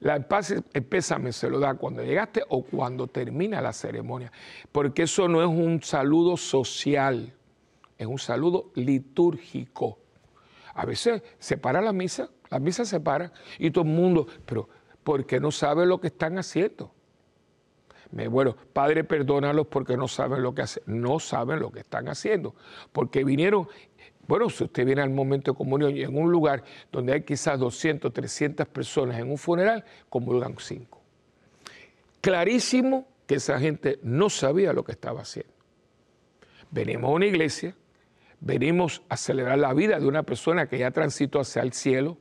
La, 0.00 0.16
el 0.16 0.84
pésame 0.84 1.32
se 1.32 1.48
lo 1.48 1.58
da 1.58 1.74
cuando 1.74 2.02
llegaste 2.02 2.42
o 2.48 2.62
cuando 2.62 3.06
termina 3.06 3.60
la 3.60 3.72
ceremonia, 3.72 4.30
porque 4.72 5.04
eso 5.04 5.28
no 5.28 5.40
es 5.40 5.48
un 5.48 5.82
saludo 5.82 6.36
social, 6.36 7.32
es 7.96 8.06
un 8.06 8.18
saludo 8.18 8.70
litúrgico. 8.74 9.98
A 10.74 10.84
veces 10.84 11.22
se 11.38 11.56
para 11.56 11.80
la 11.80 11.92
misa, 11.92 12.28
la 12.50 12.58
misa 12.58 12.84
se 12.84 13.00
para 13.00 13.32
y 13.58 13.70
todo 13.70 13.84
el 13.84 13.90
mundo, 13.90 14.26
pero 14.44 14.68
porque 15.02 15.40
no 15.40 15.50
saben 15.50 15.88
lo 15.88 16.00
que 16.00 16.08
están 16.08 16.38
haciendo. 16.38 16.92
Bueno, 18.10 18.56
Padre, 18.72 19.04
perdónalos 19.04 19.66
porque 19.66 19.96
no 19.96 20.08
saben 20.08 20.42
lo 20.42 20.54
que 20.54 20.62
hacen. 20.62 20.82
No 20.86 21.18
saben 21.18 21.60
lo 21.60 21.70
que 21.70 21.80
están 21.80 22.08
haciendo. 22.08 22.54
Porque 22.92 23.24
vinieron, 23.24 23.68
bueno, 24.26 24.50
si 24.50 24.64
usted 24.64 24.84
viene 24.84 25.02
al 25.02 25.10
momento 25.10 25.52
de 25.52 25.56
comunión 25.56 25.96
y 25.96 26.02
en 26.02 26.16
un 26.16 26.30
lugar 26.30 26.64
donde 26.90 27.12
hay 27.12 27.22
quizás 27.22 27.58
200, 27.58 28.12
300 28.12 28.66
personas 28.68 29.18
en 29.18 29.30
un 29.30 29.38
funeral, 29.38 29.84
comulgan 30.08 30.56
cinco. 30.58 31.00
Clarísimo 32.20 33.06
que 33.26 33.36
esa 33.36 33.58
gente 33.58 33.98
no 34.02 34.30
sabía 34.30 34.72
lo 34.72 34.84
que 34.84 34.92
estaba 34.92 35.20
haciendo. 35.20 35.52
Venimos 36.70 37.10
a 37.10 37.14
una 37.14 37.26
iglesia, 37.26 37.76
venimos 38.40 39.02
a 39.08 39.16
celebrar 39.16 39.58
la 39.58 39.72
vida 39.72 39.98
de 40.00 40.06
una 40.06 40.24
persona 40.24 40.68
que 40.68 40.78
ya 40.78 40.90
transitó 40.90 41.40
hacia 41.40 41.62
el 41.62 41.72
cielo, 41.72 42.18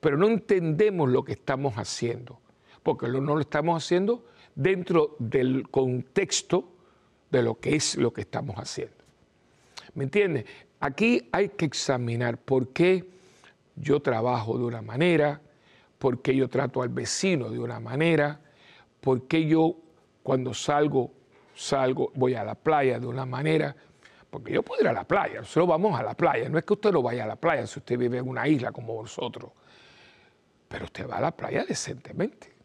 pero 0.00 0.16
no 0.16 0.26
entendemos 0.26 1.08
lo 1.08 1.24
que 1.24 1.32
estamos 1.32 1.74
haciendo, 1.74 2.40
porque 2.82 3.08
no 3.08 3.20
lo 3.20 3.40
estamos 3.40 3.82
haciendo 3.82 4.26
dentro 4.54 5.16
del 5.18 5.68
contexto 5.68 6.72
de 7.30 7.42
lo 7.42 7.60
que 7.60 7.76
es 7.76 7.96
lo 7.96 8.12
que 8.12 8.22
estamos 8.22 8.56
haciendo. 8.56 8.96
¿Me 9.94 10.04
entiendes? 10.04 10.44
Aquí 10.80 11.28
hay 11.32 11.50
que 11.50 11.64
examinar 11.64 12.38
por 12.38 12.68
qué 12.68 13.08
yo 13.76 14.00
trabajo 14.00 14.58
de 14.58 14.64
una 14.64 14.82
manera, 14.82 15.40
por 15.98 16.20
qué 16.20 16.34
yo 16.34 16.48
trato 16.48 16.82
al 16.82 16.88
vecino 16.88 17.50
de 17.50 17.58
una 17.58 17.80
manera, 17.80 18.40
por 19.00 19.26
qué 19.26 19.46
yo 19.46 19.76
cuando 20.22 20.52
salgo, 20.52 21.12
salgo, 21.54 22.10
voy 22.14 22.34
a 22.34 22.44
la 22.44 22.54
playa 22.54 22.98
de 22.98 23.06
una 23.06 23.24
manera, 23.24 23.74
porque 24.28 24.52
yo 24.52 24.62
puedo 24.62 24.82
ir 24.82 24.88
a 24.88 24.92
la 24.92 25.04
playa, 25.04 25.40
nosotros 25.40 25.68
vamos 25.68 25.98
a 25.98 26.02
la 26.02 26.14
playa, 26.14 26.48
no 26.48 26.58
es 26.58 26.64
que 26.64 26.72
usted 26.74 26.92
no 26.92 27.02
vaya 27.02 27.24
a 27.24 27.26
la 27.26 27.36
playa 27.36 27.66
si 27.66 27.78
usted 27.78 27.96
vive 27.96 28.18
en 28.18 28.28
una 28.28 28.46
isla 28.48 28.72
como 28.72 28.94
vosotros, 28.94 29.52
pero 30.68 30.84
usted 30.84 31.08
va 31.08 31.18
a 31.18 31.20
la 31.20 31.30
playa 31.30 31.64
decentemente. 31.64 32.55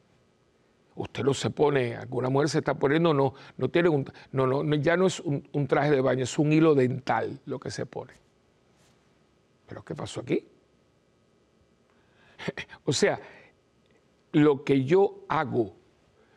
Usted 0.95 1.23
no 1.23 1.33
se 1.33 1.49
pone, 1.49 1.95
alguna 1.95 2.29
mujer 2.29 2.49
se 2.49 2.57
está 2.59 2.73
poniendo, 2.73 3.13
no, 3.13 3.33
no 3.57 3.69
tiene 3.69 3.89
un, 3.89 4.11
no, 4.31 4.45
no, 4.45 4.75
ya 4.75 4.97
no 4.97 5.07
es 5.07 5.21
un, 5.21 5.67
traje 5.67 5.91
de 5.91 6.01
baño, 6.01 6.23
es 6.23 6.37
un 6.37 6.51
hilo 6.51 6.75
dental 6.75 7.39
lo 7.45 7.59
que 7.59 7.71
se 7.71 7.85
pone. 7.85 8.13
¿Pero 9.67 9.85
qué 9.85 9.95
pasó 9.95 10.19
aquí? 10.19 10.45
o 12.85 12.91
sea, 12.91 13.19
lo 14.33 14.65
que 14.65 14.83
yo 14.83 15.23
hago, 15.29 15.73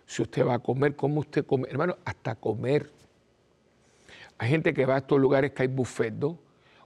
si 0.07 0.23
usted 0.23 0.47
va 0.47 0.55
a 0.55 0.59
comer, 0.61 0.95
cómo 0.95 1.21
usted 1.21 1.45
come, 1.45 1.69
hermano, 1.69 1.97
hasta 2.05 2.37
comer. 2.37 2.91
Hay 4.39 4.51
gente 4.51 4.73
que 4.73 4.87
va 4.87 4.97
a 4.97 4.99
estos 4.99 5.19
lugares 5.19 5.53
que 5.53 5.63
hay 5.63 5.69
buffet. 5.69 6.15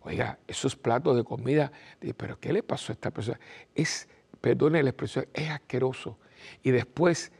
Oiga, 0.02 0.38
esos 0.46 0.74
platos 0.74 1.16
de 1.16 1.24
comida, 1.24 1.70
pero 2.16 2.38
¿qué 2.40 2.52
le 2.52 2.62
pasó 2.62 2.92
a 2.92 2.94
esta 2.94 3.10
persona? 3.10 3.38
Es, 3.74 4.08
perdone 4.40 4.82
la 4.82 4.90
expresión, 4.90 5.26
es 5.34 5.50
asqueroso. 5.50 6.18
Y 6.62 6.70
después 6.70 7.32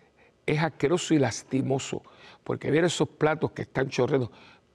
es 0.48 0.62
asqueroso 0.62 1.12
y 1.12 1.18
lastimoso, 1.18 2.02
porque 2.42 2.70
ver 2.70 2.84
esos 2.84 3.06
platos 3.06 3.52
que 3.52 3.62
están 3.62 3.90
chorreando, 3.90 4.32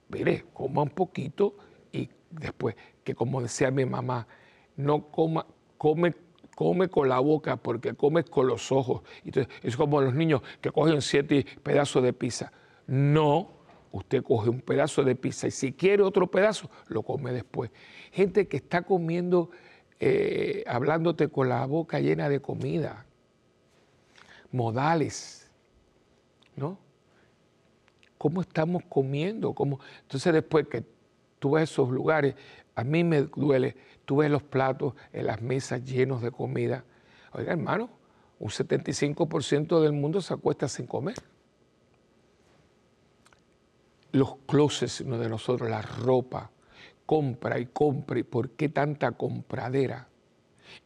mire, 0.08 0.44
coma 0.52 0.82
un 0.82 0.90
poquito 0.90 1.56
y 1.90 2.08
después, 2.30 2.76
que 3.02 3.14
como 3.14 3.42
decía 3.42 3.72
mi 3.72 3.84
mamá, 3.84 4.28
no 4.76 5.08
coma, 5.10 5.46
come, 5.76 6.14
come 6.54 6.88
con 6.88 7.08
la 7.08 7.18
boca 7.18 7.56
porque 7.56 7.94
comes 7.94 8.24
con 8.26 8.46
los 8.46 8.70
ojos. 8.70 9.02
Entonces, 9.24 9.52
es 9.62 9.76
como 9.76 10.00
los 10.00 10.14
niños 10.14 10.42
que 10.60 10.70
cogen 10.70 11.02
siete 11.02 11.44
pedazos 11.64 12.04
de 12.04 12.12
pizza. 12.12 12.52
No, 12.86 13.50
usted 13.90 14.22
coge 14.22 14.50
un 14.50 14.60
pedazo 14.60 15.02
de 15.02 15.16
pizza 15.16 15.48
y 15.48 15.50
si 15.50 15.72
quiere 15.72 16.04
otro 16.04 16.30
pedazo, 16.30 16.70
lo 16.86 17.02
come 17.02 17.32
después. 17.32 17.72
Gente 18.12 18.46
que 18.46 18.58
está 18.58 18.82
comiendo, 18.82 19.50
eh, 19.98 20.62
hablándote 20.68 21.28
con 21.28 21.48
la 21.48 21.66
boca 21.66 21.98
llena 21.98 22.28
de 22.28 22.40
comida. 22.40 23.06
Modales, 24.52 25.43
¿no? 26.56 26.78
¿Cómo 28.18 28.40
estamos 28.40 28.82
comiendo? 28.88 29.52
¿Cómo? 29.52 29.80
Entonces 30.02 30.32
después 30.32 30.66
que 30.68 30.84
tú 31.38 31.52
ves 31.52 31.70
esos 31.70 31.90
lugares, 31.90 32.34
a 32.74 32.84
mí 32.84 33.04
me 33.04 33.22
duele, 33.22 33.76
tú 34.04 34.16
ves 34.16 34.30
los 34.30 34.42
platos 34.42 34.94
en 35.12 35.26
las 35.26 35.42
mesas 35.42 35.84
llenos 35.84 36.22
de 36.22 36.30
comida. 36.30 36.84
Oiga, 37.32 37.52
hermano, 37.52 37.90
un 38.38 38.48
75% 38.48 39.80
del 39.80 39.92
mundo 39.92 40.20
se 40.20 40.34
acuesta 40.34 40.68
sin 40.68 40.86
comer. 40.86 41.16
Los 44.12 44.36
closets 44.46 45.04
de 45.06 45.28
nosotros, 45.28 45.68
la 45.68 45.82
ropa, 45.82 46.50
compra 47.04 47.58
y 47.58 47.66
compra. 47.66 48.18
¿Y 48.18 48.22
por 48.22 48.50
qué 48.50 48.68
tanta 48.68 49.12
compradera? 49.12 50.08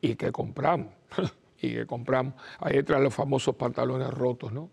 ¿Y 0.00 0.14
qué 0.14 0.32
compramos? 0.32 0.92
¿Y 1.60 1.74
qué 1.74 1.86
compramos? 1.86 2.34
Ahí 2.58 2.78
entran 2.78 3.02
los 3.02 3.14
famosos 3.14 3.54
pantalones 3.56 4.08
rotos, 4.08 4.52
¿no? 4.52 4.70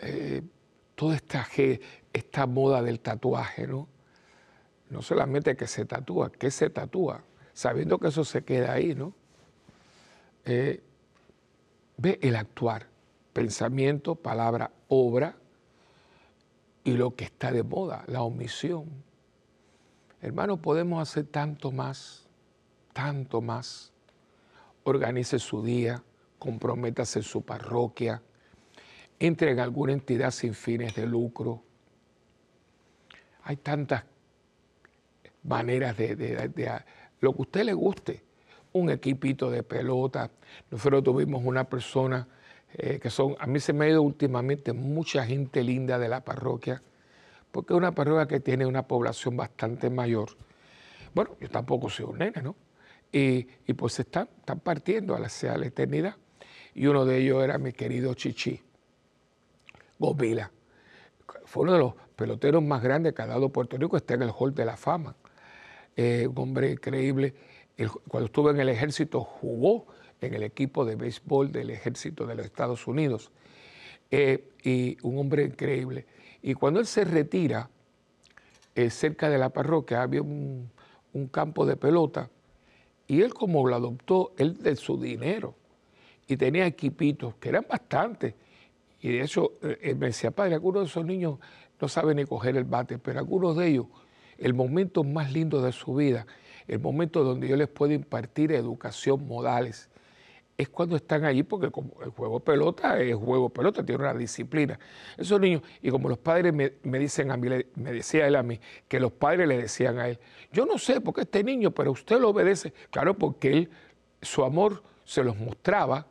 Eh, 0.00 0.42
toda 0.94 1.16
esta, 1.16 1.46
esta 2.12 2.46
moda 2.46 2.82
del 2.82 3.00
tatuaje, 3.00 3.66
¿no? 3.66 3.88
No 4.88 5.02
solamente 5.02 5.56
que 5.56 5.66
se 5.66 5.84
tatúa, 5.84 6.30
que 6.32 6.50
se 6.50 6.68
tatúa, 6.68 7.22
sabiendo 7.52 7.98
que 7.98 8.08
eso 8.08 8.24
se 8.24 8.42
queda 8.42 8.72
ahí, 8.72 8.94
¿no? 8.94 9.14
Eh, 10.44 10.82
ve 11.96 12.18
el 12.22 12.36
actuar, 12.36 12.88
pensamiento, 13.32 14.14
palabra, 14.14 14.72
obra 14.88 15.36
y 16.82 16.92
lo 16.92 17.14
que 17.14 17.24
está 17.24 17.52
de 17.52 17.62
moda, 17.62 18.04
la 18.06 18.22
omisión. 18.22 18.86
Hermano, 20.22 20.56
podemos 20.56 21.00
hacer 21.00 21.26
tanto 21.26 21.70
más, 21.72 22.26
tanto 22.92 23.40
más. 23.40 23.92
Organice 24.82 25.38
su 25.38 25.62
día, 25.62 26.02
comprométase 26.38 27.22
su 27.22 27.42
parroquia, 27.42 28.22
entre 29.20 29.52
en 29.52 29.60
alguna 29.60 29.92
entidad 29.92 30.30
sin 30.32 30.54
fines 30.54 30.94
de 30.96 31.06
lucro. 31.06 31.62
Hay 33.44 33.56
tantas 33.56 34.04
maneras 35.42 35.96
de, 35.96 36.50
lo 37.20 37.32
que 37.32 37.38
a 37.38 37.42
usted 37.42 37.64
le 37.64 37.74
guste. 37.74 38.24
Un 38.72 38.90
equipito 38.90 39.50
de 39.50 39.62
pelota. 39.62 40.30
Nosotros 40.70 41.02
tuvimos 41.04 41.42
una 41.44 41.64
persona 41.64 42.26
eh, 42.74 42.98
que 43.00 43.10
son, 43.10 43.36
a 43.38 43.46
mí 43.46 43.58
se 43.60 43.72
me 43.72 43.84
ha 43.84 43.88
ido 43.88 44.02
últimamente 44.02 44.72
mucha 44.72 45.26
gente 45.26 45.62
linda 45.64 45.98
de 45.98 46.08
la 46.08 46.22
parroquia, 46.24 46.82
porque 47.50 47.72
es 47.74 47.76
una 47.76 47.92
parroquia 47.92 48.28
que 48.28 48.38
tiene 48.38 48.64
una 48.64 48.86
población 48.86 49.36
bastante 49.36 49.90
mayor. 49.90 50.30
Bueno, 51.14 51.36
yo 51.40 51.50
tampoco 51.50 51.90
soy 51.90 52.06
un 52.06 52.18
nene, 52.18 52.42
¿no? 52.42 52.54
Y, 53.12 53.42
pues 53.74 53.98
están, 53.98 54.28
están 54.38 54.60
partiendo 54.60 55.16
a 55.16 55.18
la, 55.18 55.28
a 55.28 55.58
la 55.58 55.66
eternidad. 55.66 56.14
Y 56.74 56.86
uno 56.86 57.04
de 57.04 57.18
ellos 57.18 57.42
era 57.42 57.58
mi 57.58 57.72
querido 57.72 58.14
Chichi. 58.14 58.62
Govila. 60.00 60.50
Fue 61.44 61.62
uno 61.62 61.74
de 61.74 61.78
los 61.78 61.94
peloteros 62.16 62.62
más 62.62 62.82
grandes 62.82 63.14
que 63.14 63.22
ha 63.22 63.26
dado 63.26 63.50
Puerto 63.50 63.76
Rico, 63.76 63.96
está 63.96 64.14
en 64.14 64.22
el 64.22 64.32
Hall 64.36 64.54
de 64.54 64.64
la 64.64 64.76
Fama. 64.76 65.14
Eh, 65.94 66.26
un 66.26 66.38
hombre 66.38 66.72
increíble. 66.72 67.34
cuando 68.08 68.26
estuvo 68.26 68.50
en 68.50 68.58
el 68.58 68.68
ejército 68.68 69.20
jugó 69.22 69.86
en 70.20 70.34
el 70.34 70.42
equipo 70.42 70.84
de 70.84 70.96
béisbol 70.96 71.52
del 71.52 71.70
ejército 71.70 72.26
de 72.26 72.34
los 72.34 72.46
Estados 72.46 72.86
Unidos. 72.86 73.30
Eh, 74.10 74.50
y 74.64 74.96
un 75.02 75.18
hombre 75.18 75.44
increíble. 75.44 76.06
Y 76.42 76.54
cuando 76.54 76.80
él 76.80 76.86
se 76.86 77.04
retira, 77.04 77.70
eh, 78.74 78.90
cerca 78.90 79.28
de 79.28 79.38
la 79.38 79.50
parroquia 79.50 80.02
había 80.02 80.22
un, 80.22 80.70
un, 81.12 81.26
campo 81.28 81.66
de 81.66 81.76
pelota 81.76 82.30
y 83.06 83.22
él 83.22 83.34
como 83.34 83.66
lo 83.66 83.76
adoptó, 83.76 84.32
él 84.36 84.56
de 84.62 84.76
su 84.76 85.00
dinero, 85.00 85.54
y 86.26 86.36
tenía 86.36 86.66
equipitos, 86.66 87.34
que 87.36 87.48
eran 87.48 87.66
bastantes, 87.68 88.34
y 89.00 89.12
de 89.12 89.22
hecho, 89.22 89.52
él 89.62 89.78
eh, 89.80 89.94
me 89.94 90.06
decía, 90.06 90.30
padre, 90.30 90.54
algunos 90.54 90.82
de 90.82 90.88
esos 90.88 91.04
niños 91.04 91.38
no 91.80 91.88
saben 91.88 92.16
ni 92.16 92.24
coger 92.24 92.56
el 92.56 92.64
bate, 92.64 92.98
pero 92.98 93.18
algunos 93.18 93.56
de 93.56 93.68
ellos, 93.68 93.86
el 94.38 94.54
momento 94.54 95.04
más 95.04 95.32
lindo 95.32 95.62
de 95.62 95.72
su 95.72 95.94
vida, 95.94 96.26
el 96.68 96.80
momento 96.80 97.24
donde 97.24 97.48
yo 97.48 97.56
les 97.56 97.68
puedo 97.68 97.92
impartir 97.92 98.52
educación 98.52 99.26
modales, 99.26 99.88
es 100.60 100.68
cuando 100.68 100.94
están 100.94 101.24
allí, 101.24 101.42
porque 101.42 101.70
como 101.70 101.90
el 102.04 102.10
juego 102.10 102.40
pelota 102.40 103.00
es 103.00 103.14
juego 103.14 103.48
pelota, 103.48 103.82
tiene 103.82 104.02
una 104.02 104.12
disciplina. 104.12 104.78
Esos 105.16 105.40
niños, 105.40 105.62
y 105.80 105.90
como 105.90 106.10
los 106.10 106.18
padres 106.18 106.52
me, 106.52 106.98
dicen 106.98 107.30
a 107.30 107.38
mí, 107.38 107.48
me 107.76 107.92
decía 107.92 108.26
él 108.26 108.36
a 108.36 108.42
mí, 108.42 108.60
que 108.86 109.00
los 109.00 109.10
padres 109.10 109.48
le 109.48 109.56
decían 109.56 109.98
a 109.98 110.08
él, 110.08 110.18
yo 110.52 110.66
no 110.66 110.76
sé 110.76 111.00
por 111.00 111.14
qué 111.14 111.22
este 111.22 111.42
niño, 111.42 111.70
pero 111.70 111.92
usted 111.92 112.20
lo 112.20 112.28
obedece. 112.28 112.74
Claro, 112.90 113.14
porque 113.14 113.52
él, 113.52 113.70
su 114.20 114.44
amor 114.44 114.82
se 115.04 115.24
los 115.24 115.38
mostraba 115.38 116.06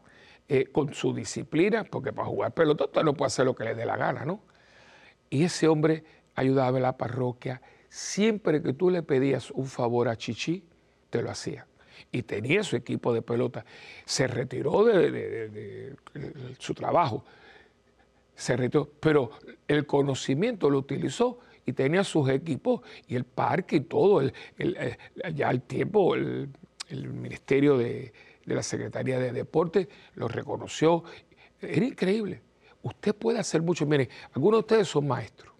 eh, 0.52 0.66
con 0.72 0.95
su 0.95 1.14
disciplina, 1.14 1.84
porque 1.84 2.12
para 2.12 2.28
jugar 2.28 2.56
pelota 2.56 3.04
no 3.04 3.14
puede 3.14 3.28
hacer 3.28 3.45
lo 3.45 3.54
que 3.54 3.66
le 3.66 3.76
dé 3.76 3.86
la 3.86 3.97
gana, 3.97 4.26
¿no? 4.26 4.41
Y 5.30 5.43
ese 5.43 5.68
hombre 5.68 6.04
ayudaba 6.34 6.78
en 6.78 6.82
la 6.82 6.97
parroquia. 6.97 7.62
Siempre 7.88 8.64
que 8.64 8.74
tú 8.74 8.89
le 8.89 9.04
pedías 9.04 9.52
un 9.52 9.68
favor 9.68 10.08
a 10.08 10.16
Chichi, 10.16 10.64
te 11.12 11.22
lo 11.22 11.30
hacía. 11.30 11.68
Y 12.12 12.24
tenía 12.24 12.64
su 12.64 12.76
equipo 12.76 13.14
de 13.14 13.22
pelota. 13.22 13.64
Se 14.06 14.26
retiró 14.26 14.86
de, 14.86 15.95
su 16.58 16.74
trabajo, 16.74 17.24
se 18.34 18.58
retiró, 18.58 18.89
pero 19.00 19.30
el 19.68 19.86
conocimiento 19.86 20.72
lo 20.72 20.80
utilizó 20.80 21.41
y 21.64 21.74
tenía 21.74 22.04
sus 22.04 22.28
equipos 22.28 22.82
y 23.08 23.16
el 23.16 23.24
parque 23.24 23.76
y 23.76 23.82
todo, 23.82 24.22
el, 24.22 24.34
eh, 24.58 24.97
ya 25.36 25.50
al 25.50 25.62
tiempo 25.62 26.16
el 26.16 26.50
Ministerio 26.89 27.78
de, 27.78 28.12
de 28.50 28.56
la 28.56 28.64
Secretaría 28.64 29.20
de 29.20 29.32
Deportes, 29.32 29.88
lo 30.16 30.28
reconoció. 30.28 31.04
Era 31.62 31.86
increíble. 31.86 32.41
Usted 32.82 33.16
puede 33.16 33.39
hacer 33.39 33.62
mucho. 33.62 33.86
Miren, 33.86 34.10
algunos 34.34 34.58
de 34.58 34.60
ustedes 34.60 34.88
son 34.88 35.08
maestros 35.08 35.54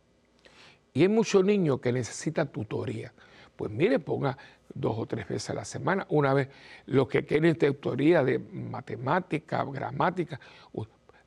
y 0.94 1.04
hay 1.04 1.08
muchos 1.08 1.44
niños 1.44 1.80
que 1.80 1.92
necesitan 1.92 2.52
tutoría. 2.52 3.14
Pues 3.56 3.72
mire, 3.72 4.00
ponga 4.00 4.38
dos 4.74 4.98
o 4.98 5.06
tres 5.06 5.28
veces 5.28 5.50
a 5.50 5.54
la 5.54 5.66
semana, 5.66 6.06
una 6.10 6.34
vez 6.34 6.50
los 6.86 7.08
que 7.08 7.26
quieren 7.26 7.58
tutoría 7.58 8.24
de 8.24 8.40
matemática, 8.40 9.64
gramática, 9.66 10.40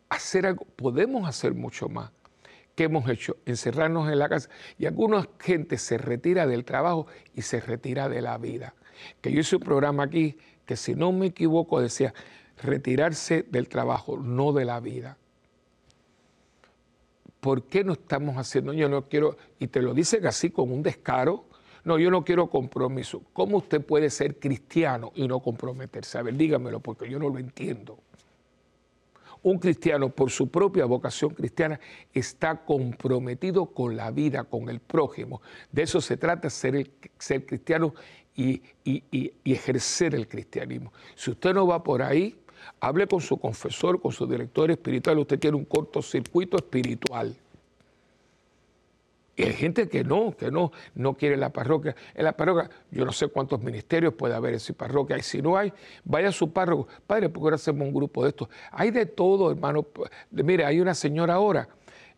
hacer 0.08 0.46
algo, 0.46 0.64
podemos 0.64 1.28
hacer 1.28 1.54
mucho 1.54 1.88
más. 1.88 2.10
¿Qué 2.74 2.84
hemos 2.84 3.08
hecho? 3.08 3.36
Encerrarnos 3.44 4.10
en 4.10 4.18
la 4.18 4.28
casa. 4.28 4.48
Y 4.78 4.86
alguna 4.86 5.28
gente 5.38 5.76
se 5.76 5.98
retira 5.98 6.46
del 6.46 6.64
trabajo 6.64 7.06
y 7.34 7.42
se 7.42 7.60
retira 7.60 8.08
de 8.08 8.22
la 8.22 8.38
vida. 8.38 8.74
Que 9.20 9.30
yo 9.30 9.40
hice 9.40 9.56
un 9.56 9.62
programa 9.62 10.04
aquí 10.04 10.38
si 10.76 10.94
no 10.94 11.12
me 11.12 11.26
equivoco 11.26 11.80
decía 11.80 12.14
retirarse 12.62 13.44
del 13.50 13.68
trabajo, 13.68 14.16
no 14.16 14.52
de 14.52 14.64
la 14.64 14.80
vida. 14.80 15.16
¿Por 17.40 17.64
qué 17.64 17.82
no 17.82 17.94
estamos 17.94 18.36
haciendo? 18.36 18.72
Yo 18.72 18.88
no 18.88 19.08
quiero, 19.08 19.36
y 19.58 19.66
te 19.66 19.82
lo 19.82 19.94
dicen 19.94 20.26
así 20.26 20.50
con 20.50 20.70
un 20.70 20.82
descaro, 20.82 21.46
no, 21.84 21.98
yo 21.98 22.10
no 22.10 22.24
quiero 22.24 22.48
compromiso. 22.48 23.22
¿Cómo 23.32 23.58
usted 23.58 23.84
puede 23.84 24.10
ser 24.10 24.38
cristiano 24.38 25.10
y 25.14 25.26
no 25.26 25.40
comprometerse? 25.40 26.18
A 26.18 26.22
ver, 26.22 26.36
dígamelo, 26.36 26.80
porque 26.80 27.10
yo 27.10 27.18
no 27.18 27.28
lo 27.28 27.38
entiendo. 27.38 27.98
Un 29.42 29.58
cristiano, 29.58 30.08
por 30.10 30.30
su 30.30 30.48
propia 30.48 30.84
vocación 30.84 31.34
cristiana, 31.34 31.80
está 32.14 32.64
comprometido 32.64 33.66
con 33.66 33.96
la 33.96 34.12
vida, 34.12 34.44
con 34.44 34.68
el 34.68 34.78
prójimo. 34.78 35.42
De 35.72 35.82
eso 35.82 36.00
se 36.00 36.16
trata 36.16 36.48
ser, 36.48 36.76
el, 36.76 36.92
cristiano 37.44 37.92
y, 38.36 38.62
ejercer 39.44 40.14
el 40.14 40.26
cristianismo. 40.26 40.92
Si 41.14 41.30
usted 41.30 41.54
no 41.54 41.66
va 41.66 41.82
por 41.82 42.02
ahí, 42.02 42.36
Hable 42.80 43.06
con 43.06 43.20
su 43.20 43.38
confesor, 43.38 44.00
con 44.00 44.12
su 44.12 44.26
director 44.26 44.70
espiritual. 44.70 45.18
Usted 45.18 45.38
tiene 45.38 45.56
un 45.56 45.64
cortocircuito 45.64 46.56
espiritual. 46.56 47.34
Y 49.34 49.44
hay 49.44 49.52
gente 49.52 49.88
que 49.88 50.04
no, 50.04 50.36
que 50.36 50.50
no, 50.50 50.72
no 50.94 51.14
quiere 51.14 51.36
la 51.36 51.50
parroquia. 51.50 51.96
En 52.14 52.24
la 52.24 52.36
parroquia, 52.36 52.70
yo 52.90 53.04
no 53.04 53.12
sé 53.12 53.28
cuántos 53.28 53.62
ministerios 53.62 54.14
puede 54.14 54.34
haber 54.34 54.54
en 54.54 54.60
su 54.60 54.74
parroquia. 54.74 55.16
Y 55.16 55.22
si 55.22 55.40
no 55.40 55.56
hay, 55.56 55.72
vaya 56.04 56.28
a 56.28 56.32
su 56.32 56.52
párroco. 56.52 56.88
Padre, 57.06 57.28
¿por 57.28 57.42
qué 57.44 57.50
no 57.50 57.54
hacemos 57.56 57.86
un 57.86 57.94
grupo 57.94 58.24
de 58.24 58.30
estos? 58.30 58.48
Hay 58.70 58.90
de 58.90 59.06
todo, 59.06 59.50
hermano. 59.50 59.86
Mire, 60.30 60.64
hay 60.64 60.80
una 60.80 60.94
señora 60.94 61.34
ahora, 61.34 61.68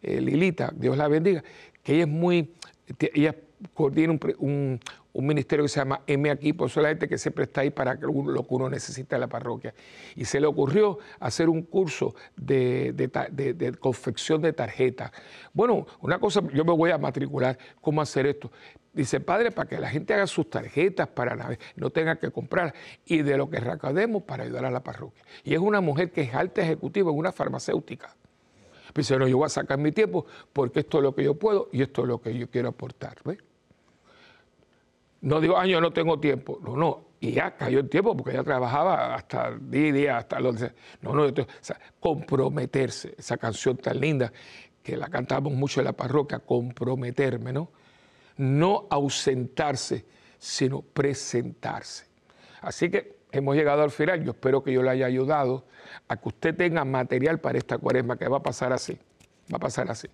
eh, 0.02 0.20
Lilita, 0.20 0.72
Dios 0.74 0.96
la 0.96 1.08
bendiga, 1.08 1.44
que 1.82 1.94
ella 1.94 2.02
es 2.02 2.08
muy, 2.08 2.52
ella 2.98 3.34
coordina 3.74 4.18
un 4.38 4.80
ministerio 5.22 5.64
que 5.64 5.68
se 5.68 5.80
llama 5.80 6.02
M 6.06 6.30
aquí, 6.30 6.52
por 6.52 6.74
la 6.76 6.88
gente 6.88 7.08
que 7.08 7.18
siempre 7.18 7.44
está 7.44 7.60
ahí 7.60 7.70
para 7.70 7.94
lo 7.94 8.42
que 8.42 8.54
uno 8.54 8.68
necesita 8.68 9.16
en 9.16 9.20
la 9.20 9.28
parroquia. 9.28 9.74
Y 10.16 10.24
se 10.24 10.40
le 10.40 10.46
ocurrió 10.46 10.98
hacer 11.20 11.48
un 11.48 11.62
curso 11.62 12.14
de, 12.36 13.76
confección 13.78 14.42
de 14.42 14.52
tarjetas. 14.52 15.12
Bueno, 15.52 15.86
una 16.00 16.18
cosa, 16.18 16.42
yo 16.52 16.64
me 16.64 16.72
voy 16.72 16.90
a 16.90 16.98
matricular, 16.98 17.56
¿cómo 17.80 18.02
hacer 18.02 18.26
esto? 18.26 18.50
Dice, 18.92 19.20
padre, 19.20 19.50
para 19.50 19.68
que 19.68 19.78
la 19.78 19.88
gente 19.88 20.14
haga 20.14 20.26
sus 20.26 20.50
tarjetas, 20.50 21.08
para 21.08 21.58
no 21.76 21.90
tenga 21.90 22.16
que 22.16 22.30
comprar, 22.30 22.74
y 23.04 23.22
de 23.22 23.36
lo 23.36 23.48
que 23.48 23.58
recaudemos 23.58 24.22
para 24.22 24.44
ayudar 24.44 24.64
a 24.64 24.70
la 24.70 24.82
parroquia. 24.82 25.22
Y 25.44 25.54
es 25.54 25.60
una 25.60 25.80
mujer 25.80 26.10
que 26.10 26.22
es 26.22 26.34
alta 26.34 26.62
ejecutiva 26.62 27.10
en 27.10 27.18
una 27.18 27.32
farmacéutica. 27.32 28.14
Dice, 28.94 29.18
no, 29.18 29.26
yo 29.26 29.38
voy 29.38 29.46
a 29.46 29.48
sacar 29.48 29.78
mi 29.78 29.90
tiempo 29.90 30.26
porque 30.52 30.80
esto 30.80 30.98
es 30.98 31.02
lo 31.02 31.14
que 31.14 31.24
yo 31.24 31.34
puedo 31.34 31.68
y 31.72 31.82
esto 31.82 32.02
es 32.02 32.08
lo 32.08 32.20
que 32.20 32.36
yo 32.36 32.48
quiero 32.48 32.68
aportar. 32.68 33.16
¿ves? 33.24 33.38
No 35.24 35.40
digo, 35.40 35.56
año 35.56 35.80
no 35.80 35.90
tengo 35.90 36.20
tiempo. 36.20 36.60
No, 36.62 36.76
no. 36.76 37.06
Y 37.18 37.32
ya 37.32 37.56
cayó 37.56 37.80
el 37.80 37.88
tiempo 37.88 38.14
porque 38.14 38.32
ella 38.32 38.44
trabajaba 38.44 39.14
hasta 39.14 39.52
día 39.58 39.88
y 39.88 39.92
día, 39.92 40.18
hasta 40.18 40.38
los... 40.38 40.60
No, 41.00 41.14
no, 41.14 41.32
comprometerse. 41.98 43.14
Esa 43.16 43.38
canción 43.38 43.78
tan 43.78 44.00
linda 44.00 44.30
que 44.82 44.98
la 44.98 45.08
cantamos 45.08 45.54
mucho 45.54 45.80
en 45.80 45.86
la 45.86 45.94
parroquia, 45.94 46.40
comprometerme, 46.40 47.54
¿no? 47.54 47.70
No 48.36 48.86
ausentarse, 48.90 50.04
sino 50.38 50.82
presentarse. 50.82 52.04
Así 52.60 52.90
que 52.90 53.16
hemos 53.32 53.56
llegado 53.56 53.82
al 53.82 53.90
final. 53.90 54.22
Yo 54.22 54.32
espero 54.32 54.62
que 54.62 54.74
yo 54.74 54.82
le 54.82 54.90
haya 54.90 55.06
ayudado 55.06 55.64
a 56.06 56.18
que 56.18 56.28
usted 56.28 56.54
tenga 56.54 56.84
material 56.84 57.40
para 57.40 57.56
esta 57.56 57.78
cuaresma, 57.78 58.18
que 58.18 58.28
va 58.28 58.36
a 58.36 58.42
pasar 58.42 58.74
así. 58.74 58.98
Va 59.50 59.56
a 59.56 59.60
pasar 59.60 59.90
así. 59.90 60.08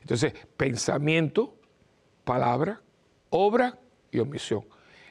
Entonces, 0.00 0.32
pensamiento, 0.56 1.54
palabra, 2.24 2.80
obra 3.30 3.78
y 4.10 4.18
omisión. 4.18 4.64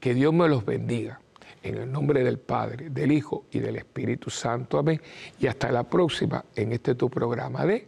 Que 0.00 0.14
Dios 0.14 0.34
me 0.34 0.48
los 0.48 0.64
bendiga. 0.64 1.20
En 1.62 1.76
el 1.76 1.92
nombre 1.92 2.24
del 2.24 2.38
Padre, 2.38 2.90
del 2.90 3.12
Hijo 3.12 3.44
y 3.50 3.60
del 3.60 3.76
Espíritu 3.76 4.30
Santo. 4.30 4.78
Amén. 4.78 5.00
Y 5.38 5.46
hasta 5.46 5.70
la 5.70 5.84
próxima 5.84 6.44
en 6.56 6.72
este 6.72 6.94
tu 6.94 7.10
programa 7.10 7.66
de 7.66 7.86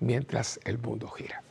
Mientras 0.00 0.60
el 0.64 0.78
mundo 0.78 1.08
gira. 1.08 1.45